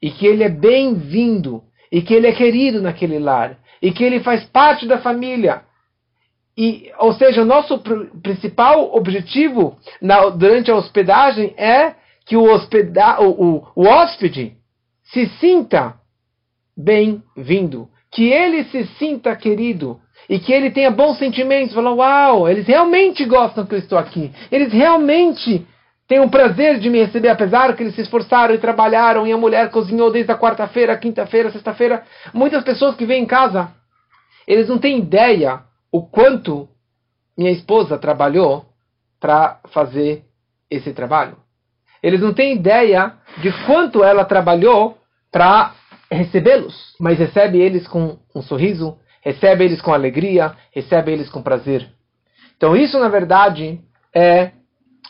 e 0.00 0.10
que 0.10 0.26
ele 0.26 0.42
é 0.42 0.48
bem-vindo 0.48 1.62
e 1.92 2.00
que 2.00 2.14
ele 2.14 2.26
é 2.26 2.32
querido 2.32 2.80
naquele 2.80 3.18
lar 3.18 3.58
e 3.82 3.92
que 3.92 4.02
ele 4.02 4.20
faz 4.20 4.44
parte 4.44 4.86
da 4.86 4.98
família. 4.98 5.62
E, 6.56 6.90
ou 6.98 7.12
seja, 7.12 7.42
o 7.42 7.46
nosso 7.46 7.78
pr 7.78 8.06
principal 8.22 8.94
objetivo 8.94 9.76
na, 10.00 10.28
durante 10.30 10.70
a 10.70 10.76
hospedagem 10.76 11.54
é 11.56 11.94
que 12.28 12.36
o, 12.36 12.44
hospeda 12.44 13.20
o, 13.20 13.30
o, 13.30 13.66
o 13.74 13.86
hóspede 13.86 14.52
se 15.02 15.26
sinta 15.40 15.94
bem-vindo, 16.76 17.88
que 18.12 18.30
ele 18.30 18.64
se 18.64 18.86
sinta 18.98 19.34
querido 19.34 19.98
e 20.28 20.38
que 20.38 20.52
ele 20.52 20.70
tenha 20.70 20.90
bons 20.90 21.18
sentimentos. 21.18 21.74
Fala, 21.74 21.90
uau, 21.90 22.46
eles 22.46 22.66
realmente 22.66 23.24
gostam 23.24 23.64
que 23.64 23.74
eu 23.74 23.78
estou 23.78 23.96
aqui. 23.96 24.30
Eles 24.52 24.70
realmente 24.72 25.66
têm 26.06 26.20
o 26.20 26.28
prazer 26.28 26.78
de 26.78 26.90
me 26.90 27.02
receber, 27.02 27.30
apesar 27.30 27.74
que 27.74 27.82
eles 27.82 27.94
se 27.94 28.02
esforçaram 28.02 28.54
e 28.54 28.58
trabalharam 28.58 29.26
e 29.26 29.32
a 29.32 29.36
mulher 29.38 29.70
cozinhou 29.70 30.12
desde 30.12 30.30
a 30.30 30.38
quarta-feira, 30.38 30.98
quinta-feira, 30.98 31.50
sexta-feira. 31.50 32.04
Muitas 32.34 32.62
pessoas 32.62 32.94
que 32.94 33.06
vêm 33.06 33.22
em 33.22 33.26
casa, 33.26 33.72
eles 34.46 34.68
não 34.68 34.78
têm 34.78 34.98
ideia 34.98 35.62
o 35.90 36.02
quanto 36.06 36.68
minha 37.36 37.50
esposa 37.50 37.96
trabalhou 37.96 38.66
para 39.18 39.60
fazer 39.70 40.24
esse 40.70 40.92
trabalho. 40.92 41.47
Eles 42.08 42.22
não 42.22 42.32
têm 42.32 42.54
ideia 42.54 43.12
de 43.36 43.52
quanto 43.66 44.02
ela 44.02 44.24
trabalhou 44.24 44.96
para 45.30 45.74
recebê-los, 46.10 46.96
mas 46.98 47.18
recebe 47.18 47.60
eles 47.60 47.86
com 47.86 48.18
um 48.34 48.40
sorriso, 48.40 48.96
recebe 49.22 49.64
eles 49.64 49.82
com 49.82 49.92
alegria, 49.92 50.56
recebe 50.72 51.12
eles 51.12 51.28
com 51.28 51.42
prazer. 51.42 51.86
Então 52.56 52.74
isso, 52.74 52.98
na 52.98 53.10
verdade, 53.10 53.78
é 54.16 54.52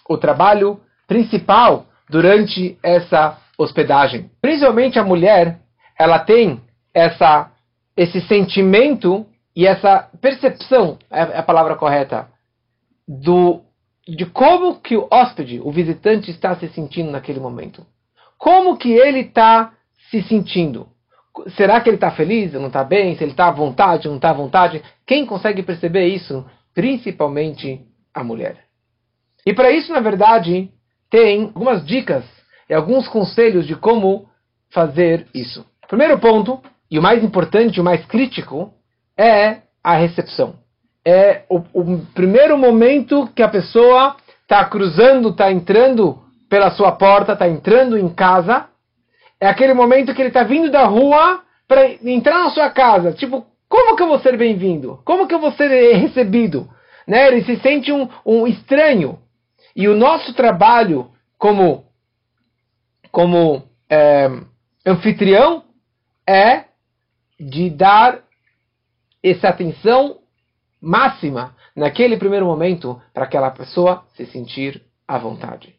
o 0.09 0.18
trabalho 0.18 0.80
principal 1.07 1.86
durante 2.11 2.76
essa 2.82 3.38
hospedagem. 3.57 4.28
Principalmente 4.42 4.99
a 4.99 5.05
mulher, 5.05 5.61
ela 5.96 6.18
tem 6.18 6.61
essa, 6.92 7.53
esse 7.96 8.20
sentimento 8.22 9.24
e 9.55 9.68
essa 9.68 10.11
percepção, 10.20 10.99
é 11.09 11.22
a 11.38 11.42
palavra 11.44 11.76
correta, 11.76 12.28
do, 13.07 13.62
de 14.15 14.25
como 14.27 14.81
que 14.81 14.97
o 14.97 15.07
hóspede, 15.11 15.61
o 15.61 15.71
visitante, 15.71 16.31
está 16.31 16.57
se 16.57 16.69
sentindo 16.69 17.11
naquele 17.11 17.41
momento. 17.41 17.87
Como 18.39 18.77
que 18.77 18.91
ele 18.93 19.21
está 19.21 19.75
se 20.11 20.23
sentindo? 20.23 20.89
Será 21.57 21.81
que 21.81 21.89
ele 21.89 21.97
está 21.97 22.11
feliz, 22.11 22.53
não 22.55 22.69
está 22.69 22.83
bem? 22.83 23.15
Se 23.17 23.23
ele 23.23 23.33
está 23.33 23.49
à 23.49 23.51
vontade, 23.51 24.09
não 24.09 24.17
está 24.17 24.31
à 24.31 24.35
vontade? 24.35 24.83
Quem 25.07 25.27
consegue 25.27 25.63
perceber 25.63 26.07
isso? 26.07 26.45
Principalmente 26.75 27.83
a 28.15 28.25
mulher. 28.25 28.65
E 29.45 29.53
para 29.53 29.71
isso, 29.71 29.93
na 29.93 30.01
verdade, 30.01 30.71
tem 31.11 31.45
algumas 31.45 31.85
dicas 31.85 32.25
e 32.69 32.75
alguns 32.75 33.07
conselhos 33.09 33.67
de 33.67 33.77
como 33.77 34.29
fazer 34.71 35.27
isso. 35.35 35.65
Primeiro 35.87 36.19
ponto, 36.19 36.61
e 36.91 36.99
o 36.99 37.03
mais 37.03 37.23
importante, 37.23 37.81
o 37.81 37.85
mais 37.85 38.05
crítico, 38.07 38.73
é 39.17 39.63
a 39.83 39.97
recepção. 39.97 40.57
É 41.11 41.45
o, 41.49 41.57
o 41.73 42.07
primeiro 42.15 42.59
momento 42.59 43.31
que 43.35 43.43
a 43.43 43.49
pessoa 43.49 44.15
está 44.43 44.63
cruzando, 44.67 45.31
está 45.31 45.51
entrando 45.51 46.23
pela 46.51 46.71
sua 46.71 46.93
porta, 46.93 47.33
está 47.33 47.49
entrando 47.49 47.97
em 47.97 48.11
casa, 48.11 48.69
é 49.41 49.49
aquele 49.49 49.73
momento 49.73 50.15
que 50.15 50.21
ele 50.21 50.29
está 50.29 50.43
vindo 50.43 50.71
da 50.71 50.85
rua 50.85 51.43
para 51.67 51.89
entrar 52.05 52.45
na 52.45 52.51
sua 52.51 52.69
casa. 52.69 53.15
Tipo, 53.15 53.47
como 53.71 53.97
que 53.97 54.03
eu 54.03 54.09
vou 54.09 54.19
ser 54.21 54.37
bem-vindo? 54.37 55.01
Como 55.03 55.27
que 55.27 55.35
eu 55.35 55.41
vou 55.41 55.53
ser 55.53 55.69
recebido? 55.97 56.69
Né? 57.07 57.29
Ele 57.29 57.43
se 57.43 57.57
sente 57.61 57.91
um, 57.91 58.07
um 58.27 58.47
estranho. 58.47 59.19
E 59.75 59.89
o 59.89 59.97
nosso 59.97 60.35
trabalho 60.35 61.11
como, 61.39 61.87
como 63.11 63.63
é, 63.89 64.29
anfitrião 64.85 65.65
é 66.29 66.65
de 67.41 67.71
dar 67.71 68.21
essa 69.23 69.49
atenção 69.49 70.18
máxima 70.81 71.55
naquele 71.76 72.16
primeiro 72.16 72.47
momento 72.47 73.01
para 73.12 73.24
aquela 73.24 73.51
pessoa 73.51 74.05
se 74.14 74.26
sentir 74.26 74.83
à 75.07 75.18
vontade. 75.18 75.74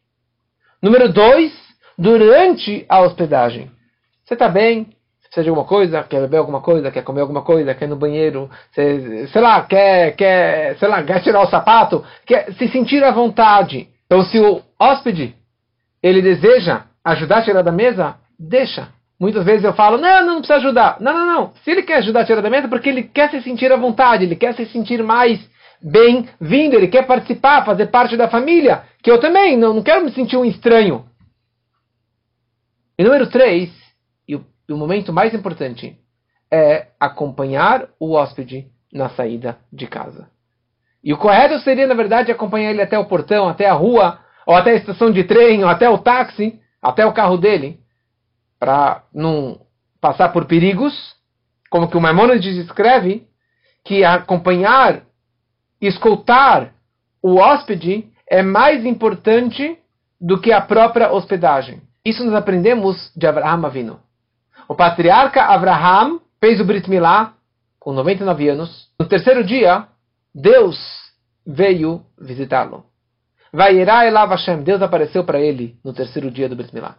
Número 0.82 1.12
dois, 1.12 1.52
durante 1.98 2.84
a 2.88 3.00
hospedagem. 3.00 3.70
Você 4.24 4.34
está 4.34 4.48
bem? 4.48 4.88
Precisa 5.22 5.44
de 5.44 5.48
alguma 5.50 5.66
coisa? 5.66 6.02
Quer 6.02 6.20
beber 6.22 6.38
alguma 6.38 6.60
coisa? 6.60 6.90
Quer 6.90 7.04
comer 7.04 7.20
alguma 7.20 7.42
coisa? 7.42 7.74
Quer 7.74 7.84
ir 7.84 7.88
no 7.88 7.96
banheiro? 7.96 8.50
Sei 8.72 9.40
lá, 9.40 9.62
quer, 9.62 10.16
quer, 10.16 10.76
sei 10.78 10.88
lá, 10.88 11.02
quer 11.04 11.22
tirar 11.22 11.42
o 11.42 11.48
sapato? 11.48 12.04
Quer 12.26 12.52
se 12.54 12.66
sentir 12.68 13.04
à 13.04 13.12
vontade. 13.12 13.88
Então, 14.06 14.22
se 14.22 14.40
o 14.40 14.60
hóspede 14.78 15.36
ele 16.02 16.20
deseja 16.20 16.84
ajudar 17.04 17.38
a 17.38 17.42
tirar 17.42 17.62
da 17.62 17.70
mesa, 17.70 18.16
deixa. 18.38 18.88
Muitas 19.20 19.44
vezes 19.44 19.62
eu 19.62 19.74
falo, 19.74 19.98
não, 19.98 20.20
não, 20.20 20.26
não 20.26 20.38
precisa 20.38 20.56
ajudar. 20.56 20.96
Não, 20.98 21.12
não, 21.12 21.26
não. 21.26 21.52
Se 21.62 21.70
ele 21.70 21.82
quer 21.82 21.98
ajudar 21.98 22.20
a 22.20 22.24
tirar 22.24 22.40
da 22.40 22.68
porque 22.68 22.88
ele 22.88 23.02
quer 23.02 23.30
se 23.30 23.42
sentir 23.42 23.70
à 23.70 23.76
vontade, 23.76 24.24
ele 24.24 24.34
quer 24.34 24.54
se 24.54 24.64
sentir 24.64 25.02
mais 25.02 25.38
bem-vindo, 25.82 26.74
ele 26.74 26.88
quer 26.88 27.06
participar, 27.06 27.66
fazer 27.66 27.88
parte 27.88 28.16
da 28.16 28.28
família. 28.28 28.84
Que 29.02 29.10
eu 29.10 29.20
também 29.20 29.58
não, 29.58 29.74
não 29.74 29.82
quero 29.82 30.02
me 30.02 30.10
sentir 30.12 30.38
um 30.38 30.44
estranho. 30.44 31.04
E 32.98 33.04
número 33.04 33.28
três, 33.28 33.70
e 34.26 34.36
o, 34.36 34.44
o 34.70 34.76
momento 34.76 35.12
mais 35.12 35.34
importante, 35.34 35.98
é 36.50 36.86
acompanhar 36.98 37.88
o 38.00 38.12
hóspede 38.12 38.68
na 38.90 39.10
saída 39.10 39.58
de 39.70 39.86
casa. 39.86 40.30
E 41.04 41.12
o 41.12 41.18
correto 41.18 41.58
seria, 41.60 41.86
na 41.86 41.94
verdade, 41.94 42.32
acompanhar 42.32 42.70
ele 42.70 42.82
até 42.82 42.98
o 42.98 43.04
portão, 43.04 43.48
até 43.48 43.68
a 43.68 43.74
rua, 43.74 44.18
ou 44.46 44.54
até 44.54 44.70
a 44.70 44.76
estação 44.76 45.10
de 45.10 45.24
trem, 45.24 45.62
ou 45.62 45.68
até 45.68 45.90
o 45.90 45.98
táxi, 45.98 46.58
até 46.82 47.04
o 47.04 47.12
carro 47.12 47.36
dele, 47.36 47.79
para 48.60 49.02
não 49.12 49.58
passar 50.00 50.28
por 50.28 50.44
perigos, 50.44 51.16
como 51.70 51.88
que 51.88 51.96
o 51.96 52.00
Maimonides 52.00 52.56
escreve, 52.56 53.26
que 53.84 54.04
acompanhar, 54.04 55.02
escutar 55.80 56.72
o 57.22 57.36
hóspede 57.36 58.08
é 58.28 58.42
mais 58.42 58.84
importante 58.84 59.78
do 60.20 60.38
que 60.38 60.52
a 60.52 60.60
própria 60.60 61.10
hospedagem. 61.10 61.80
Isso 62.04 62.24
nós 62.24 62.34
aprendemos 62.34 63.10
de 63.16 63.26
Abraham 63.26 63.66
Avinu. 63.66 64.00
O 64.68 64.74
patriarca 64.74 65.42
Abraham 65.42 66.20
fez 66.38 66.60
o 66.60 66.64
Brit 66.64 66.88
Milá 66.88 67.34
com 67.78 67.92
99 67.92 68.48
anos. 68.48 68.88
No 68.98 69.06
terceiro 69.06 69.42
dia, 69.42 69.86
Deus 70.34 70.78
veio 71.46 72.02
visitá-lo. 72.18 72.84
Elav 73.52 74.30
Hashem, 74.30 74.62
Deus 74.62 74.80
apareceu 74.80 75.24
para 75.24 75.40
ele 75.40 75.78
no 75.82 75.92
terceiro 75.92 76.30
dia 76.30 76.48
do 76.48 76.56
Brit 76.56 76.74
Milá. 76.74 76.96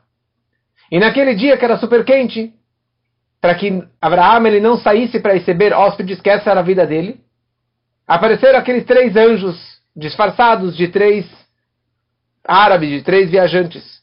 E 0.92 1.00
naquele 1.00 1.34
dia 1.34 1.56
que 1.56 1.64
era 1.64 1.78
super 1.78 2.04
quente, 2.04 2.54
para 3.40 3.56
que 3.56 3.84
Abraham 4.02 4.46
ele 4.48 4.60
não 4.60 4.78
saísse 4.78 5.20
para 5.20 5.34
receber 5.34 5.74
hóspedes, 5.74 6.20
que 6.20 6.30
essa 6.30 6.52
era 6.52 6.60
a 6.60 6.64
vida 6.64 6.86
dele, 6.86 7.20
apareceram 8.06 8.60
aqueles 8.60 8.86
três 8.86 9.16
anjos 9.16 9.58
disfarçados 9.96 10.76
de 10.76 10.90
três 10.90 11.26
árabes, 12.46 12.90
de 12.90 13.02
três 13.02 13.30
viajantes. 13.32 14.02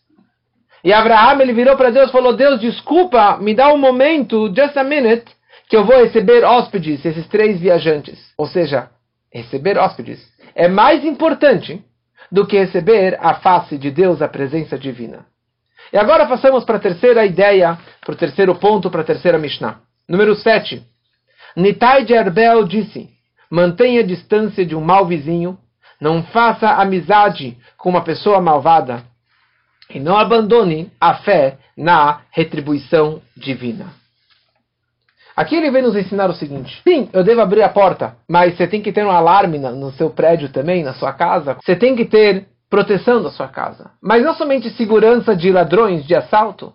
E 0.83 0.93
Abraham 0.93 1.43
ele 1.43 1.53
virou 1.53 1.77
para 1.77 1.91
Deus 1.91 2.09
e 2.09 2.13
falou: 2.13 2.35
Deus, 2.35 2.61
desculpa, 2.61 3.37
me 3.37 3.55
dá 3.55 3.73
um 3.73 3.79
momento, 3.79 4.53
just 4.55 4.77
a 4.77 4.85
minute, 4.85 5.27
que 5.69 5.77
eu 5.77 5.85
vou 5.85 6.03
receber 6.03 6.45
hóspedes, 6.45 7.05
esses 7.05 7.27
três 7.29 7.61
viajantes. 7.61 8.33
Ou 8.39 8.47
seja, 8.47 8.91
receber 9.33 9.77
hóspedes 9.77 10.21
é 10.55 10.69
mais 10.69 11.05
importante 11.05 11.85
do 12.33 12.47
que 12.47 12.59
receber 12.59 13.19
a 13.21 13.35
face 13.35 13.77
de 13.77 13.91
Deus, 13.91 14.23
a 14.23 14.29
presença 14.29 14.79
divina. 14.79 15.27
E 15.93 15.97
agora 15.97 16.27
passamos 16.27 16.65
para 16.65 16.77
a 16.77 16.81
terceira 16.81 17.25
ideia, 17.25 17.79
para 18.01 18.13
o 18.13 18.17
terceiro 18.17 18.55
ponto, 18.57 18.91
para 18.91 19.01
a 19.01 19.05
terceira 19.05 19.39
Mishnah. 19.39 19.81
Número 20.09 20.35
7. 20.35 20.83
Nitai 21.57 22.05
de 22.05 22.17
Arbel 22.17 22.65
disse: 22.65 23.09
mantenha 23.51 24.01
a 24.01 24.07
distância 24.07 24.65
de 24.65 24.75
um 24.75 24.81
mau 24.81 25.07
vizinho, 25.07 25.59
não 26.01 26.23
faça 26.23 26.69
amizade 26.69 27.57
com 27.77 27.89
uma 27.89 28.03
pessoa 28.03 28.41
malvada, 28.41 29.03
e 29.91 29.99
não 29.99 30.17
abandone 30.17 30.93
a 31.01 31.15
fé 31.15 31.59
na 31.77 32.21
retribuição 32.31 33.23
divina. 33.37 33.87
Aqui 35.35 35.55
ele 35.55 35.71
vem 35.71 35.83
nos 35.83 35.97
ensinar 35.97 36.29
o 36.29 36.35
seguinte: 36.35 36.81
sim, 36.83 37.09
eu 37.13 37.25
devo 37.25 37.41
abrir 37.41 37.63
a 37.63 37.69
porta, 37.69 38.17
mas 38.29 38.57
você 38.57 38.67
tem 38.67 38.83
que 38.83 38.93
ter 38.93 39.07
um 39.07 39.11
alarme 39.11 39.59
no 39.59 39.93
seu 39.93 40.11
prédio 40.11 40.49
também, 40.51 40.83
na 40.83 40.95
sua 40.95 41.13
casa. 41.13 41.57
Você 41.63 41.77
tem 41.77 41.97
que 41.97 42.05
ter 42.05 42.47
proteção 42.69 43.23
da 43.23 43.31
sua 43.31 43.49
casa. 43.49 43.91
Mas 44.03 44.23
não 44.23 44.35
somente 44.35 44.71
segurança 44.71 45.35
de 45.35 45.51
ladrões, 45.51 46.05
de 46.05 46.15
assalto, 46.15 46.73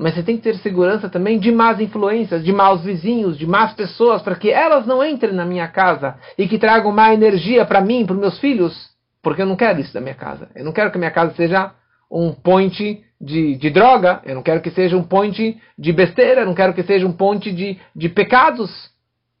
mas 0.00 0.14
você 0.14 0.22
tem 0.22 0.38
que 0.38 0.42
ter 0.42 0.56
segurança 0.56 1.10
também 1.10 1.38
de 1.38 1.52
más 1.52 1.78
influências, 1.78 2.42
de 2.42 2.50
maus 2.52 2.82
vizinhos, 2.82 3.36
de 3.36 3.46
más 3.46 3.74
pessoas, 3.74 4.22
para 4.22 4.34
que 4.34 4.50
elas 4.50 4.86
não 4.86 5.04
entrem 5.04 5.34
na 5.34 5.44
minha 5.44 5.68
casa 5.68 6.16
e 6.38 6.48
que 6.48 6.58
tragam 6.58 6.90
má 6.90 7.12
energia 7.12 7.66
para 7.66 7.82
mim, 7.82 8.06
para 8.06 8.16
meus 8.16 8.38
filhos, 8.38 8.74
porque 9.22 9.42
eu 9.42 9.46
não 9.46 9.56
quero 9.56 9.78
isso 9.78 9.92
da 9.92 10.00
minha 10.00 10.14
casa. 10.14 10.48
Eu 10.54 10.64
não 10.64 10.72
quero 10.72 10.90
que 10.90 10.96
a 10.96 10.98
minha 10.98 11.10
casa 11.10 11.34
seja 11.34 11.72
um 12.10 12.32
point 12.32 13.04
de, 13.20 13.56
de 13.56 13.70
droga, 13.70 14.22
eu 14.24 14.34
não 14.34 14.42
quero 14.42 14.62
que 14.62 14.70
seja 14.70 14.96
um 14.96 15.02
ponte 15.02 15.60
de 15.78 15.92
besteira, 15.92 16.40
eu 16.40 16.46
não 16.46 16.54
quero 16.54 16.72
que 16.72 16.82
seja 16.82 17.06
um 17.06 17.12
ponte 17.12 17.52
de, 17.52 17.78
de 17.94 18.08
pecados. 18.08 18.70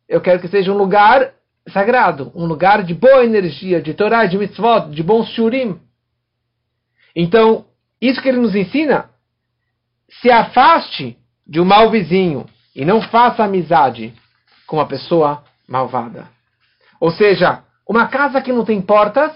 Eu 0.06 0.20
quero 0.20 0.40
que 0.40 0.48
seja 0.48 0.70
um 0.70 0.76
lugar 0.76 1.32
sagrado, 1.72 2.30
um 2.34 2.44
lugar 2.44 2.82
de 2.82 2.92
boa 2.92 3.24
energia, 3.24 3.80
de 3.80 3.94
Torá, 3.94 4.26
de 4.26 4.36
mitzvot, 4.36 4.90
de 4.90 5.02
bons 5.02 5.28
shurim. 5.30 5.80
Então, 7.14 7.64
isso 8.00 8.20
que 8.20 8.28
ele 8.28 8.38
nos 8.38 8.54
ensina, 8.54 9.10
se 10.20 10.30
afaste 10.30 11.16
de 11.46 11.60
um 11.60 11.64
mau 11.64 11.90
vizinho 11.90 12.46
e 12.74 12.84
não 12.84 13.02
faça 13.02 13.44
amizade 13.44 14.14
com 14.66 14.76
uma 14.76 14.86
pessoa 14.86 15.42
malvada. 15.68 16.28
Ou 17.00 17.10
seja, 17.10 17.62
uma 17.88 18.08
casa 18.08 18.40
que 18.40 18.52
não 18.52 18.64
tem 18.64 18.80
portas 18.80 19.32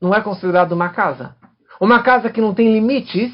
não 0.00 0.14
é 0.14 0.20
considerada 0.20 0.74
uma 0.74 0.90
casa. 0.90 1.36
Uma 1.80 2.02
casa 2.02 2.30
que 2.30 2.40
não 2.40 2.54
tem 2.54 2.72
limites, 2.72 3.32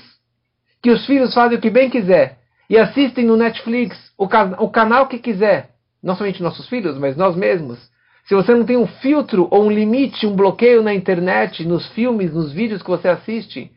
que 0.83 0.91
os 0.91 1.05
filhos 1.07 1.35
fazem 1.35 1.59
o 1.59 1.61
que 1.61 1.71
bem 1.71 1.91
quiser 1.91 2.39
e 2.69 2.79
assistem 2.79 3.25
no 3.25 3.37
Netflix 3.37 4.13
o, 4.19 4.25
o 4.25 4.71
canal 4.71 5.07
que 5.07 5.19
quiser, 5.19 5.71
não 6.03 6.17
somente 6.17 6.43
nossos 6.43 6.69
filhos, 6.69 6.99
mas 6.99 7.17
nós 7.17 7.37
mesmos. 7.37 7.79
Se 8.25 8.35
você 8.35 8.55
não 8.55 8.65
tem 8.65 8.77
um 8.77 8.87
filtro 8.87 9.49
ou 9.51 9.67
um 9.67 9.71
limite, 9.71 10.27
um 10.27 10.35
bloqueio 10.35 10.83
na 10.83 10.95
internet, 10.95 11.65
nos 11.65 11.87
filmes, 11.89 12.33
nos 12.33 12.53
vídeos 12.53 12.83
que 12.83 12.89
você 12.89 13.09
assiste, 13.09 13.71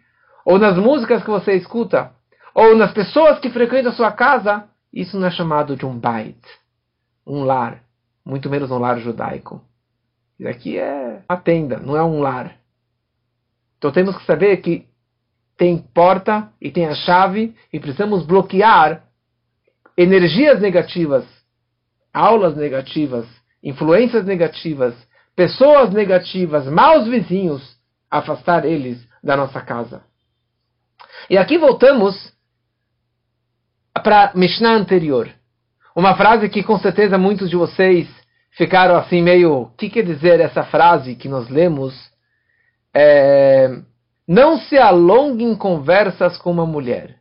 ou 0.45 0.57
nas 0.57 0.77
músicas 0.77 1.23
que 1.23 1.29
você 1.29 1.53
escuta, 1.53 2.11
ou 2.55 2.75
nas 2.75 2.93
pessoas 2.93 3.39
que 3.39 3.49
frequentam 3.49 3.91
a 3.91 3.95
sua 3.95 4.11
casa, 4.11 4.67
isso 4.93 5.19
não 5.19 5.27
é 5.27 5.31
chamado 5.31 5.75
de 5.75 5.85
um 5.85 5.99
bait, 5.99 6.39
um 7.25 7.43
lar, 7.43 7.83
muito 8.25 8.49
menos 8.49 8.71
um 8.71 8.77
lar 8.77 8.97
judaico. 8.99 9.61
Isso 10.39 10.47
aqui 10.47 10.77
é 10.77 11.21
uma 11.29 11.37
tenda, 11.37 11.77
não 11.79 11.97
é 11.97 12.03
um 12.03 12.21
lar. 12.21 12.55
Então 13.77 13.91
temos 13.91 14.17
que 14.17 14.25
saber 14.25 14.57
que 14.57 14.87
tem 15.57 15.77
porta 15.77 16.49
e 16.61 16.71
tem 16.71 16.85
a 16.85 16.95
chave 16.95 17.53
e 17.73 17.79
precisamos 17.79 18.25
bloquear 18.25 19.03
energias 19.97 20.61
negativas, 20.61 21.25
aulas 22.13 22.55
negativas, 22.55 23.27
influências 23.63 24.25
negativas, 24.25 24.95
pessoas 25.35 25.91
negativas, 25.91 26.65
maus 26.67 27.07
vizinhos, 27.07 27.77
afastar 28.09 28.65
eles 28.65 29.07
da 29.23 29.35
nossa 29.35 29.61
casa. 29.61 30.03
E 31.29 31.37
aqui 31.37 31.57
voltamos 31.57 32.33
para 34.03 34.25
a 34.25 34.33
Mishnah 34.35 34.75
anterior. 34.75 35.29
Uma 35.95 36.15
frase 36.15 36.47
que 36.49 36.63
com 36.63 36.77
certeza 36.79 37.17
muitos 37.17 37.49
de 37.49 37.55
vocês 37.55 38.07
ficaram 38.51 38.95
assim 38.95 39.21
meio. 39.21 39.53
O 39.53 39.65
que 39.71 39.89
quer 39.89 40.03
dizer 40.03 40.39
essa 40.39 40.63
frase 40.63 41.15
que 41.15 41.27
nós 41.27 41.49
lemos? 41.49 41.93
É, 42.93 43.69
não 44.27 44.57
se 44.57 44.77
alongue 44.77 45.43
em 45.43 45.55
conversas 45.55 46.37
com 46.37 46.51
uma 46.51 46.65
mulher. 46.65 47.17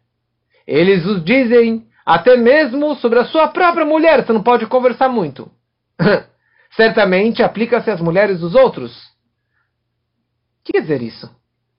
Eles 0.66 1.04
os 1.06 1.24
dizem 1.24 1.86
até 2.04 2.36
mesmo 2.36 2.94
sobre 2.96 3.18
a 3.18 3.24
sua 3.24 3.48
própria 3.48 3.84
mulher. 3.84 4.24
Você 4.24 4.32
não 4.32 4.42
pode 4.42 4.66
conversar 4.66 5.08
muito. 5.08 5.50
Certamente 6.74 7.42
aplica-se 7.42 7.90
às 7.90 8.00
mulheres 8.00 8.40
dos 8.40 8.54
outros. 8.54 8.94
O 10.60 10.64
que 10.64 10.72
quer 10.72 10.80
dizer 10.80 11.02
isso? 11.02 11.34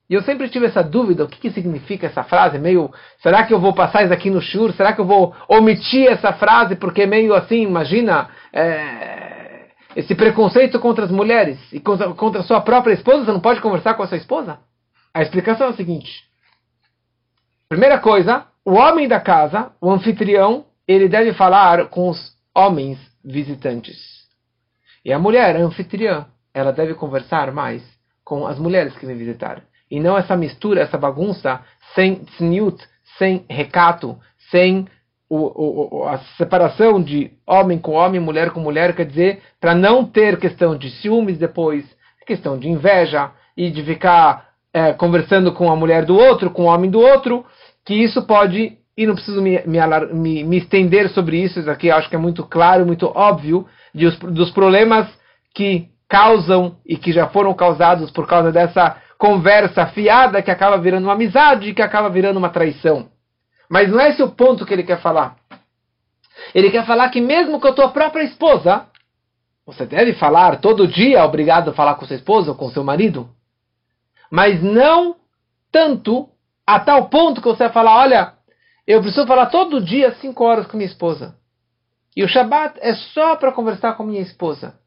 E 0.10 0.14
eu 0.14 0.22
sempre 0.22 0.48
tive 0.48 0.66
essa 0.66 0.82
dúvida, 0.82 1.26
o 1.26 1.28
que, 1.28 1.38
que 1.38 1.52
significa 1.52 2.08
essa 2.08 2.24
frase? 2.24 2.58
Meio, 2.58 2.90
será 3.22 3.46
que 3.46 3.54
eu 3.54 3.60
vou 3.60 3.74
passar 3.74 4.04
isso 4.04 4.14
aqui 4.14 4.30
no 4.30 4.42
shur? 4.42 4.72
Será 4.72 4.94
que 4.94 5.02
eu 5.02 5.06
vou 5.06 5.36
omitir 5.50 6.08
essa 6.08 6.32
frase? 6.32 6.78
Porque 6.78 7.06
meio 7.06 7.34
assim, 7.34 7.64
imagina, 7.64 8.30
é, 8.54 9.68
esse 9.96 10.16
preconceito 10.16 10.80
contra 10.80 11.04
as 11.04 11.12
mulheres 11.12 11.60
e 11.74 11.80
contra, 11.80 12.14
contra 12.14 12.40
a 12.40 12.44
sua 12.44 12.62
própria 12.62 12.94
esposa, 12.94 13.26
você 13.26 13.32
não 13.34 13.42
pode 13.42 13.60
conversar 13.60 13.96
com 13.96 14.04
a 14.04 14.08
sua 14.08 14.18
esposa? 14.18 14.60
A 15.14 15.22
explicação 15.22 15.68
é 15.68 15.70
a 15.72 15.74
seguinte. 15.74 16.24
Primeira 17.68 18.00
coisa, 18.00 18.46
o 18.64 18.76
homem 18.76 19.10
da 19.10 19.20
casa, 19.20 19.72
o 19.82 19.92
anfitrião, 19.92 20.66
ele 20.88 21.10
deve 21.10 21.34
falar 21.34 21.88
com 21.88 22.10
os 22.10 22.32
homens 22.56 22.98
visitantes. 23.28 23.98
E 25.04 25.12
a 25.12 25.20
mulher, 25.20 25.56
a 25.56 25.60
anfitriã, 25.60 26.26
ela 26.54 26.72
deve 26.72 26.94
conversar 26.94 27.52
mais 27.52 27.84
com 28.24 28.48
as 28.48 28.58
mulheres 28.58 28.96
que 28.98 29.06
vêm 29.06 29.16
visitar. 29.16 29.64
E 29.90 30.00
não 30.00 30.18
essa 30.18 30.36
mistura, 30.36 30.82
essa 30.82 30.98
bagunça, 30.98 31.62
sem 31.94 32.16
tzniut, 32.16 32.84
sem 33.18 33.46
recato, 33.50 34.18
sem 34.50 34.88
o, 35.30 36.00
o, 36.00 36.08
a 36.08 36.18
separação 36.38 37.02
de 37.02 37.32
homem 37.46 37.78
com 37.78 37.94
homem, 37.94 38.20
mulher 38.20 38.52
com 38.52 38.60
mulher, 38.60 38.96
quer 38.96 39.06
dizer, 39.06 39.42
para 39.60 39.76
não 39.76 40.06
ter 40.06 40.40
questão 40.40 40.78
de 40.78 40.90
ciúmes 40.90 41.38
depois, 41.38 41.86
questão 42.26 42.58
de 42.58 42.70
inveja 42.70 43.32
e 43.56 43.70
de 43.70 43.84
ficar 43.84 44.50
é, 44.74 44.94
conversando 44.94 45.52
com 45.54 45.72
a 45.72 45.76
mulher 45.76 46.06
do 46.06 46.18
outro, 46.18 46.52
com 46.52 46.64
o 46.64 46.68
homem 46.68 46.90
do 46.90 47.00
outro, 47.00 47.46
que 47.86 47.94
isso 47.94 48.26
pode, 48.26 48.78
e 48.98 49.06
não 49.06 49.14
preciso 49.14 49.42
me, 49.42 49.62
me, 49.68 49.80
me, 50.14 50.44
me 50.44 50.58
estender 50.58 51.10
sobre 51.10 51.38
isso, 51.40 51.60
isso 51.60 51.70
aqui 51.70 51.92
acho 51.92 52.10
que 52.10 52.16
é 52.16 52.20
muito 52.20 52.44
claro, 52.44 52.86
muito 52.86 53.06
óbvio, 53.06 53.68
de 53.94 54.08
os, 54.08 54.18
dos 54.18 54.50
problemas 54.50 55.08
que 55.54 55.90
causam 56.10 56.78
e 56.84 56.98
que 56.98 57.12
já 57.12 57.28
foram 57.28 57.54
causados 57.54 58.10
por 58.10 58.26
causa 58.26 58.52
dessa 58.52 58.98
conversa 59.20 59.86
fiada 59.88 60.42
que 60.42 60.50
acaba 60.50 60.78
virando 60.78 61.04
uma 61.04 61.14
amizade, 61.14 61.74
que 61.74 61.82
acaba 61.82 62.10
virando 62.10 62.38
uma 62.38 62.50
traição. 62.50 63.10
Mas 63.70 63.90
não 63.90 64.00
é 64.00 64.10
esse 64.10 64.24
o 64.24 64.30
ponto 64.30 64.66
que 64.66 64.74
ele 64.74 64.84
quer 64.84 65.00
falar. 65.00 65.36
Ele 66.56 66.72
quer 66.72 66.86
falar 66.86 67.10
que 67.10 67.22
mesmo 67.22 67.60
com 67.60 67.68
a 67.68 67.74
tua 67.74 67.90
própria 67.90 68.24
esposa, 68.24 68.86
você 69.66 69.86
deve 69.86 70.14
falar 70.14 70.58
todo 70.58 70.88
dia, 70.88 71.24
obrigado 71.24 71.70
a 71.70 71.74
falar 71.74 71.96
com 71.96 72.06
sua 72.06 72.16
esposa 72.16 72.52
ou 72.52 72.58
com 72.58 72.70
seu 72.70 72.84
marido, 72.84 73.30
mas 74.32 74.64
não 74.64 75.16
tanto 75.72 76.30
a 76.66 76.80
tal 76.80 77.10
ponto 77.10 77.42
que 77.42 77.48
você 77.48 77.66
vai 77.66 77.74
falar, 77.74 77.98
olha, 77.98 78.37
eu 78.88 79.02
preciso 79.02 79.28
falar 79.28 79.48
todo 79.48 79.84
dia 79.84 80.14
cinco 80.16 80.46
horas 80.46 80.66
com 80.66 80.78
minha 80.78 80.90
esposa. 80.90 81.36
E 82.16 82.24
o 82.24 82.28
Shabat 82.28 82.80
é 82.82 82.96
só 82.96 83.36
para 83.36 83.52
conversar 83.52 83.94
com 83.94 84.04
minha 84.04 84.22
esposa. 84.22 84.80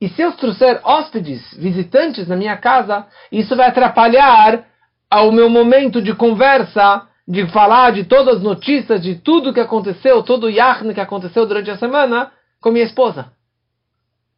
E 0.00 0.08
se 0.08 0.22
eu 0.22 0.32
trouxer 0.32 0.80
hóspedes, 0.82 1.40
visitantes 1.54 2.26
na 2.26 2.36
minha 2.36 2.56
casa, 2.56 3.06
isso 3.30 3.54
vai 3.54 3.68
atrapalhar 3.68 4.66
ao 5.10 5.30
meu 5.30 5.50
momento 5.50 6.00
de 6.00 6.14
conversa, 6.14 7.06
de 7.26 7.46
falar 7.48 7.92
de 7.92 8.04
todas 8.04 8.36
as 8.36 8.42
notícias, 8.42 9.02
de 9.02 9.16
tudo 9.16 9.52
que 9.52 9.60
aconteceu, 9.60 10.22
todo 10.22 10.44
o 10.44 10.50
yachne 10.50 10.94
que 10.94 11.00
aconteceu 11.00 11.46
durante 11.46 11.70
a 11.70 11.76
semana 11.76 12.32
com 12.60 12.70
minha 12.70 12.84
esposa. 12.84 13.32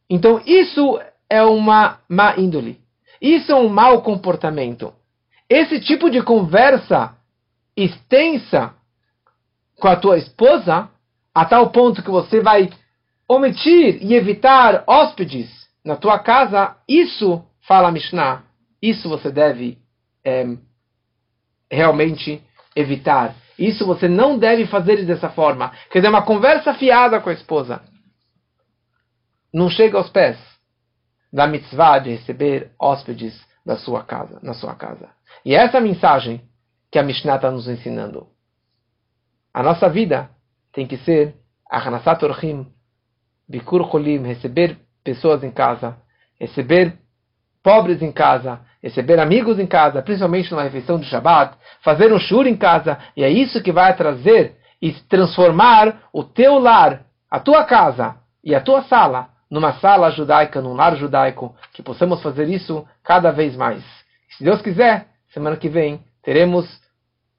Então 0.09 0.43
isso 0.45 1.01
é 1.29 1.43
uma 1.43 2.01
má 2.09 2.37
índole. 2.37 2.81
Isso 3.21 3.53
é 3.53 3.55
um 3.55 3.69
mau 3.69 4.03
comportamento. 4.03 4.93
Esse 5.49 5.79
tipo 5.81 6.11
de 6.11 6.23
conversa 6.23 7.15
extensa 7.77 8.75
com 9.81 9.89
a 9.89 9.97
tua 9.97 10.19
esposa, 10.19 10.89
a 11.35 11.45
tal 11.45 11.71
ponto 11.71 12.03
que 12.03 12.11
você 12.11 12.41
vai 12.41 12.71
omitir 13.29 13.99
e 14.03 14.15
evitar 14.15 14.85
hóspedes 14.87 15.49
na 15.85 15.97
tua 15.97 16.19
casa, 16.19 16.77
isso, 16.89 17.43
fala 17.67 17.89
a 17.89 17.93
Mishnah, 17.93 18.43
isso 18.83 19.09
você 19.09 19.31
deve 19.31 19.79
é, 20.25 20.45
realmente 21.71 22.43
evitar. 22.77 23.35
Isso 23.59 23.87
você 23.87 24.09
não 24.09 24.39
deve 24.39 24.67
fazer 24.67 25.05
dessa 25.05 25.29
forma. 25.29 25.73
Quer 25.91 26.01
dizer, 26.01 26.09
uma 26.09 26.23
conversa 26.23 26.75
fiada 26.75 27.21
com 27.21 27.31
a 27.31 27.33
esposa. 27.33 27.83
Não 29.53 29.69
chega 29.69 29.99
aos 29.99 30.09
pés 30.09 30.39
da 31.33 31.47
mitzvah 31.47 31.99
de 31.99 32.11
receber 32.11 32.73
hóspedes 32.79 33.39
da 33.65 33.77
sua 33.77 34.03
casa, 34.03 34.39
na 34.43 34.55
sua 34.55 34.75
casa. 34.75 35.11
E 35.45 35.55
essa 35.55 35.77
é 35.77 35.81
a 35.81 35.83
mensagem 35.83 36.43
que 36.91 36.99
a 36.99 37.03
Mishnah 37.03 37.37
está 37.37 37.51
nos 37.51 37.69
ensinando. 37.69 38.27
A 39.53 39.63
nossa 39.63 39.89
vida 39.89 40.31
tem 40.73 40.87
que 40.87 40.97
ser 40.99 41.35
a 41.71 41.79
Hanasat 41.79 42.25
Orchim, 42.25 42.67
Bikur 43.49 43.89
Cholim, 43.91 44.23
receber 44.23 44.79
pessoas 45.03 45.43
em 45.43 45.51
casa, 45.51 45.97
receber 46.39 46.95
pobres 47.63 48.01
em 48.01 48.13
casa, 48.13 48.61
receber 48.83 49.19
amigos 49.19 49.59
em 49.59 49.67
casa, 49.67 50.03
principalmente 50.03 50.51
numa 50.51 50.63
refeição 50.63 50.99
de 50.99 51.07
Shabbat, 51.07 51.57
fazer 51.83 52.13
um 52.13 52.19
shur 52.19 52.47
em 52.47 52.57
casa, 52.57 52.99
e 53.17 53.23
é 53.23 53.29
isso 53.29 53.63
que 53.63 53.73
vai 53.73 53.95
trazer 53.97 54.57
e 54.81 54.93
transformar 54.93 56.03
o 56.13 56.25
teu 56.25 56.59
lar, 56.59 57.03
a 57.31 57.39
tua 57.39 57.65
casa 57.65 58.17
e 58.43 58.55
a 58.55 58.61
tua 58.61 58.83
sala 58.85 59.29
numa 59.51 59.73
sala 59.75 60.11
judaica, 60.11 60.63
num 60.63 60.75
lar 60.75 60.97
judaico, 60.97 61.55
que 61.73 61.83
possamos 61.83 62.23
fazer 62.23 62.49
isso 62.49 62.87
cada 63.03 63.33
vez 63.33 63.57
mais. 63.57 63.83
Se 64.37 64.45
Deus 64.45 64.63
quiser, 64.63 65.09
semana 65.33 65.57
que 65.57 65.69
vem 65.69 66.01
teremos 66.23 66.67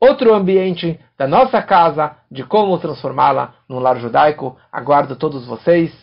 outro 0.02 0.34
ambiente 0.34 1.00
da 1.16 1.28
nossa 1.28 1.62
casa, 1.62 2.18
de 2.30 2.44
como 2.44 2.80
transformá-la 2.80 3.54
num 3.70 3.78
lar 3.78 4.00
judaico. 4.00 4.58
Aguardo 4.72 5.16
todos 5.16 5.46
vocês. 5.46 5.94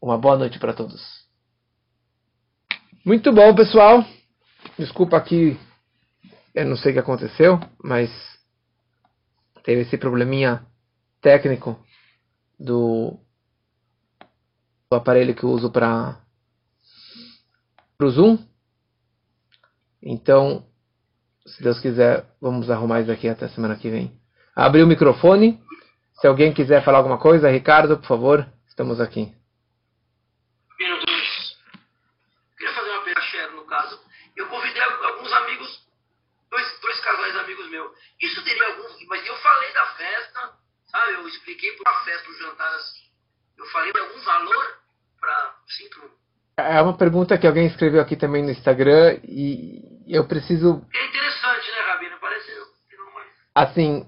Uma 0.00 0.18
boa 0.18 0.36
noite 0.36 0.58
para 0.58 0.74
todos. 0.74 1.02
Muito 3.02 3.32
bom, 3.32 3.54
pessoal. 3.54 4.04
Desculpa 4.78 5.16
aqui, 5.16 5.58
eu 6.54 6.66
não 6.66 6.76
sei 6.76 6.90
o 6.90 6.94
que 6.94 7.00
aconteceu, 7.00 7.58
mas 7.82 8.10
teve 9.64 9.82
esse 9.82 9.96
probleminha 9.96 10.66
técnico 11.22 11.78
do, 12.58 13.18
do 14.90 14.96
aparelho 14.96 15.34
que 15.34 15.44
eu 15.44 15.50
uso 15.50 15.70
para 15.70 16.20
o 18.00 18.10
Zoom. 18.10 18.38
Então, 20.02 20.64
se 21.46 21.62
Deus 21.62 21.78
quiser, 21.80 22.26
vamos 22.40 22.70
arrumar 22.70 23.00
isso 23.00 23.10
aqui 23.10 23.28
até 23.28 23.48
semana 23.48 23.76
que 23.76 23.88
vem. 23.88 24.12
Abrir 24.54 24.82
o 24.82 24.86
microfone. 24.86 25.62
Se 26.20 26.26
alguém 26.26 26.52
quiser 26.52 26.84
falar 26.84 26.98
alguma 26.98 27.18
coisa, 27.18 27.50
Ricardo, 27.50 27.98
por 27.98 28.06
favor, 28.06 28.46
estamos 28.66 29.00
aqui. 29.00 29.32
Minutos. 30.78 31.56
Queria 32.56 32.74
fazer 32.74 32.90
uma 32.90 33.04
pergunta, 33.04 33.50
no 33.54 33.64
caso. 33.66 34.00
Eu 34.34 34.48
convidei 34.48 34.82
alguns 34.82 35.32
amigos, 35.32 35.86
dois, 36.50 36.80
dois 36.80 37.00
casais 37.00 37.36
amigos 37.36 37.68
meus. 37.70 37.92
Isso 38.20 38.42
teria 38.44 38.66
algum. 38.66 38.82
Mas 39.08 39.26
eu 39.26 39.36
falei 39.36 39.72
da 39.72 39.86
festa, 39.86 40.52
sabe? 40.86 41.12
Eu 41.14 41.28
expliquei 41.28 41.72
para 41.72 41.92
a 41.92 42.00
festa, 42.00 42.30
o 42.30 42.34
jantar 42.34 42.74
assim. 42.74 43.06
Eu 43.58 43.66
falei 43.66 43.92
de 43.92 44.00
algum 44.00 44.20
valor 44.20 44.78
para. 45.20 45.54
Sim, 45.68 45.88
pro... 45.90 46.10
É 46.58 46.80
uma 46.80 46.96
pergunta 46.96 47.36
que 47.36 47.46
alguém 47.46 47.66
escreveu 47.66 48.00
aqui 48.00 48.16
também 48.16 48.42
no 48.42 48.50
Instagram 48.50 49.20
e 49.24 49.96
eu 50.08 50.26
preciso. 50.26 50.86
É 50.94 51.06
interessante, 51.06 51.70
né, 51.70 51.80
Rabino? 51.86 52.16
Parece 52.18 52.46
que 52.88 52.96
não 52.96 53.12
mais. 53.12 53.28
Assim, 53.56 54.06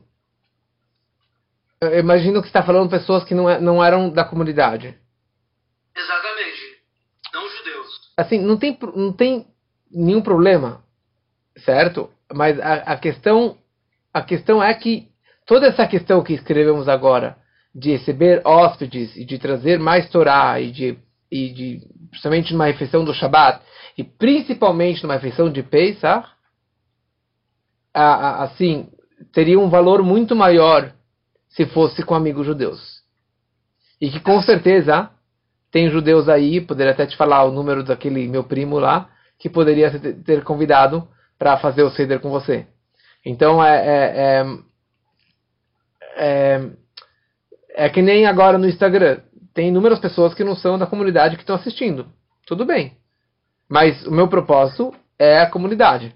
eu 1.81 1.99
imagino 2.01 2.43
que 2.43 2.49
está 2.49 2.63
falando 2.63 2.91
pessoas 2.91 3.25
que 3.25 3.35
não, 3.35 3.49
é, 3.49 3.59
não 3.59 3.83
eram 3.83 4.11
da 4.11 4.23
comunidade. 4.23 4.95
Exatamente. 5.97 6.83
Não 7.33 7.49
judeus. 7.49 8.13
Assim, 8.15 8.39
não 8.41 8.59
tem, 8.59 8.79
não 8.95 9.11
tem 9.11 9.47
nenhum 9.91 10.21
problema, 10.21 10.85
certo? 11.65 12.11
Mas 12.31 12.61
a, 12.61 12.75
a 12.93 12.97
questão 12.99 13.57
a 14.13 14.21
questão 14.21 14.63
é 14.63 14.75
que 14.75 15.09
toda 15.47 15.67
essa 15.67 15.87
questão 15.87 16.23
que 16.23 16.35
escrevemos 16.35 16.87
agora 16.87 17.39
de 17.75 17.93
receber 17.93 18.43
hóspedes 18.45 19.17
e 19.17 19.25
de 19.25 19.39
trazer 19.39 19.79
mais 19.79 20.11
Torá 20.11 20.61
e 20.61 20.71
de, 20.71 20.99
e 21.33 21.49
de 21.55 21.81
principalmente 22.11 22.53
numa 22.53 22.67
refeição 22.67 23.03
do 23.03 23.15
Shabat 23.15 23.63
e 23.97 24.05
principalmente 24.05 25.03
numa 25.03 25.15
refeição 25.15 25.51
de 25.51 25.63
Pesach, 25.63 26.29
assim, 27.95 28.91
teria 29.33 29.59
um 29.59 29.69
valor 29.69 30.03
muito 30.03 30.35
maior 30.35 30.93
se 31.49 31.67
fosse 31.67 32.03
com 32.03 32.15
amigos 32.15 32.47
judeus. 32.47 33.03
E 34.01 34.11
que 34.11 34.21
com 34.21 34.41
certeza 34.43 35.11
tem 35.71 35.91
judeus 35.91 36.29
aí, 36.29 36.61
poderia 36.61 36.93
até 36.93 37.07
te 37.07 37.17
falar 37.17 37.45
o 37.45 37.53
número 37.53 37.83
daquele 37.83 38.27
meu 38.29 38.45
primo 38.45 38.79
lá, 38.79 39.11
que 39.39 39.49
poderia 39.49 39.91
ter 40.25 40.43
convidado 40.43 41.07
para 41.39 41.59
fazer 41.59 41.83
o 41.83 41.91
ceder 41.91 42.21
com 42.21 42.31
você. 42.31 42.67
Então 43.25 43.63
é, 43.63 43.77
é, 43.77 44.15
é, 44.17 44.47
é, 46.17 46.71
é 47.75 47.89
que 47.89 48.03
nem 48.03 48.27
agora 48.27 48.59
no 48.59 48.69
Instagram. 48.69 49.21
Tem 49.55 49.69
inúmeras 49.69 49.99
pessoas 49.99 50.35
que 50.35 50.45
não 50.45 50.55
são 50.55 50.79
da 50.79 50.87
comunidade 50.87 51.37
que 51.37 51.43
estão 51.43 51.57
assistindo. 51.57 52.07
Tudo 52.47 52.65
bem. 52.65 52.97
Mas 53.69 54.07
o 54.07 54.11
meu 54.11 54.29
propósito 54.29 54.95
é 55.19 55.41
a 55.41 55.51
comunidade. 55.51 56.15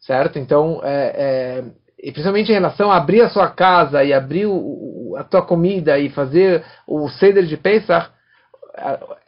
Certo? 0.00 0.38
Então, 0.38 0.80
é, 0.82 1.12
é 1.16 1.64
e 2.02 2.10
principalmente 2.10 2.50
em 2.50 2.54
relação 2.54 2.90
a 2.90 2.96
abrir 2.96 3.20
a 3.20 3.30
sua 3.30 3.48
casa 3.48 4.02
e 4.02 4.12
abrir 4.12 4.46
o, 4.46 5.14
a 5.16 5.22
tua 5.22 5.40
comida 5.40 5.98
e 6.00 6.10
fazer 6.10 6.64
o 6.84 7.08
ceder 7.08 7.46
de 7.46 7.56
Pesach, 7.56 8.10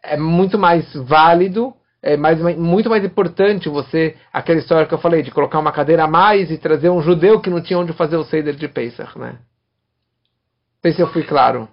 é, 0.02 0.16
muito 0.16 0.58
mais 0.58 0.92
válido, 0.94 1.72
é 2.02 2.16
mais, 2.16 2.40
muito 2.56 2.90
mais 2.90 3.04
importante 3.04 3.68
você, 3.68 4.16
aquela 4.32 4.58
história 4.58 4.86
que 4.86 4.92
eu 4.92 4.98
falei, 4.98 5.22
de 5.22 5.30
colocar 5.30 5.60
uma 5.60 5.70
cadeira 5.70 6.04
a 6.04 6.08
mais 6.08 6.50
e 6.50 6.58
trazer 6.58 6.90
um 6.90 7.00
judeu 7.00 7.40
que 7.40 7.48
não 7.48 7.62
tinha 7.62 7.78
onde 7.78 7.92
fazer 7.92 8.16
o 8.16 8.24
ceder 8.24 8.56
de 8.56 8.66
Pesach, 8.66 9.16
né? 9.16 9.38
Não 9.38 10.82
sei 10.82 10.92
se 10.94 11.00
eu 11.00 11.12
fui 11.12 11.22
claro. 11.22 11.68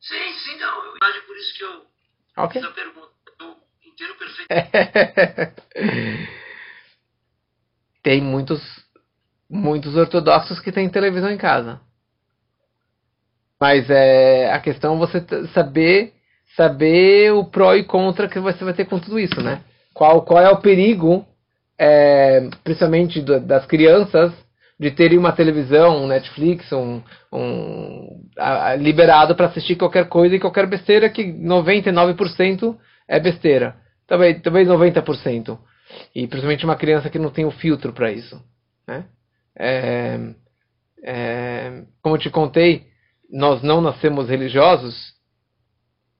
Sim, 0.00 0.32
sim, 0.32 0.58
não. 0.58 0.96
É 0.96 1.20
por 1.26 1.36
isso 1.36 1.58
que 1.58 1.64
eu 1.64 2.44
okay. 2.44 2.62
fiz 2.62 2.70
a 2.70 2.74
pergunta. 2.74 3.06
Eu 3.38 3.56
inteiro 3.84 4.14
perfeito. 4.18 5.62
Tem 8.02 8.22
muitos 8.22 8.85
muitos 9.48 9.96
ortodoxos 9.96 10.60
que 10.60 10.72
têm 10.72 10.88
televisão 10.88 11.30
em 11.30 11.38
casa. 11.38 11.80
Mas 13.60 13.88
é, 13.88 14.52
a 14.52 14.60
questão 14.60 14.94
é 14.94 14.98
você 14.98 15.24
saber 15.54 16.12
saber 16.56 17.32
o 17.32 17.44
pró 17.44 17.74
e 17.74 17.84
contra 17.84 18.28
que 18.28 18.40
você 18.40 18.64
vai 18.64 18.72
ter 18.72 18.86
com 18.86 18.98
tudo 18.98 19.18
isso, 19.18 19.40
né? 19.42 19.60
Qual, 19.92 20.22
qual 20.22 20.42
é 20.42 20.50
o 20.50 20.60
perigo, 20.60 21.24
é, 21.78 22.48
principalmente 22.64 23.20
do, 23.20 23.40
das 23.40 23.66
crianças, 23.66 24.32
de 24.78 24.90
terem 24.90 25.18
uma 25.18 25.32
televisão, 25.32 26.04
um 26.04 26.06
Netflix, 26.06 26.70
um, 26.72 27.02
um 27.32 28.22
a, 28.38 28.68
a, 28.68 28.76
liberado 28.76 29.34
para 29.34 29.46
assistir 29.46 29.76
qualquer 29.76 30.08
coisa 30.08 30.34
e 30.34 30.40
qualquer 30.40 30.66
besteira 30.66 31.08
que 31.08 31.24
99% 31.24 32.76
é 33.08 33.20
besteira. 33.20 33.76
Talvez, 34.06 34.40
talvez 34.42 34.68
90%. 34.68 35.58
E 36.14 36.26
principalmente 36.26 36.64
uma 36.64 36.76
criança 36.76 37.10
que 37.10 37.18
não 37.18 37.30
tem 37.30 37.44
o 37.44 37.50
filtro 37.50 37.92
para 37.92 38.12
isso. 38.12 38.40
Né? 38.86 39.04
É, 39.58 40.18
é, 41.02 41.82
como 42.02 42.16
eu 42.16 42.20
te 42.20 42.30
contei, 42.30 42.86
nós 43.30 43.62
não 43.62 43.80
nascemos 43.80 44.28
religiosos 44.28 45.14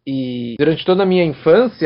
e 0.06 0.54
durante 0.58 0.84
toda 0.84 1.02
a 1.02 1.06
minha 1.06 1.24
infância 1.24 1.84